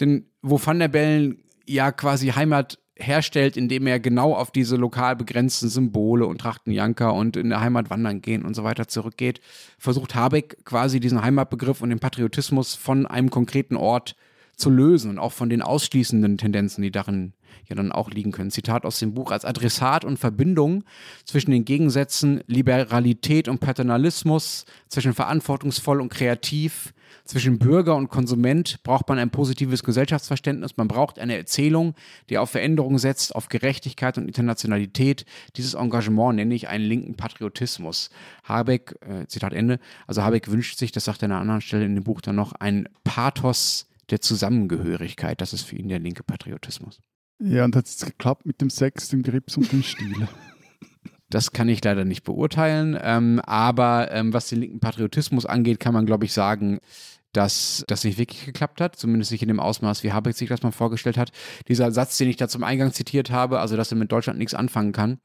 Denn 0.00 0.26
wo 0.40 0.60
Van 0.64 0.78
der 0.78 0.88
Bellen 0.88 1.42
ja 1.66 1.92
quasi 1.92 2.28
Heimat 2.28 2.78
herstellt, 3.06 3.56
indem 3.56 3.86
er 3.86 4.00
genau 4.00 4.34
auf 4.34 4.50
diese 4.50 4.76
lokal 4.76 5.16
begrenzten 5.16 5.68
Symbole 5.68 6.26
und 6.26 6.38
Trachtenjanker 6.38 7.12
und 7.14 7.36
in 7.36 7.50
der 7.50 7.60
Heimat 7.60 7.90
wandern 7.90 8.22
gehen 8.22 8.44
und 8.44 8.54
so 8.54 8.64
weiter 8.64 8.88
zurückgeht, 8.88 9.40
versucht 9.78 10.14
Habeck 10.14 10.64
quasi 10.64 11.00
diesen 11.00 11.22
Heimatbegriff 11.22 11.82
und 11.82 11.90
den 11.90 12.00
Patriotismus 12.00 12.74
von 12.74 13.06
einem 13.06 13.30
konkreten 13.30 13.76
Ort 13.76 14.16
zu 14.56 14.70
lösen 14.70 15.10
und 15.10 15.18
auch 15.18 15.32
von 15.32 15.48
den 15.48 15.62
ausschließenden 15.62 16.38
Tendenzen, 16.38 16.82
die 16.82 16.90
darin 16.90 17.32
ja 17.68 17.76
dann 17.76 17.92
auch 17.92 18.10
liegen 18.10 18.32
können. 18.32 18.50
Zitat 18.50 18.84
aus 18.84 18.98
dem 18.98 19.14
Buch 19.14 19.30
als 19.30 19.44
Adressat 19.44 20.04
und 20.04 20.18
Verbindung 20.18 20.84
zwischen 21.24 21.50
den 21.50 21.64
Gegensätzen 21.64 22.42
Liberalität 22.46 23.48
und 23.48 23.60
Paternalismus, 23.60 24.64
zwischen 24.88 25.14
verantwortungsvoll 25.14 26.00
und 26.00 26.10
kreativ, 26.10 26.92
zwischen 27.24 27.58
Bürger 27.58 27.96
und 27.96 28.08
Konsument 28.08 28.82
braucht 28.82 29.08
man 29.08 29.18
ein 29.18 29.30
positives 29.30 29.82
Gesellschaftsverständnis. 29.82 30.76
Man 30.76 30.88
braucht 30.88 31.18
eine 31.18 31.36
Erzählung, 31.36 31.94
die 32.30 32.38
auf 32.38 32.50
Veränderung 32.50 32.98
setzt, 32.98 33.34
auf 33.34 33.48
Gerechtigkeit 33.48 34.18
und 34.18 34.26
Internationalität. 34.26 35.24
Dieses 35.56 35.74
Engagement 35.74 36.36
nenne 36.36 36.54
ich 36.54 36.68
einen 36.68 36.84
linken 36.84 37.14
Patriotismus. 37.14 38.10
Habeck, 38.44 38.96
äh, 39.00 39.26
Zitat 39.26 39.52
Ende, 39.52 39.78
also 40.06 40.22
Habeck 40.22 40.50
wünscht 40.50 40.78
sich, 40.78 40.92
das 40.92 41.04
sagt 41.04 41.22
er 41.22 41.26
an 41.26 41.32
einer 41.32 41.40
anderen 41.40 41.60
Stelle 41.60 41.84
in 41.84 41.94
dem 41.94 42.04
Buch 42.04 42.20
dann 42.20 42.36
noch, 42.36 42.52
ein 42.52 42.88
Pathos 43.04 43.88
der 44.10 44.20
Zusammengehörigkeit. 44.20 45.40
Das 45.40 45.52
ist 45.52 45.62
für 45.62 45.76
ihn 45.76 45.88
der 45.88 45.98
linke 45.98 46.22
Patriotismus. 46.22 47.00
Ja, 47.38 47.64
und 47.64 47.74
hat 47.74 47.86
es 47.86 48.04
geklappt 48.04 48.46
mit 48.46 48.60
dem 48.60 48.70
Sex, 48.70 49.08
dem 49.08 49.22
Grips 49.22 49.56
und 49.56 49.72
dem 49.72 49.82
Stil? 49.82 50.28
Das 51.32 51.52
kann 51.52 51.70
ich 51.70 51.82
leider 51.82 52.04
nicht 52.04 52.24
beurteilen. 52.24 52.98
Ähm, 53.02 53.40
aber 53.40 54.12
ähm, 54.12 54.34
was 54.34 54.50
den 54.50 54.60
linken 54.60 54.80
Patriotismus 54.80 55.46
angeht, 55.46 55.80
kann 55.80 55.94
man, 55.94 56.04
glaube 56.04 56.26
ich, 56.26 56.32
sagen, 56.34 56.78
dass 57.32 57.84
das 57.88 58.04
nicht 58.04 58.18
wirklich 58.18 58.44
geklappt 58.44 58.82
hat, 58.82 58.96
zumindest 58.96 59.32
nicht 59.32 59.40
in 59.40 59.48
dem 59.48 59.58
Ausmaß, 59.58 60.02
wie 60.04 60.12
Habeck 60.12 60.36
sich 60.36 60.50
das 60.50 60.62
mal 60.62 60.72
vorgestellt 60.72 61.16
hat. 61.16 61.32
Dieser 61.68 61.90
Satz, 61.90 62.18
den 62.18 62.28
ich 62.28 62.36
da 62.36 62.48
zum 62.48 62.62
Eingang 62.62 62.92
zitiert 62.92 63.30
habe, 63.30 63.60
also 63.60 63.78
dass 63.78 63.90
er 63.90 63.96
mit 63.96 64.12
Deutschland 64.12 64.38
nichts 64.38 64.52
anfangen 64.52 64.92
kann, 64.92 65.20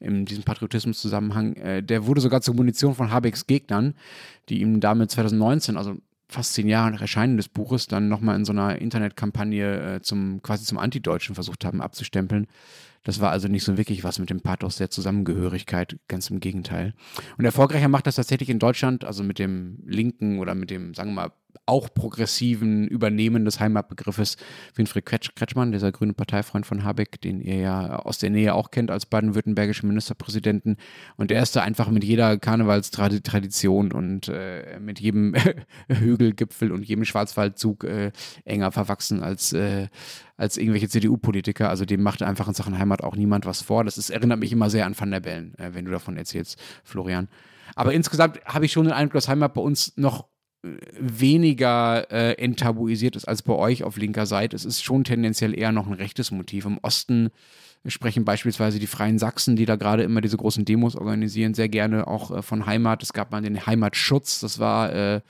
in 0.00 0.24
diesem 0.24 0.42
Patriotismus-Zusammenhang, 0.42 1.54
äh, 1.54 1.80
der 1.80 2.06
wurde 2.06 2.20
sogar 2.20 2.40
zur 2.40 2.56
Munition 2.56 2.96
von 2.96 3.12
Habecks 3.12 3.46
Gegnern, 3.46 3.94
die 4.48 4.60
ihm 4.60 4.80
damit 4.80 5.12
2019, 5.12 5.76
also 5.76 5.94
fast 6.28 6.54
zehn 6.54 6.66
Jahre 6.66 6.90
nach 6.90 7.02
Erscheinen 7.02 7.36
des 7.36 7.48
Buches, 7.48 7.86
dann 7.86 8.08
nochmal 8.08 8.34
in 8.34 8.44
so 8.44 8.50
einer 8.50 8.80
Internetkampagne 8.80 9.94
äh, 9.94 10.00
zum, 10.00 10.42
quasi 10.42 10.64
zum 10.64 10.78
Antideutschen 10.78 11.36
versucht 11.36 11.64
haben 11.64 11.80
abzustempeln. 11.80 12.48
Das 13.04 13.20
war 13.20 13.30
also 13.30 13.48
nicht 13.48 13.64
so 13.64 13.76
wirklich 13.76 14.04
was 14.04 14.18
mit 14.18 14.30
dem 14.30 14.40
Pathos 14.40 14.76
der 14.76 14.90
Zusammengehörigkeit, 14.90 15.98
ganz 16.08 16.30
im 16.30 16.40
Gegenteil. 16.40 16.94
Und 17.36 17.44
erfolgreicher 17.44 17.88
macht 17.88 18.06
das 18.06 18.16
tatsächlich 18.16 18.48
in 18.48 18.58
Deutschland, 18.58 19.04
also 19.04 19.24
mit 19.24 19.38
dem 19.38 19.82
linken 19.84 20.38
oder 20.38 20.54
mit 20.54 20.70
dem, 20.70 20.94
sagen 20.94 21.10
wir 21.10 21.14
mal, 21.14 21.32
auch 21.66 21.92
progressiven 21.92 22.88
Übernehmen 22.88 23.44
des 23.44 23.60
Heimatbegriffes 23.60 24.36
Winfried 24.74 25.06
Kretschmann, 25.06 25.72
dieser 25.72 25.92
grüne 25.92 26.12
Parteifreund 26.12 26.66
von 26.66 26.84
Habeck, 26.84 27.20
den 27.20 27.40
ihr 27.40 27.56
ja 27.56 27.96
aus 27.96 28.18
der 28.18 28.30
Nähe 28.30 28.54
auch 28.54 28.70
kennt 28.70 28.90
als 28.90 29.06
baden-württembergischen 29.06 29.88
Ministerpräsidenten. 29.88 30.76
Und 31.16 31.30
der 31.30 31.42
ist 31.42 31.54
da 31.54 31.62
einfach 31.62 31.88
mit 31.88 32.04
jeder 32.04 32.38
Karnevalstradition 32.38 33.92
und 33.92 34.28
äh, 34.28 34.78
mit 34.80 35.00
jedem 35.00 35.34
Hügelgipfel 35.88 36.72
und 36.72 36.84
jedem 36.84 37.04
Schwarzwaldzug 37.04 37.84
äh, 37.84 38.12
enger 38.44 38.72
verwachsen 38.72 39.22
als, 39.22 39.52
äh, 39.52 39.88
als 40.36 40.56
irgendwelche 40.56 40.88
CDU-Politiker. 40.88 41.68
Also 41.68 41.84
dem 41.84 42.02
macht 42.02 42.22
einfach 42.22 42.48
in 42.48 42.54
Sachen 42.54 42.78
Heimat 42.78 43.02
auch 43.02 43.16
niemand 43.16 43.46
was 43.46 43.62
vor. 43.62 43.84
Das 43.84 43.98
ist, 43.98 44.10
erinnert 44.10 44.40
mich 44.40 44.52
immer 44.52 44.70
sehr 44.70 44.86
an 44.86 44.98
Van 44.98 45.10
der 45.10 45.20
Bellen, 45.20 45.54
äh, 45.58 45.74
wenn 45.74 45.84
du 45.84 45.90
davon 45.90 46.16
erzählst, 46.16 46.58
Florian. 46.82 47.28
Aber 47.74 47.92
insgesamt 47.92 48.44
habe 48.44 48.66
ich 48.66 48.72
schon 48.72 48.84
den 48.84 48.92
Eindruck, 48.92 49.14
dass 49.14 49.28
Heimat 49.28 49.54
bei 49.54 49.60
uns 49.60 49.96
noch 49.96 50.26
weniger 50.62 52.10
äh, 52.10 52.34
enttabuisiert 52.34 53.16
ist 53.16 53.26
als 53.26 53.42
bei 53.42 53.54
euch 53.54 53.82
auf 53.82 53.96
linker 53.96 54.26
Seite. 54.26 54.54
Es 54.54 54.64
ist 54.64 54.82
schon 54.82 55.04
tendenziell 55.04 55.58
eher 55.58 55.72
noch 55.72 55.86
ein 55.86 55.92
rechtes 55.92 56.30
Motiv. 56.30 56.66
Im 56.66 56.78
Osten 56.82 57.30
sprechen 57.86 58.24
beispielsweise 58.24 58.78
die 58.78 58.86
Freien 58.86 59.18
Sachsen, 59.18 59.56
die 59.56 59.66
da 59.66 59.74
gerade 59.74 60.04
immer 60.04 60.20
diese 60.20 60.36
großen 60.36 60.64
Demos 60.64 60.94
organisieren, 60.94 61.54
sehr 61.54 61.68
gerne 61.68 62.06
auch 62.06 62.30
äh, 62.30 62.42
von 62.42 62.66
Heimat. 62.66 63.02
Es 63.02 63.12
gab 63.12 63.32
mal 63.32 63.42
den 63.42 63.66
Heimatschutz, 63.66 64.38
das 64.38 64.60
war 64.60 64.92
äh, 64.92 65.20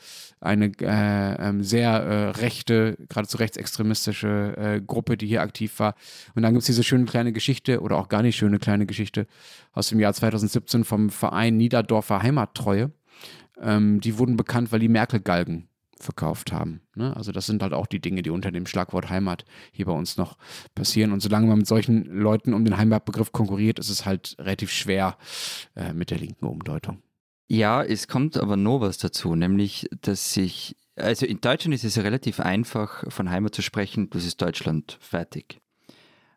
eine 0.41 0.67
äh, 0.81 1.49
ähm, 1.49 1.63
sehr 1.63 1.91
äh, 1.91 2.29
rechte, 2.31 2.99
geradezu 3.09 3.39
rechtsextremistische 3.39 4.57
äh, 4.59 4.81
Gruppe, 4.83 5.17
die 5.17 5.27
hier 5.27 5.41
aktiv 5.41 5.79
war. 5.79 5.95
Und 6.35 6.43
dann 6.43 6.53
gibt 6.53 6.63
es 6.63 6.67
diese 6.67 6.83
schöne 6.83 7.07
kleine 7.07 7.33
Geschichte 7.33 7.81
oder 7.81 7.97
auch 7.97 8.09
gar 8.09 8.23
nicht 8.23 8.37
schöne 8.37 8.59
kleine 8.59 8.85
Geschichte 8.85 9.27
aus 9.73 9.89
dem 9.89 10.01
Jahr 10.01 10.13
2017 10.13 10.85
vom 10.85 11.09
Verein 11.09 11.57
Niederdorfer 11.57 12.23
Heimattreue. 12.23 12.91
Ähm, 13.63 14.01
die 14.01 14.19
wurden 14.19 14.37
bekannt, 14.37 14.73
weil 14.73 14.81
die 14.81 14.89
Merkel-Galgen 14.89 15.69
verkauft 16.03 16.53
haben. 16.53 16.83
Ne? 16.95 17.17
Also 17.17 17.33
das 17.33 17.47
sind 17.47 17.63
halt 17.63 17.73
auch 17.73 17.87
die 17.87 18.01
Dinge, 18.01 18.23
die 18.23 18.31
unter 18.31 18.51
dem 18.51 18.67
Schlagwort 18.67 19.09
Heimat 19.09 19.45
hier 19.71 19.87
bei 19.87 19.93
uns 19.93 20.17
noch 20.17 20.37
passieren. 20.75 21.13
Und 21.13 21.21
solange 21.21 21.47
man 21.47 21.59
mit 21.59 21.67
solchen 21.67 22.05
Leuten 22.05 22.53
um 22.53 22.65
den 22.65 22.77
Heimatbegriff 22.77 23.33
konkurriert, 23.33 23.79
ist 23.79 23.89
es 23.89 24.05
halt 24.05 24.37
relativ 24.39 24.71
schwer 24.71 25.17
äh, 25.77 25.93
mit 25.93 26.11
der 26.11 26.19
linken 26.19 26.47
Umdeutung. 26.47 27.03
Ja, 27.49 27.83
es 27.83 28.09
kommt 28.09 28.37
aber 28.37 28.57
noch 28.57 28.81
was 28.81 28.99
dazu, 28.99 29.35
nämlich, 29.35 29.89
dass 30.01 30.33
sich, 30.33 30.77
also 30.97 31.27
in 31.27 31.41
Deutschland 31.41 31.75
ist 31.75 31.85
es 31.85 31.99
relativ 31.99 32.41
einfach, 32.41 33.05
von 33.13 33.31
Heimat 33.31 33.55
zu 33.55 33.63
sprechen, 33.63 34.09
das 34.11 34.25
ist 34.25 34.41
Deutschland 34.41 34.97
fertig. 35.01 35.61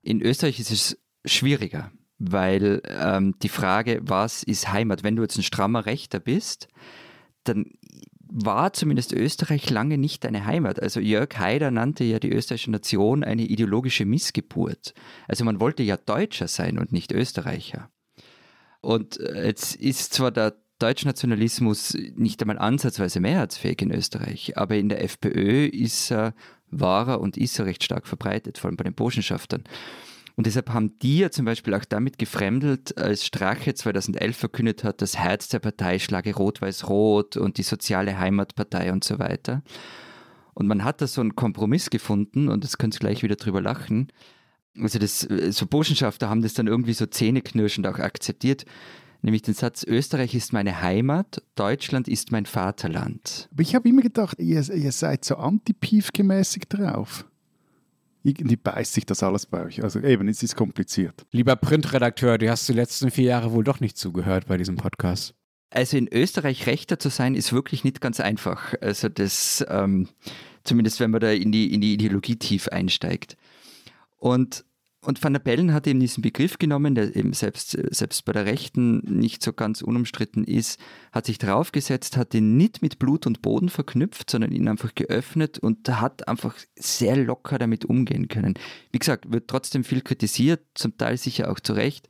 In 0.02 0.22
Österreich 0.22 0.60
ist 0.60 0.72
es 0.72 0.98
schwieriger, 1.24 1.92
weil 2.20 2.82
ähm, 2.86 3.36
die 3.42 3.50
Frage, 3.50 4.02
was 4.04 4.44
ist 4.44 4.72
Heimat, 4.72 5.04
wenn 5.04 5.16
du 5.16 5.22
jetzt 5.22 5.38
ein 5.38 5.44
strammer 5.44 5.86
Rechter 5.86 6.20
bist, 6.20 6.68
dann 7.48 7.72
war 8.28 8.74
zumindest 8.74 9.14
Österreich 9.14 9.70
lange 9.70 9.98
nicht 9.98 10.24
deine 10.24 10.46
Heimat. 10.46 10.82
Also 10.82 11.00
Jörg 11.00 11.38
Haider 11.38 11.72
nannte 11.72 12.04
ja 12.04 12.20
die 12.20 12.32
österreichische 12.32 12.72
Nation 12.72 13.24
eine 13.24 13.44
ideologische 13.44 14.06
Missgeburt. 14.06 14.94
Also 15.28 15.46
man 15.46 15.60
wollte 15.60 15.84
ja 15.84 15.96
Deutscher 15.98 16.48
sein 16.48 16.78
und 16.78 16.92
nicht 16.92 17.12
Österreicher. 17.12 17.90
Und 18.82 19.20
äh, 19.20 19.48
jetzt 19.48 19.76
ist 19.76 20.14
zwar 20.14 20.32
der 20.32 20.56
Deutschnationalismus 20.80 21.98
nicht 22.16 22.42
einmal 22.42 22.60
ansatzweise 22.60 23.22
mehrheitsfähig 23.22 23.82
in 23.82 23.92
Österreich, 23.92 24.58
aber 24.58 24.76
in 24.76 24.90
der 24.90 25.04
FPÖ 25.04 25.68
ist 25.68 26.12
er, 26.12 26.34
war 26.70 27.08
er 27.08 27.22
und 27.22 27.38
ist 27.38 27.58
er 27.60 27.66
recht 27.66 27.84
stark 27.84 28.08
verbreitet, 28.08 28.58
vor 28.58 28.68
allem 28.68 28.76
bei 28.76 28.84
den 28.84 28.94
Burschenschaftern. 28.94 29.64
Und 30.36 30.48
deshalb 30.48 30.70
haben 30.70 31.00
die 31.00 31.20
ja 31.20 31.32
zum 31.32 31.46
Beispiel 31.46 31.74
auch 31.74 31.86
damit 31.86 32.18
gefremdelt, 32.18 32.98
als 32.98 33.26
Strache 33.26 33.74
2011 33.74 34.36
verkündet 34.36 34.84
hat, 34.84 35.02
das 35.02 35.18
Herz 35.18 35.48
der 35.48 35.60
Partei 35.60 35.98
schlage 35.98 36.36
Rot-Weiß-Rot 36.36 37.38
und 37.38 37.58
die 37.58 37.64
soziale 37.64 38.20
Heimatpartei 38.20 38.92
und 38.92 39.04
so 39.04 39.18
weiter. 39.18 39.64
Und 40.54 40.68
man 40.68 40.84
hat 40.84 41.02
da 41.02 41.08
so 41.08 41.22
einen 41.22 41.36
Kompromiss 41.36 41.90
gefunden 41.90 42.50
und 42.50 42.64
das 42.64 42.78
könnt 42.78 42.96
ihr 42.96 43.00
gleich 43.00 43.24
wieder 43.24 43.38
drüber 43.38 43.62
lachen. 43.62 44.10
Also 44.78 45.00
das, 45.00 45.20
so 45.22 45.68
Burschenschafter 45.68 46.30
haben 46.30 46.42
das 46.42 46.54
dann 46.54 46.68
irgendwie 46.68 46.94
so 46.94 47.06
zähneknirschend 47.06 47.88
auch 47.88 48.00
akzeptiert, 48.00 48.66
nämlich 49.22 49.42
den 49.42 49.54
Satz, 49.54 49.86
Österreich 49.86 50.36
ist 50.36 50.52
meine 50.52 50.82
Heimat, 50.82 51.44
Deutschland 51.56 52.10
ist 52.10 52.34
mein 52.34 52.46
Vaterland. 52.46 53.48
Aber 53.54 53.62
ich 53.62 53.74
habe 53.74 53.88
immer 53.88 54.02
gedacht, 54.02 54.38
ihr, 54.40 54.70
ihr 54.70 54.92
seid 54.92 55.24
so 55.24 55.38
anti-Pief-gemäßig 55.38 56.64
drauf 56.68 57.26
irgendwie 58.26 58.56
beißt 58.56 58.94
sich 58.94 59.06
das 59.06 59.22
alles 59.22 59.46
bei 59.46 59.64
euch. 59.64 59.84
Also 59.84 60.00
eben, 60.00 60.28
es 60.28 60.42
ist 60.42 60.56
kompliziert. 60.56 61.26
Lieber 61.32 61.56
Printredakteur, 61.56 62.38
du 62.40 62.50
hast 62.50 62.68
die 62.68 62.74
letzten 62.74 63.12
vier 63.12 63.26
Jahre 63.26 63.52
wohl 63.52 63.64
doch 63.64 63.80
nicht 63.80 63.98
zugehört 63.98 64.48
bei 64.48 64.58
diesem 64.58 64.78
Podcast. 64.78 65.36
Also 65.70 65.98
in 65.98 66.12
Österreich 66.12 66.66
Rechter 66.66 66.98
zu 66.98 67.10
sein, 67.10 67.36
ist 67.36 67.54
wirklich 67.54 67.84
nicht 67.84 68.02
ganz 68.02 68.20
einfach. 68.20 68.74
Also 68.82 69.10
das, 69.10 69.64
ähm, 69.70 70.08
zumindest 70.64 71.00
wenn 71.00 71.12
man 71.12 71.22
da 71.22 71.32
in 71.32 71.52
die, 71.52 71.72
in 71.74 71.82
die 71.82 71.94
Ideologie 71.94 72.38
tief 72.38 72.68
einsteigt. 72.70 73.38
Und 74.18 74.66
und 75.06 75.24
Van 75.24 75.34
der 75.34 75.40
Bellen 75.40 75.74
hat 75.74 75.88
eben 75.88 76.00
diesen 76.00 76.22
Begriff 76.22 76.58
genommen, 76.58 76.96
der 76.96 77.16
eben 77.16 77.34
selbst, 77.34 77.72
selbst 77.72 78.26
bei 78.26 78.32
der 78.32 78.46
Rechten 78.46 79.00
nicht 79.06 79.44
so 79.44 79.54
ganz 79.54 79.82
unumstritten 79.82 80.44
ist, 80.44 80.80
hat 81.12 81.26
sich 81.28 81.38
draufgesetzt, 81.38 82.18
hat 82.18 82.34
ihn 82.34 82.58
nicht 82.58 82.82
mit 82.82 83.00
Blut 83.00 83.28
und 83.28 83.42
Boden 83.42 83.70
verknüpft, 83.70 84.30
sondern 84.30 84.52
ihn 84.52 84.68
einfach 84.68 84.96
geöffnet 84.96 85.60
und 85.60 85.88
hat 85.90 86.28
einfach 86.28 86.56
sehr 86.76 87.16
locker 87.16 87.60
damit 87.60 87.86
umgehen 87.86 88.28
können. 88.28 88.56
Wie 88.92 89.00
gesagt, 89.00 89.32
wird 89.32 89.48
trotzdem 89.48 89.84
viel 89.84 90.02
kritisiert, 90.02 90.62
zum 90.74 90.98
Teil 90.98 91.18
sicher 91.18 91.52
auch 91.52 91.60
zu 91.60 91.74
Recht, 91.74 92.10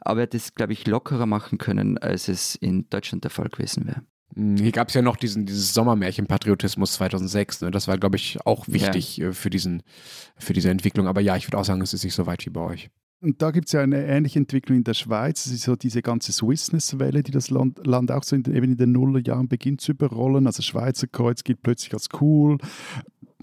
aber 0.00 0.20
er 0.20 0.22
hat 0.24 0.34
es, 0.34 0.54
glaube 0.54 0.72
ich, 0.72 0.86
lockerer 0.86 1.26
machen 1.26 1.58
können, 1.58 1.98
als 1.98 2.28
es 2.28 2.54
in 2.54 2.88
Deutschland 2.90 3.24
der 3.24 3.30
Fall 3.30 3.48
gewesen 3.48 3.86
wäre. 3.86 4.02
Hm, 4.34 4.56
hier 4.56 4.72
gab 4.72 4.88
es 4.88 4.94
ja 4.94 5.02
noch 5.02 5.16
diesen, 5.16 5.46
dieses 5.46 5.74
Sommermärchen-Patriotismus 5.74 6.92
2006. 6.94 7.62
Ne? 7.62 7.70
Das 7.70 7.88
war, 7.88 7.98
glaube 7.98 8.16
ich, 8.16 8.38
auch 8.44 8.66
wichtig 8.68 9.18
ja. 9.18 9.28
Äh, 9.28 9.32
für, 9.32 9.50
diesen, 9.50 9.82
für 10.36 10.52
diese 10.52 10.70
Entwicklung. 10.70 11.06
Aber 11.06 11.20
ja, 11.20 11.36
ich 11.36 11.46
würde 11.46 11.58
auch 11.58 11.64
sagen, 11.64 11.80
es 11.80 11.94
ist 11.94 12.04
nicht 12.04 12.14
so 12.14 12.26
weit 12.26 12.44
wie 12.46 12.50
bei 12.50 12.60
euch. 12.60 12.90
Und 13.20 13.40
da 13.40 13.50
gibt 13.50 13.66
es 13.66 13.72
ja 13.72 13.80
eine 13.80 14.06
ähnliche 14.06 14.38
Entwicklung 14.38 14.78
in 14.78 14.84
der 14.84 14.94
Schweiz. 14.94 15.46
Es 15.46 15.52
ist 15.52 15.62
so 15.62 15.74
diese 15.74 16.02
ganze 16.02 16.32
Swissness-Welle, 16.32 17.22
die 17.22 17.32
das 17.32 17.50
Land, 17.50 17.86
Land 17.86 18.12
auch 18.12 18.22
so 18.22 18.36
in, 18.36 18.44
eben 18.44 18.72
in 18.72 18.76
den 18.76 18.92
Nullerjahren 18.92 19.48
beginnt 19.48 19.80
zu 19.80 19.92
überrollen. 19.92 20.46
Also 20.46 20.62
Schweizer 20.62 21.06
Kreuz 21.06 21.42
gilt 21.42 21.62
plötzlich 21.62 21.94
als 21.94 22.08
cool. 22.20 22.58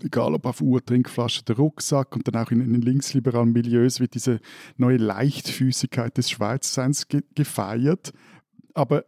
Egal 0.02 0.36
ob 0.36 0.46
auf 0.46 0.62
Uhr, 0.62 0.84
Trinkflasche, 0.84 1.44
der 1.44 1.56
Rucksack 1.56 2.16
und 2.16 2.28
dann 2.28 2.42
auch 2.42 2.52
in, 2.52 2.62
in 2.62 2.74
den 2.74 2.82
linksliberalen 2.82 3.52
Milieus 3.52 4.00
wird 4.00 4.14
diese 4.14 4.40
neue 4.78 4.98
Leichtfüßigkeit 4.98 6.18
des 6.18 6.30
Schweizseins 6.30 7.08
ge 7.08 7.22
gefeiert. 7.34 8.14
Aber 8.76 9.06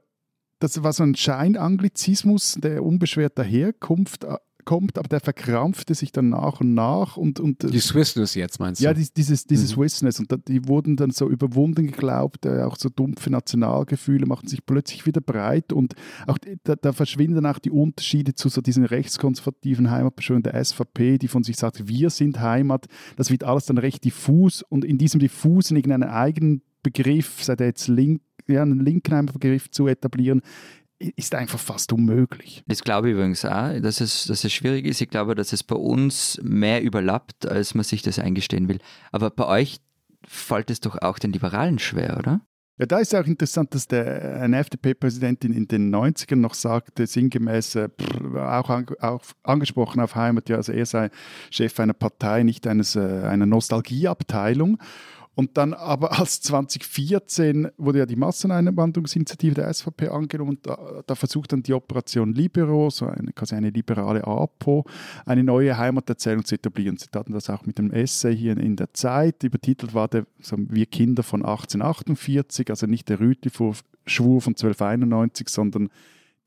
das 0.60 0.84
war 0.84 0.94
so 0.94 1.04
ein 1.04 1.16
Scheinanglizismus, 1.16 2.58
der 2.62 2.84
unbeschwert 2.84 3.38
daherkommt, 3.38 4.24
äh, 4.24 4.38
kommt, 4.66 4.98
aber 4.98 5.08
der 5.08 5.22
verkrampfte 5.22 5.94
sich 5.94 6.12
dann 6.12 6.30
nach 6.30 6.60
und 6.60 6.74
nach. 6.74 7.16
Und, 7.18 7.40
und, 7.40 7.64
die 7.64 7.80
Swissness 7.80 8.36
jetzt 8.36 8.60
meinst 8.60 8.82
du? 8.82 8.86
Ja, 8.86 8.94
die, 8.94 9.08
dieses, 9.16 9.46
diese 9.46 9.64
mhm. 9.64 9.68
Swissness. 9.68 10.20
Und 10.20 10.34
die 10.48 10.68
wurden 10.68 10.98
dann 10.98 11.12
so 11.12 11.30
überwunden 11.30 11.86
geglaubt, 11.88 12.46
äh, 12.46 12.64
auch 12.64 12.76
so 12.76 12.90
dumpfe 12.90 13.30
Nationalgefühle 13.30 14.26
machten 14.26 14.48
sich 14.48 14.66
plötzlich 14.66 15.06
wieder 15.06 15.22
breit 15.22 15.72
und 15.72 15.94
auch 16.28 16.38
da, 16.64 16.76
da 16.76 16.92
verschwinden 16.92 17.46
auch 17.46 17.60
die 17.60 17.72
Unterschiede 17.72 18.34
zu 18.34 18.50
so 18.50 18.62
diesen 18.62 18.86
rechtskonservativen 18.86 19.92
Heimatbeschwörern 19.92 20.44
der 20.44 20.64
SVP, 20.64 21.20
die 21.20 21.28
von 21.28 21.44
sich 21.44 21.58
sagt, 21.58 21.88
wir 21.88 22.10
sind 22.10 22.40
Heimat. 22.40 22.88
Das 23.16 23.30
wird 23.30 23.44
alles 23.44 23.66
dann 23.66 23.78
recht 23.78 24.04
diffus 24.04 24.64
und 24.64 24.84
in 24.84 24.98
diesem 24.98 25.20
diffusen 25.20 25.78
irgendeinen 25.78 26.10
eigenen 26.10 26.64
Begriff, 26.82 27.44
sei 27.44 27.56
der 27.56 27.68
jetzt 27.68 27.88
link 27.88 28.22
ja, 28.48 28.62
einen 28.62 28.80
linken 28.80 29.26
Begriff 29.28 29.70
zu 29.72 29.88
etablieren, 29.88 30.42
ist 30.98 31.36
einfach 31.36 31.60
fast 31.60 31.92
unmöglich. 31.92 32.64
Das 32.68 32.84
glaube 32.84 33.10
ich 33.10 33.16
übrigens 33.16 33.44
auch, 33.46 33.80
dass 33.82 34.02
es, 34.02 34.26
dass 34.26 34.44
es 34.44 34.54
schwierig 34.54 34.86
ist. 34.86 35.02
Ich 35.02 35.10
glaube, 35.10 35.36
dass 35.36 35.52
es 35.52 35.64
bei 35.64 35.76
uns 35.76 36.40
mehr 36.42 36.82
überlappt, 36.82 37.48
als 37.48 37.76
man 37.76 37.84
sich 37.84 38.02
das 38.02 38.20
eingestehen 38.20 38.70
will. 38.70 38.80
Aber 39.12 39.30
bei 39.30 39.46
euch 39.46 39.80
fällt 40.26 40.72
es 40.72 40.80
doch 40.80 41.02
auch 41.02 41.20
den 41.20 41.34
Liberalen 41.34 41.80
schwer, 41.80 42.18
oder? 42.18 42.42
Ja, 42.78 42.86
da 42.86 43.00
ist 43.00 43.16
auch 43.16 43.26
interessant, 43.26 43.74
dass 43.74 43.88
der, 43.88 44.42
eine 44.42 44.58
FDP-Präsidentin 44.58 45.54
in 45.54 45.66
den 45.66 45.96
90ern 45.96 46.36
noch 46.36 46.54
sagte, 46.54 47.08
sinngemäß, 47.08 47.76
äh, 47.76 47.90
auch, 48.36 48.70
an, 48.70 48.86
auch, 49.00 49.22
angesprochen 49.44 50.02
auf 50.02 50.16
Heimat, 50.16 50.50
ja, 50.50 50.58
also 50.58 50.74
er 50.74 50.86
sei 50.86 51.10
Chef 51.52 51.80
einer 51.80 51.94
Partei, 51.94 52.44
nicht 52.44 52.68
eines, 52.68 52.98
äh, 52.98 53.00
einer 53.00 53.46
Nostalgieabteilung. 53.46 54.78
Und 55.36 55.58
dann 55.58 55.74
aber 55.74 56.18
als 56.18 56.42
2014 56.42 57.70
wurde 57.78 58.00
ja 58.00 58.06
die 58.06 58.16
Masseneinwanderungsinitiative 58.16 59.56
der 59.56 59.74
SVP 59.74 60.08
angenommen 60.08 60.52
und 60.52 60.66
da, 60.66 61.04
da, 61.06 61.16
versucht 61.16 61.52
dann 61.52 61.62
die 61.62 61.74
Operation 61.74 62.34
Libero, 62.34 62.90
so 62.90 63.06
eine, 63.06 63.34
quasi 63.34 63.56
eine 63.56 63.70
liberale 63.70 64.24
APO, 64.24 64.86
eine 65.26 65.44
neue 65.44 65.78
Heimaterzählung 65.78 66.46
zu 66.46 66.56
etablieren. 66.56 66.98
Sie 66.98 67.08
hatten 67.14 67.34
das 67.34 67.50
auch 67.50 67.66
mit 67.66 67.78
dem 67.78 67.92
Essay 67.92 68.36
hier 68.36 68.58
in 68.58 68.78
der 68.78 68.94
Zeit. 68.94 69.44
Übertitelt 69.44 69.94
war 69.94 70.08
der 70.08 70.26
so, 70.42 70.56
Wir 70.58 70.86
Kinder 70.86 71.24
von 71.24 71.42
1848, 71.42 72.70
also 72.70 72.88
nicht 72.88 73.10
der 73.10 73.20
Rütli-Schwur 73.20 74.42
von 74.42 74.54
1291, 74.54 75.50
sondern 75.50 75.90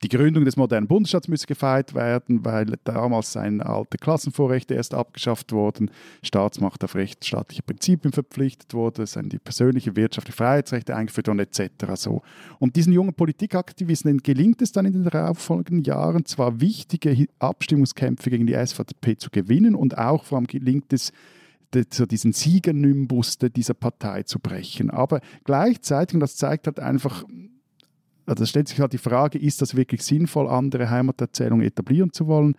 die 0.01 0.09
Gründung 0.09 0.45
des 0.45 0.55
modernen 0.55 0.87
Bundesstaats 0.87 1.27
müsse 1.27 1.45
gefeiert 1.45 1.93
werden, 1.93 2.45
weil 2.45 2.73
damals 2.85 3.33
seine 3.33 3.65
alte 3.65 3.97
Klassenvorrechte 3.97 4.73
erst 4.73 4.93
abgeschafft 4.93 5.51
wurden, 5.51 5.91
Staatsmacht 6.23 6.83
auf 6.83 6.95
rechtsstaatliche 6.95 7.63
Prinzipien 7.63 8.13
verpflichtet 8.13 8.73
wurde, 8.73 9.05
seien 9.05 9.29
die 9.29 9.39
persönliche 9.39 9.95
wirtschaftliche 9.95 10.37
Freiheitsrechte 10.37 10.95
eingeführt 10.95 11.27
wurden 11.27 11.39
etc. 11.39 11.69
So. 11.95 12.21
Und 12.59 12.77
diesen 12.77 12.93
jungen 12.93 13.13
Politikaktivisten 13.13 14.19
gelingt 14.19 14.61
es 14.61 14.71
dann 14.71 14.85
in 14.85 14.93
den 14.93 15.03
darauffolgenden 15.03 15.83
Jahren 15.83 16.25
zwar 16.25 16.61
wichtige 16.61 17.27
Abstimmungskämpfe 17.39 18.29
gegen 18.29 18.47
die 18.47 18.53
SVP 18.53 19.17
zu 19.17 19.29
gewinnen 19.29 19.75
und 19.75 19.97
auch 19.97 20.23
vor 20.23 20.37
allem 20.37 20.47
gelingt 20.47 20.93
es, 20.93 21.11
so 21.91 22.05
diesen 22.05 22.33
Siegernimbus 22.33 23.37
dieser 23.37 23.75
Partei 23.75 24.23
zu 24.23 24.39
brechen. 24.39 24.89
Aber 24.89 25.21
gleichzeitig, 25.43 26.15
und 26.15 26.21
das 26.21 26.35
zeigt 26.35 26.67
halt 26.67 26.79
einfach, 26.79 27.25
also 28.29 28.45
stellt 28.45 28.67
sich 28.67 28.79
halt 28.79 28.93
die 28.93 28.97
Frage, 28.97 29.39
ist 29.39 29.61
das 29.61 29.75
wirklich 29.75 30.03
sinnvoll, 30.03 30.47
andere 30.47 30.89
Heimaterzählungen 30.89 31.65
etablieren 31.65 32.13
zu 32.13 32.27
wollen? 32.27 32.55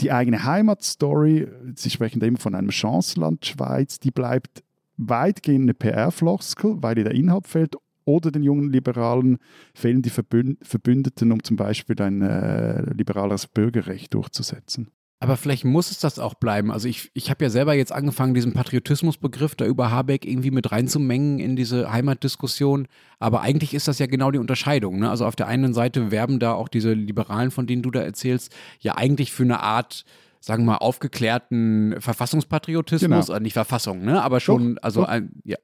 Die 0.00 0.12
eigene 0.12 0.44
Heimatstory, 0.44 1.48
Sie 1.74 1.90
sprechen 1.90 2.20
da 2.20 2.26
immer 2.26 2.38
von 2.38 2.54
einem 2.54 2.70
Chancenland 2.70 3.44
Schweiz, 3.44 3.98
die 3.98 4.10
bleibt 4.10 4.62
weitgehend 4.96 5.62
eine 5.62 5.74
PR-Floskel, 5.74 6.76
weil 6.82 6.98
ihr 6.98 7.04
der 7.04 7.14
Inhalt 7.14 7.46
fehlt 7.46 7.76
oder 8.04 8.30
den 8.30 8.42
jungen 8.42 8.70
Liberalen 8.70 9.38
fehlen 9.74 10.02
die 10.02 10.10
Verbündeten, 10.10 11.32
um 11.32 11.42
zum 11.42 11.56
Beispiel 11.56 12.00
ein 12.00 12.22
äh, 12.22 12.92
liberaleres 12.94 13.46
Bürgerrecht 13.46 14.14
durchzusetzen. 14.14 14.90
Aber 15.20 15.36
vielleicht 15.36 15.64
muss 15.64 15.90
es 15.90 15.98
das 15.98 16.20
auch 16.20 16.34
bleiben. 16.34 16.70
Also 16.70 16.86
ich, 16.88 17.10
ich 17.12 17.28
habe 17.28 17.44
ja 17.44 17.50
selber 17.50 17.74
jetzt 17.74 17.90
angefangen, 17.90 18.34
diesen 18.34 18.52
Patriotismusbegriff 18.52 19.56
da 19.56 19.64
über 19.64 19.90
Habeck 19.90 20.24
irgendwie 20.24 20.52
mit 20.52 20.70
reinzumengen 20.70 21.40
in 21.40 21.56
diese 21.56 21.90
Heimatdiskussion. 21.90 22.86
Aber 23.18 23.40
eigentlich 23.40 23.74
ist 23.74 23.88
das 23.88 23.98
ja 23.98 24.06
genau 24.06 24.30
die 24.30 24.38
Unterscheidung. 24.38 25.00
Ne? 25.00 25.10
Also 25.10 25.26
auf 25.26 25.34
der 25.34 25.48
einen 25.48 25.74
Seite 25.74 26.12
werben 26.12 26.38
da 26.38 26.52
auch 26.52 26.68
diese 26.68 26.92
Liberalen, 26.92 27.50
von 27.50 27.66
denen 27.66 27.82
du 27.82 27.90
da 27.90 28.00
erzählst, 28.00 28.54
ja 28.78 28.96
eigentlich 28.96 29.32
für 29.32 29.42
eine 29.42 29.60
Art 29.60 30.04
sagen 30.48 30.64
wir 30.64 30.72
mal, 30.72 30.76
aufgeklärten 30.78 31.94
Verfassungspatriotismus, 31.98 33.26
genau. 33.26 33.36
äh, 33.36 33.40
nicht 33.40 33.52
Verfassung, 33.52 34.02
ne? 34.02 34.22
aber 34.22 34.40
schon, 34.40 34.76
doch, 34.76 34.82
also 34.82 35.02
doch. 35.02 35.08
Ein, 35.08 35.30
ja, 35.44 35.58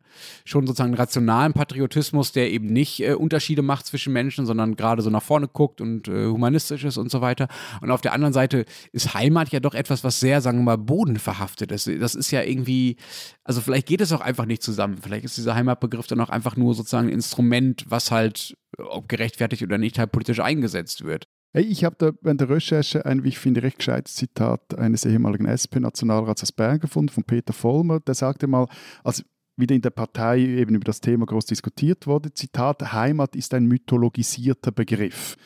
schon 0.44 0.66
sozusagen 0.66 0.92
rationalen 0.92 1.54
Patriotismus, 1.54 2.32
der 2.32 2.52
eben 2.52 2.66
nicht 2.66 3.00
äh, 3.00 3.14
Unterschiede 3.14 3.62
macht 3.62 3.86
zwischen 3.86 4.12
Menschen, 4.12 4.44
sondern 4.44 4.76
gerade 4.76 5.00
so 5.00 5.08
nach 5.08 5.22
vorne 5.22 5.48
guckt 5.48 5.80
und 5.80 6.06
äh, 6.08 6.26
humanistisch 6.26 6.84
ist 6.84 6.98
und 6.98 7.10
so 7.10 7.22
weiter. 7.22 7.48
Und 7.80 7.90
auf 7.90 8.02
der 8.02 8.12
anderen 8.12 8.34
Seite 8.34 8.66
ist 8.92 9.14
Heimat 9.14 9.48
ja 9.52 9.60
doch 9.60 9.72
etwas, 9.72 10.04
was 10.04 10.20
sehr, 10.20 10.42
sagen 10.42 10.58
wir 10.58 10.64
mal, 10.64 10.78
bodenverhaftet 10.78 11.72
ist. 11.72 11.88
Das 11.88 12.14
ist 12.14 12.30
ja 12.30 12.42
irgendwie, 12.42 12.98
also 13.42 13.62
vielleicht 13.62 13.86
geht 13.86 14.02
es 14.02 14.12
auch 14.12 14.20
einfach 14.20 14.44
nicht 14.44 14.62
zusammen. 14.62 14.98
Vielleicht 14.98 15.24
ist 15.24 15.38
dieser 15.38 15.54
Heimatbegriff 15.54 16.08
dann 16.08 16.20
auch 16.20 16.28
einfach 16.28 16.56
nur 16.56 16.74
sozusagen 16.74 17.08
ein 17.08 17.14
Instrument, 17.14 17.86
was 17.88 18.10
halt, 18.10 18.54
ob 18.76 19.08
gerechtfertigt 19.08 19.62
oder 19.62 19.78
nicht, 19.78 19.98
halt 19.98 20.12
politisch 20.12 20.40
eingesetzt 20.40 21.04
wird. 21.06 21.26
Hey, 21.56 21.62
ich 21.62 21.84
habe 21.84 21.94
da 21.96 22.10
während 22.20 22.40
der 22.40 22.50
Recherche 22.50 23.06
ein, 23.06 23.22
wie 23.22 23.28
ich 23.28 23.38
finde, 23.38 23.62
recht 23.62 23.78
gescheites 23.78 24.16
Zitat 24.16 24.76
eines 24.76 25.04
ehemaligen 25.04 25.46
SP-Nationalrats 25.46 26.42
aus 26.42 26.50
Bern 26.50 26.80
gefunden, 26.80 27.10
von 27.10 27.22
Peter 27.22 27.52
Vollmer. 27.52 28.00
Der 28.00 28.14
sagte 28.14 28.48
mal, 28.48 28.66
als 29.04 29.24
wieder 29.56 29.76
in 29.76 29.80
der 29.80 29.90
Partei 29.90 30.40
eben 30.40 30.74
über 30.74 30.82
das 30.82 31.00
Thema 31.00 31.26
groß 31.26 31.46
diskutiert 31.46 32.08
wurde, 32.08 32.34
Zitat, 32.34 32.92
Heimat 32.92 33.36
ist 33.36 33.54
ein 33.54 33.66
mythologisierter 33.66 34.72
Begriff. 34.72 35.36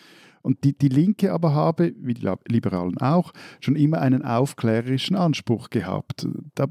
Und 0.40 0.64
die, 0.64 0.72
die 0.72 0.88
Linke 0.88 1.30
aber 1.30 1.52
habe, 1.52 1.92
wie 1.98 2.14
die 2.14 2.26
Liberalen 2.46 2.96
auch, 3.02 3.34
schon 3.60 3.76
immer 3.76 4.00
einen 4.00 4.24
aufklärerischen 4.24 5.14
Anspruch 5.14 5.68
gehabt. 5.68 6.26
Da, 6.54 6.68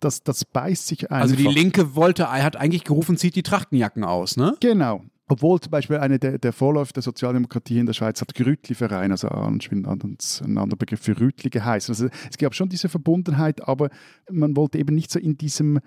das, 0.00 0.24
das 0.24 0.44
beißt 0.44 0.88
sich 0.88 1.10
einfach. 1.10 1.22
Also 1.22 1.36
die 1.36 1.44
Linke 1.44 1.94
wollte, 1.94 2.30
hat 2.30 2.56
eigentlich 2.56 2.84
gerufen, 2.84 3.16
zieht 3.16 3.34
die 3.34 3.42
Trachtenjacken 3.42 4.04
aus, 4.04 4.36
ne? 4.36 4.54
Genau. 4.60 5.04
Obwohl 5.26 5.58
zum 5.60 5.70
Beispiel 5.70 5.96
eine 5.96 6.18
der, 6.18 6.38
der 6.38 6.52
Vorläufer 6.52 6.92
der 6.92 7.02
Sozialdemokratie 7.02 7.78
in 7.78 7.86
der 7.86 7.94
Schweiz 7.94 8.20
hat 8.20 8.34
Grütli-Verein, 8.34 9.10
also 9.10 9.28
ein, 9.28 9.58
ein 9.72 10.58
anderer 10.58 10.76
Begriff 10.76 11.00
für 11.00 11.18
Rütli 11.18 11.48
geheißen. 11.48 11.92
Also 11.92 12.08
es 12.30 12.36
gab 12.36 12.54
schon 12.54 12.68
diese 12.68 12.90
Verbundenheit, 12.90 13.66
aber 13.66 13.88
man 14.30 14.54
wollte 14.54 14.78
eben 14.78 14.94
nicht 14.94 15.10
so 15.10 15.18
in 15.18 15.38
diesem 15.38 15.80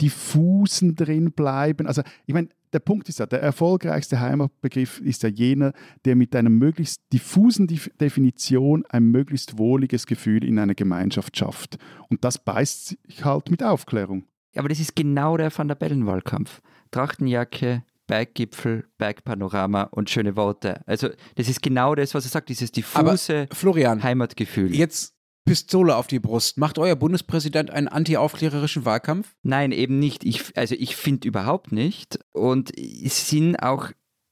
diffusen 0.00 0.96
drin 0.96 1.32
bleiben. 1.32 1.86
Also 1.86 2.02
ich 2.26 2.34
meine, 2.34 2.48
der 2.72 2.80
Punkt 2.80 3.08
ist 3.08 3.18
ja, 3.18 3.26
der 3.26 3.42
erfolgreichste 3.42 4.20
Heimatbegriff 4.20 5.00
ist 5.00 5.22
ja 5.22 5.28
jener, 5.28 5.72
der 6.04 6.16
mit 6.16 6.34
einer 6.34 6.50
möglichst 6.50 7.02
diffusen 7.12 7.66
Definition 8.00 8.84
ein 8.88 9.04
möglichst 9.04 9.58
wohliges 9.58 10.06
Gefühl 10.06 10.44
in 10.44 10.58
einer 10.58 10.74
Gemeinschaft 10.74 11.36
schafft. 11.36 11.78
Und 12.08 12.24
das 12.24 12.38
beißt 12.38 12.96
sich 13.06 13.24
halt 13.24 13.50
mit 13.50 13.62
Aufklärung. 13.62 14.24
Aber 14.56 14.68
das 14.68 14.80
ist 14.80 14.96
genau 14.96 15.36
der 15.36 15.56
Van 15.56 15.68
der 15.68 15.74
Bellen-Wahlkampf. 15.76 16.60
Trachtenjacke, 16.90 17.84
Berggipfel, 18.10 18.88
Bergpanorama 18.98 19.84
und 19.84 20.10
schöne 20.10 20.34
Worte. 20.34 20.82
Also 20.86 21.10
das 21.36 21.48
ist 21.48 21.62
genau 21.62 21.94
das, 21.94 22.12
was 22.12 22.24
er 22.24 22.30
sagt, 22.30 22.48
dieses 22.48 22.72
diffuse 22.72 23.42
Aber, 23.42 23.54
Florian, 23.54 24.02
Heimatgefühl. 24.02 24.74
Jetzt 24.74 25.14
Pistole 25.44 25.94
auf 25.94 26.08
die 26.08 26.18
Brust. 26.18 26.58
Macht 26.58 26.78
euer 26.78 26.96
Bundespräsident 26.96 27.70
einen 27.70 27.88
antiaufklärerischen 27.88 28.84
Wahlkampf? 28.84 29.34
Nein, 29.42 29.70
eben 29.70 29.98
nicht. 29.98 30.24
Ich, 30.24 30.56
also 30.56 30.74
ich 30.76 30.96
finde 30.96 31.28
überhaupt 31.28 31.70
nicht. 31.70 32.18
Und 32.32 32.76
es 32.76 33.28
sind 33.28 33.56
auch 33.56 33.90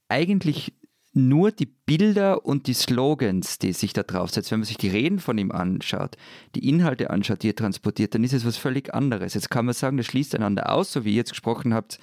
eigentlich 0.09 0.73
nur 1.13 1.51
die 1.51 1.65
Bilder 1.65 2.45
und 2.45 2.67
die 2.67 2.73
Slogans, 2.73 3.59
die 3.59 3.73
sich 3.73 3.93
da 3.93 4.03
draufsetzen. 4.03 4.51
Wenn 4.51 4.59
man 4.59 4.67
sich 4.67 4.77
die 4.77 4.89
Reden 4.89 5.19
von 5.19 5.37
ihm 5.37 5.51
anschaut, 5.51 6.17
die 6.55 6.67
Inhalte 6.67 7.09
anschaut, 7.09 7.43
die 7.43 7.49
er 7.49 7.55
transportiert, 7.55 8.13
dann 8.13 8.23
ist 8.23 8.33
es 8.33 8.45
was 8.45 8.57
völlig 8.57 8.93
anderes. 8.93 9.33
Jetzt 9.33 9.49
kann 9.49 9.65
man 9.65 9.73
sagen, 9.73 9.97
das 9.97 10.05
schließt 10.05 10.35
einander 10.35 10.71
aus, 10.71 10.91
so 10.91 11.05
wie 11.05 11.11
ihr 11.11 11.17
jetzt 11.17 11.31
gesprochen 11.31 11.73
habt 11.73 11.99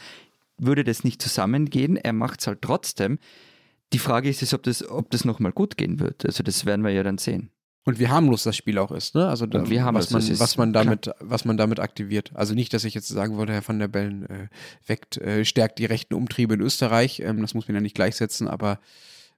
würde 0.59 0.84
das 0.84 1.04
nicht 1.04 1.22
zusammengehen. 1.22 1.96
Er 1.96 2.12
macht 2.12 2.40
es 2.40 2.46
halt 2.46 2.62
trotzdem. 2.62 3.18
Die 3.92 3.98
Frage 3.98 4.28
ist, 4.28 4.54
ob 4.54 4.62
das, 4.62 4.88
ob 4.88 5.11
das 5.11 5.24
nochmal 5.24 5.52
gut 5.52 5.76
gehen 5.76 6.00
wird. 6.00 6.26
Also 6.26 6.42
das 6.42 6.64
werden 6.66 6.84
wir 6.84 6.92
ja 6.92 7.02
dann 7.02 7.18
sehen. 7.18 7.50
Und 7.84 8.00
wie 8.00 8.09
harmlos 8.09 8.42
das 8.42 8.57
Spiel 8.57 8.78
auch 8.78 8.90
ist, 8.90 9.14
ne? 9.14 9.28
Also 9.28 9.46
da, 9.46 9.70
wie 9.70 9.80
harmlos 9.80 10.12
was 10.12 10.28
man, 10.28 10.40
was 10.40 10.57
man 10.57 10.72
damit, 10.72 11.02
klar. 11.02 11.14
was 11.20 11.44
man 11.44 11.57
damit 11.57 11.78
aktiviert. 11.78 12.32
Also 12.34 12.52
nicht, 12.52 12.74
dass 12.74 12.82
ich 12.82 12.94
jetzt 12.94 13.07
sagen 13.07 13.38
würde, 13.38 13.52
Herr 13.52 13.66
van 13.66 13.78
der 13.78 13.86
Bellen 13.86 14.28
äh, 14.28 14.48
weckt, 14.88 15.18
äh, 15.18 15.44
stärkt 15.44 15.78
die 15.78 15.84
rechten 15.84 16.14
Umtriebe 16.14 16.54
in 16.54 16.61
Österreich. 16.62 17.20
Ähm, 17.20 17.40
das 17.40 17.54
muss 17.54 17.68
man 17.68 17.76
ja 17.76 17.80
nicht 17.80 17.94
gleichsetzen, 17.94 18.48
aber 18.48 18.80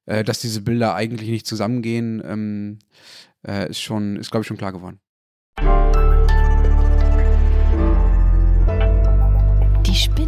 äh, 0.07 0.25
dass 0.25 0.41
diese 0.41 0.63
Bilder 0.63 0.95
eigentlich 0.95 1.29
nicht 1.29 1.47
zusammengehen, 1.47 2.23
ähm, 2.25 2.79
äh, 3.47 3.69
ist 3.69 3.83
schon, 3.83 4.17
ist 4.17 4.31
glaube 4.31 4.45
ich 4.45 4.49
schon 4.49 4.57
klar 4.57 4.73
geworden. 4.73 4.99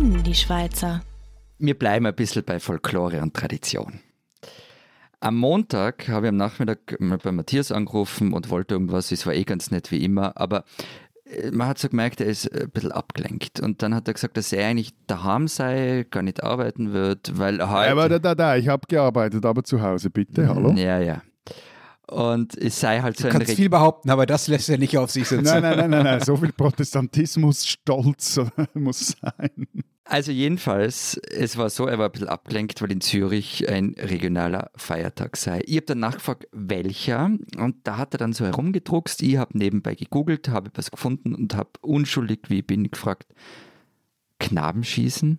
Spinnen 0.00 0.22
die 0.22 0.34
Schweizer? 0.34 1.02
Wir 1.58 1.78
bleiben 1.78 2.06
ein 2.06 2.14
bisschen 2.14 2.42
bei 2.42 2.58
Folklore 2.58 3.20
und 3.20 3.34
Tradition. 3.34 4.00
Am 5.20 5.36
Montag 5.36 6.08
habe 6.08 6.26
ich 6.26 6.30
am 6.30 6.36
Nachmittag 6.36 6.98
mal 7.00 7.18
bei 7.18 7.30
Matthias 7.32 7.70
angerufen 7.70 8.32
und 8.32 8.48
wollte 8.48 8.74
irgendwas. 8.74 9.12
Es 9.12 9.26
war 9.26 9.34
eh 9.34 9.44
ganz 9.44 9.70
nett 9.70 9.90
wie 9.90 10.02
immer, 10.02 10.38
aber 10.38 10.64
äh, 11.26 11.50
man 11.50 11.68
hat 11.68 11.78
so 11.78 11.90
gemerkt, 11.90 12.22
er 12.22 12.28
ist 12.28 12.50
ein 12.50 12.70
bisschen 12.70 12.92
abgelenkt. 12.92 13.60
Und 13.60 13.82
dann 13.82 13.94
hat 13.94 14.08
er 14.08 14.14
gesagt, 14.14 14.38
dass 14.38 14.54
er 14.54 14.66
eigentlich 14.66 14.94
daheim 15.06 15.48
sei, 15.48 16.06
gar 16.10 16.22
nicht 16.22 16.42
arbeiten 16.42 16.94
wird, 16.94 17.38
weil 17.38 17.60
er 17.60 17.70
heute. 17.70 17.90
Aber 17.90 18.08
da, 18.08 18.18
da, 18.18 18.34
da, 18.34 18.56
ich 18.56 18.68
habe 18.68 18.86
gearbeitet, 18.88 19.44
aber 19.44 19.62
zu 19.64 19.82
Hause, 19.82 20.08
bitte, 20.08 20.48
hallo? 20.48 20.72
Ja, 20.72 20.98
ja. 20.98 21.20
Und 22.10 22.58
es 22.58 22.80
sei 22.80 23.00
halt 23.00 23.16
so 23.16 23.22
du 23.22 23.28
ein. 23.28 23.32
kannst 23.38 23.52
Re 23.52 23.56
viel 23.56 23.70
behaupten, 23.70 24.10
aber 24.10 24.26
das 24.26 24.48
lässt 24.48 24.68
er 24.68 24.78
nicht 24.78 24.98
auf 24.98 25.12
sich 25.12 25.28
sitzen. 25.28 25.44
Nein, 25.44 25.62
nein, 25.62 25.78
nein, 25.78 25.90
nein, 25.90 26.04
nein. 26.04 26.20
so 26.20 26.36
viel 26.36 26.52
Protestantismus, 26.52 27.66
Stolz 27.66 28.40
muss 28.74 29.16
sein. 29.20 29.68
Also 30.04 30.32
jedenfalls, 30.32 31.20
es 31.30 31.56
war 31.56 31.70
so, 31.70 31.86
er 31.86 32.00
war 32.00 32.06
ein 32.06 32.12
bisschen 32.12 32.28
abgelenkt, 32.28 32.82
weil 32.82 32.90
in 32.90 33.00
Zürich 33.00 33.68
ein 33.68 33.94
regionaler 33.96 34.72
Feiertag 34.74 35.36
sei. 35.36 35.62
Ich 35.66 35.76
habe 35.76 35.86
dann 35.86 36.00
nachgefragt, 36.00 36.48
welcher, 36.50 37.30
und 37.56 37.76
da 37.84 37.96
hat 37.96 38.12
er 38.14 38.18
dann 38.18 38.32
so 38.32 38.44
herumgedruckst. 38.44 39.22
Ich 39.22 39.36
habe 39.36 39.56
nebenbei 39.56 39.94
gegoogelt, 39.94 40.48
habe 40.48 40.72
was 40.74 40.90
gefunden 40.90 41.36
und 41.36 41.54
habe 41.54 41.70
unschuldig, 41.80 42.40
wie 42.48 42.58
ich 42.58 42.66
bin, 42.66 42.90
gefragt, 42.90 43.28
Knabenschießen? 44.40 45.38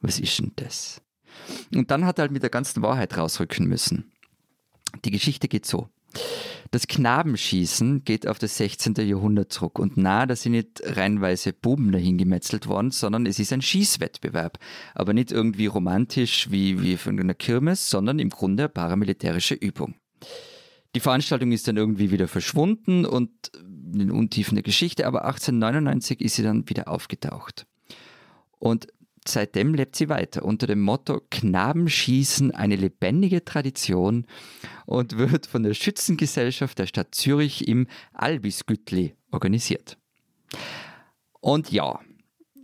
Was 0.00 0.20
ist 0.20 0.38
denn 0.38 0.52
das? 0.54 1.02
Und 1.74 1.90
dann 1.90 2.04
hat 2.04 2.20
er 2.20 2.22
halt 2.22 2.32
mit 2.32 2.44
der 2.44 2.50
ganzen 2.50 2.80
Wahrheit 2.80 3.16
rausrücken 3.16 3.66
müssen. 3.66 4.12
Die 5.04 5.10
Geschichte 5.10 5.48
geht 5.48 5.66
so. 5.66 5.88
Das 6.70 6.86
Knabenschießen 6.86 8.04
geht 8.04 8.26
auf 8.26 8.38
das 8.38 8.56
16. 8.56 8.94
Jahrhundert 9.06 9.52
zurück. 9.52 9.78
Und 9.78 9.96
na, 9.96 10.24
da 10.24 10.34
sind 10.34 10.52
nicht 10.52 10.82
reinweise 10.84 11.52
Buben 11.52 11.92
dahin 11.92 12.16
gemetzelt 12.16 12.66
worden, 12.66 12.90
sondern 12.90 13.26
es 13.26 13.38
ist 13.38 13.52
ein 13.52 13.60
Schießwettbewerb. 13.60 14.58
Aber 14.94 15.12
nicht 15.12 15.32
irgendwie 15.32 15.66
romantisch 15.66 16.50
wie, 16.50 16.82
wie 16.82 16.96
von 16.96 17.20
einer 17.20 17.34
Kirmes, 17.34 17.90
sondern 17.90 18.18
im 18.18 18.30
Grunde 18.30 18.64
eine 18.64 18.68
paramilitärische 18.70 19.54
Übung. 19.54 19.94
Die 20.94 21.00
Veranstaltung 21.00 21.52
ist 21.52 21.68
dann 21.68 21.76
irgendwie 21.76 22.10
wieder 22.10 22.28
verschwunden 22.28 23.04
und 23.04 23.30
in 23.92 23.98
den 23.98 24.10
Untiefen 24.10 24.54
der 24.54 24.62
Geschichte, 24.62 25.06
aber 25.06 25.24
1899 25.24 26.20
ist 26.20 26.36
sie 26.36 26.42
dann 26.42 26.68
wieder 26.68 26.88
aufgetaucht. 26.88 27.66
Und 28.58 28.86
seitdem 29.28 29.74
lebt 29.74 29.96
sie 29.96 30.08
weiter 30.08 30.44
unter 30.44 30.66
dem 30.66 30.80
Motto 30.80 31.20
Knabenschießen 31.30 32.52
eine 32.52 32.76
lebendige 32.76 33.44
Tradition 33.44 34.26
und 34.86 35.18
wird 35.18 35.46
von 35.46 35.62
der 35.62 35.74
Schützengesellschaft 35.74 36.78
der 36.78 36.86
Stadt 36.86 37.14
Zürich 37.14 37.68
im 37.68 37.86
Albisgütli 38.12 39.14
organisiert. 39.30 39.98
Und 41.40 41.72
ja, 41.72 42.00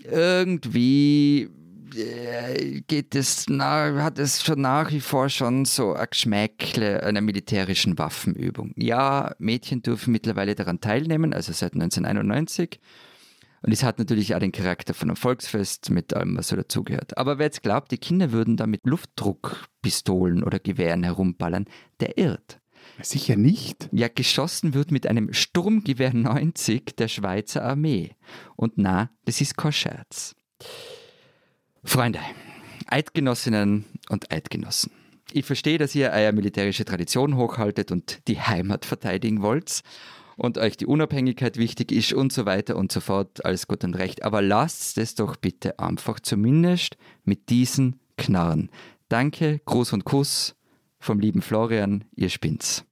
irgendwie 0.05 1.49
äh, 1.97 2.81
geht 2.87 3.15
es 3.15 3.47
hat 3.49 4.19
es 4.19 4.43
schon 4.43 4.61
nach 4.61 4.91
wie 4.91 5.01
vor 5.01 5.29
schon 5.29 5.65
so 5.65 5.95
ein 5.95 6.07
Geschmäckle 6.11 7.03
einer 7.03 7.21
militärischen 7.21 7.99
Waffenübung. 7.99 8.73
Ja, 8.77 9.35
Mädchen 9.39 9.83
dürfen 9.83 10.13
mittlerweile 10.13 10.55
daran 10.55 10.81
teilnehmen, 10.81 11.33
also 11.33 11.53
seit 11.53 11.75
1991. 11.75 12.81
Und 13.63 13.73
es 13.73 13.83
hat 13.83 13.99
natürlich 13.99 14.35
auch 14.35 14.39
den 14.39 14.53
Charakter 14.53 14.95
von 14.95 15.09
einem 15.09 15.17
Volksfest 15.17 15.91
mit 15.91 16.15
allem, 16.15 16.37
was 16.37 16.49
so 16.49 16.57
dazugehört. 16.57 17.19
Aber 17.19 17.39
wer 17.39 17.47
jetzt 17.47 17.63
glaubt, 17.63 17.91
die 17.91 17.99
Kinder 17.99 18.33
würden 18.33 18.57
da 18.57 18.67
mit 18.67 18.81
Luftdruckpistolen 18.85 20.45
oder 20.45 20.59
Gewehren 20.59 21.03
herumballern, 21.03 21.67
der 22.01 22.19
irrt. 22.19 22.61
Sicher 23.03 23.37
nicht. 23.37 23.89
Ja, 23.93 24.09
geschossen 24.09 24.75
wird 24.75 24.91
mit 24.91 25.07
einem 25.07 25.33
Sturmgewehr 25.33 26.15
90 26.15 26.97
der 26.97 27.09
Schweizer 27.09 27.65
Armee. 27.65 28.13
Und 28.57 28.75
na, 28.77 29.11
das 29.25 29.41
ist 29.41 29.57
kein 29.57 29.73
Scherz. 29.73 30.35
Freunde, 31.85 32.21
Eidgenossinnen 32.87 33.85
und 34.09 34.33
Eidgenossen. 34.33 34.93
Ich 35.33 35.45
verstehe, 35.45 35.79
dass 35.79 35.95
ihr 35.95 36.11
eure 36.11 36.33
militärische 36.33 36.85
Tradition 36.85 37.37
hochhaltet 37.37 37.93
und 37.93 38.27
die 38.29 38.41
Heimat 38.41 38.85
verteidigen 38.85 39.43
wollt 39.43 39.83
und 40.39 40.57
euch 40.57 40.77
die 40.77 40.87
Unabhängigkeit 40.87 41.57
wichtig 41.57 41.93
ist 41.93 42.13
und 42.13 42.33
so 42.33 42.47
weiter 42.47 42.77
und 42.77 42.93
so 42.93 43.01
fort. 43.01 43.45
Alles 43.45 43.67
gut 43.67 43.85
und 43.85 43.95
recht. 43.95 44.23
Aber 44.23 44.41
lasst 44.41 44.97
es 44.97 45.15
doch 45.15 45.37
bitte 45.37 45.79
einfach 45.79 46.21
zumindest 46.21 46.97
mit 47.25 47.51
diesen 47.51 48.01
knarren. 48.17 48.71
Danke, 49.09 49.61
Gruß 49.67 49.93
und 49.93 50.05
Kuss 50.05 50.55
vom 51.01 51.19
lieben 51.19 51.43
Florian, 51.43 52.05
ihr 52.15 52.29
spinnt's. 52.29 52.88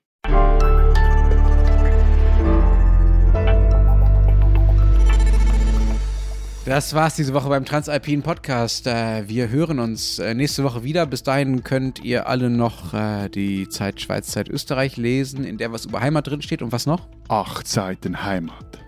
Das 6.66 6.94
war's 6.94 7.14
diese 7.14 7.32
Woche 7.32 7.48
beim 7.48 7.64
Transalpinen 7.64 8.24
Podcast. 8.24 8.88
Äh, 8.88 9.28
wir 9.28 9.50
hören 9.50 9.78
uns 9.78 10.18
äh, 10.18 10.34
nächste 10.34 10.64
Woche 10.64 10.82
wieder. 10.82 11.06
Bis 11.06 11.22
dahin 11.22 11.62
könnt 11.62 12.02
ihr 12.02 12.26
alle 12.26 12.50
noch 12.50 12.92
äh, 12.92 13.28
die 13.28 13.68
Zeit 13.68 14.00
Schweiz, 14.00 14.32
Zeit 14.32 14.48
Österreich 14.48 14.96
lesen, 14.96 15.44
in 15.44 15.58
der 15.58 15.70
was 15.70 15.84
über 15.84 16.00
Heimat 16.00 16.26
drin 16.26 16.42
steht 16.42 16.62
und 16.62 16.72
was 16.72 16.84
noch? 16.84 17.06
Acht 17.28 17.68
Seiten 17.68 18.24
Heimat. 18.24 18.80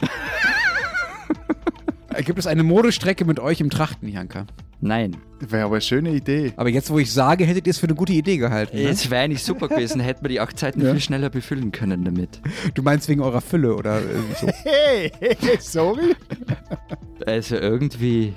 Gibt 2.24 2.40
es 2.40 2.48
eine 2.48 2.64
Modestrecke 2.64 3.24
mit 3.24 3.38
euch 3.38 3.60
im 3.60 3.70
Trachten, 3.70 4.08
Janka? 4.08 4.46
Nein. 4.80 5.16
Wäre 5.40 5.64
aber 5.64 5.74
eine 5.76 5.80
schöne 5.80 6.10
Idee. 6.10 6.52
Aber 6.56 6.68
jetzt, 6.68 6.90
wo 6.90 6.98
ich 6.98 7.12
sage, 7.12 7.44
hättet 7.44 7.66
ihr 7.66 7.70
es 7.70 7.78
für 7.78 7.86
eine 7.86 7.94
gute 7.94 8.12
Idee 8.12 8.36
gehalten. 8.38 8.76
Ne? 8.76 8.88
Es 8.88 9.08
wäre 9.10 9.22
eigentlich 9.24 9.42
super 9.44 9.68
gewesen, 9.68 10.00
hätten 10.00 10.22
wir 10.24 10.28
die 10.28 10.40
acht 10.40 10.58
Zeiten 10.58 10.80
Ja. 10.80 10.92
viel 10.92 11.00
schneller 11.00 11.30
befüllen 11.30 11.70
können 11.72 12.04
damit. 12.04 12.40
Du 12.74 12.82
meinst 12.82 13.08
wegen 13.08 13.20
eurer 13.20 13.40
Fülle 13.40 13.74
oder 13.74 13.98
äh, 13.98 14.02
so? 14.40 14.46
Hey, 14.64 15.12
sorry. 15.60 16.14
Also 17.26 17.56
irgendwie. 17.56 18.34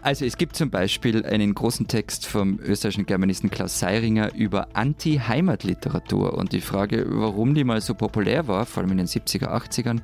Also 0.00 0.24
es 0.24 0.36
gibt 0.36 0.56
zum 0.56 0.70
Beispiel 0.70 1.24
einen 1.26 1.54
großen 1.54 1.88
Text 1.88 2.26
vom 2.26 2.58
österreichischen 2.60 3.04
Germanisten 3.06 3.50
Klaus 3.50 3.78
Seiringer 3.80 4.32
über 4.34 4.68
Anti-Heimatliteratur 4.74 6.34
und 6.34 6.52
die 6.52 6.60
Frage, 6.60 7.04
warum 7.08 7.54
die 7.54 7.64
mal 7.64 7.80
so 7.80 7.94
populär 7.94 8.46
war, 8.46 8.64
vor 8.64 8.82
allem 8.82 8.92
in 8.92 8.98
den 8.98 9.06
70er, 9.06 9.48
80ern 9.48 10.00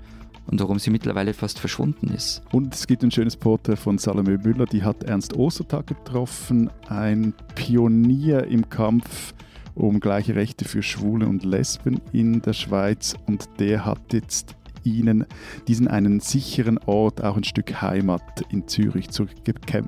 und 0.46 0.60
warum 0.60 0.78
sie 0.78 0.90
mittlerweile 0.90 1.34
fast 1.34 1.58
verschwunden 1.58 2.08
ist. 2.08 2.42
Und 2.52 2.74
es 2.74 2.86
gibt 2.86 3.02
ein 3.02 3.10
schönes 3.10 3.36
Porträt 3.36 3.76
von 3.76 3.98
Salome 3.98 4.38
Müller, 4.38 4.66
die 4.66 4.82
hat 4.82 5.04
Ernst 5.04 5.34
Ostertag 5.34 5.86
getroffen, 5.86 6.70
ein 6.88 7.34
Pionier 7.54 8.44
im 8.44 8.68
Kampf 8.68 9.34
um 9.74 10.00
gleiche 10.00 10.36
Rechte 10.36 10.64
für 10.64 10.82
Schwule 10.82 11.26
und 11.26 11.44
Lesben 11.44 12.00
in 12.12 12.40
der 12.42 12.52
Schweiz 12.52 13.14
und 13.26 13.48
der 13.58 13.84
hat 13.84 14.12
jetzt 14.12 14.54
ihnen 14.84 15.26
diesen 15.66 15.88
einen 15.88 16.20
sicheren 16.20 16.78
Ort, 16.86 17.24
auch 17.24 17.36
ein 17.36 17.44
Stück 17.44 17.80
Heimat 17.82 18.42
in 18.50 18.68
Zürich 18.68 19.10
zu 19.10 19.26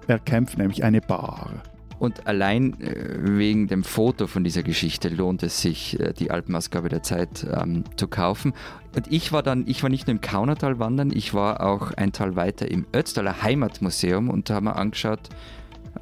erkämpfen, 0.09 0.61
nämlich 0.61 0.85
eine 0.85 1.01
Bar. 1.01 1.63
Und 1.99 2.27
allein 2.27 2.79
äh, 2.81 3.17
wegen 3.19 3.69
dem 3.69 3.83
Foto 3.83 4.27
von 4.27 4.45
dieser 4.45 4.63
Geschichte 4.63 5.09
lohnt 5.09 5.43
es 5.43 5.63
sich, 5.63 5.99
äh, 5.99 6.13
die 6.13 6.31
Alpenausgabe 6.31 6.89
der 6.89 7.03
Zeit 7.03 7.47
ähm, 7.51 7.85
zu 7.97 8.07
kaufen. 8.07 8.53
Und 8.95 9.11
ich 9.11 9.33
war 9.33 9.43
dann, 9.43 9.65
ich 9.67 9.83
war 9.83 9.91
nicht 9.91 10.07
nur 10.07 10.13
im 10.13 10.21
Kaunertal 10.21 10.79
wandern, 10.79 11.11
ich 11.13 11.33
war 11.33 11.63
auch 11.63 11.93
ein 11.93 12.13
Tal 12.13 12.37
weiter 12.37 12.71
im 12.71 12.87
Ötztaler 12.95 13.43
Heimatmuseum 13.43 14.29
und 14.29 14.51
da 14.51 14.55
haben 14.55 14.67
wir 14.67 14.77
angeschaut, 14.77 15.31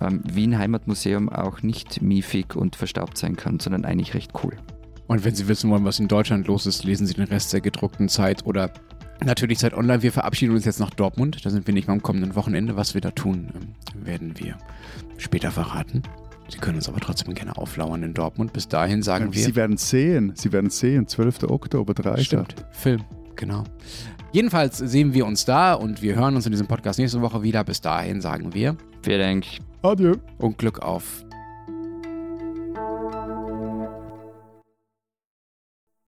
ähm, 0.01 0.23
wie 0.33 0.47
ein 0.47 0.59
Heimatmuseum 0.59 1.29
auch 1.29 1.63
nicht 1.63 2.03
miefig 2.03 2.57
und 2.57 2.75
verstaubt 2.75 3.17
sein 3.17 3.37
kann, 3.37 3.61
sondern 3.61 3.85
eigentlich 3.85 4.15
recht 4.15 4.33
cool. 4.43 4.57
Und 5.07 5.25
wenn 5.25 5.35
Sie 5.35 5.49
wissen 5.49 5.71
wollen, 5.71 5.85
was 5.85 6.01
in 6.01 6.09
Deutschland 6.09 6.47
los 6.47 6.67
ist, 6.67 6.85
lesen 6.85 7.07
Sie 7.07 7.15
den 7.15 7.27
Rest 7.27 7.53
der 7.53 7.61
gedruckten 7.61 8.09
Zeit 8.09 8.47
oder 8.47 8.73
natürlich 9.25 9.59
Zeit 9.59 9.75
online. 9.75 10.03
Wir 10.03 10.13
verabschieden 10.13 10.55
uns 10.55 10.65
jetzt 10.65 10.81
nach 10.81 10.91
Dortmund. 10.91 11.45
Da 11.45 11.51
sind 11.51 11.67
wir 11.67 11.75
nicht 11.75 11.89
mehr 11.89 11.95
am 11.95 12.03
kommenden 12.03 12.35
Wochenende. 12.35 12.77
Was 12.77 12.95
wir 12.95 13.01
da 13.01 13.11
tun, 13.11 13.51
ähm, 13.55 14.05
werden 14.05 14.39
wir 14.39 14.57
später 15.19 15.51
verraten. 15.51 16.03
Sie 16.49 16.59
können 16.59 16.77
uns 16.77 16.89
aber 16.89 17.01
trotzdem 17.01 17.35
gerne 17.35 17.57
auflauern 17.57 18.03
in 18.03 18.15
Dortmund. 18.15 18.53
Bis 18.53 18.69
dahin 18.69 19.03
sagen 19.03 19.33
wir. 19.33 19.43
Sie 19.43 19.57
werden 19.57 19.77
sehen, 19.77 20.33
Sie 20.37 20.53
werden 20.53 20.71
sehen, 20.71 21.07
12. 21.07 21.45
Oktober, 21.45 21.95
30. 21.95 22.27
Stimmt, 22.27 22.55
Film, 22.73 23.03
genau. 23.35 23.65
Jedenfalls 24.33 24.79
sehen 24.79 25.15
wir 25.15 25.27
uns 25.27 25.45
da 25.45 25.75
und 25.75 26.03
wir 26.03 26.17
hören 26.17 26.35
uns 26.37 26.45
in 26.45 26.53
diesem 26.53 26.67
Podcast 26.67 26.99
nächste 26.99 27.23
Woche 27.23 27.43
wieder. 27.43 27.65
Bis 27.65 27.81
dahin 27.81 28.21
sagen 28.21 28.53
wir 28.53 28.77
Vielen 29.03 29.21
Dank. 29.21 29.45
Adieu. 29.83 30.17
und 30.39 30.59
Glück 30.59 30.81
auf. 30.81 31.24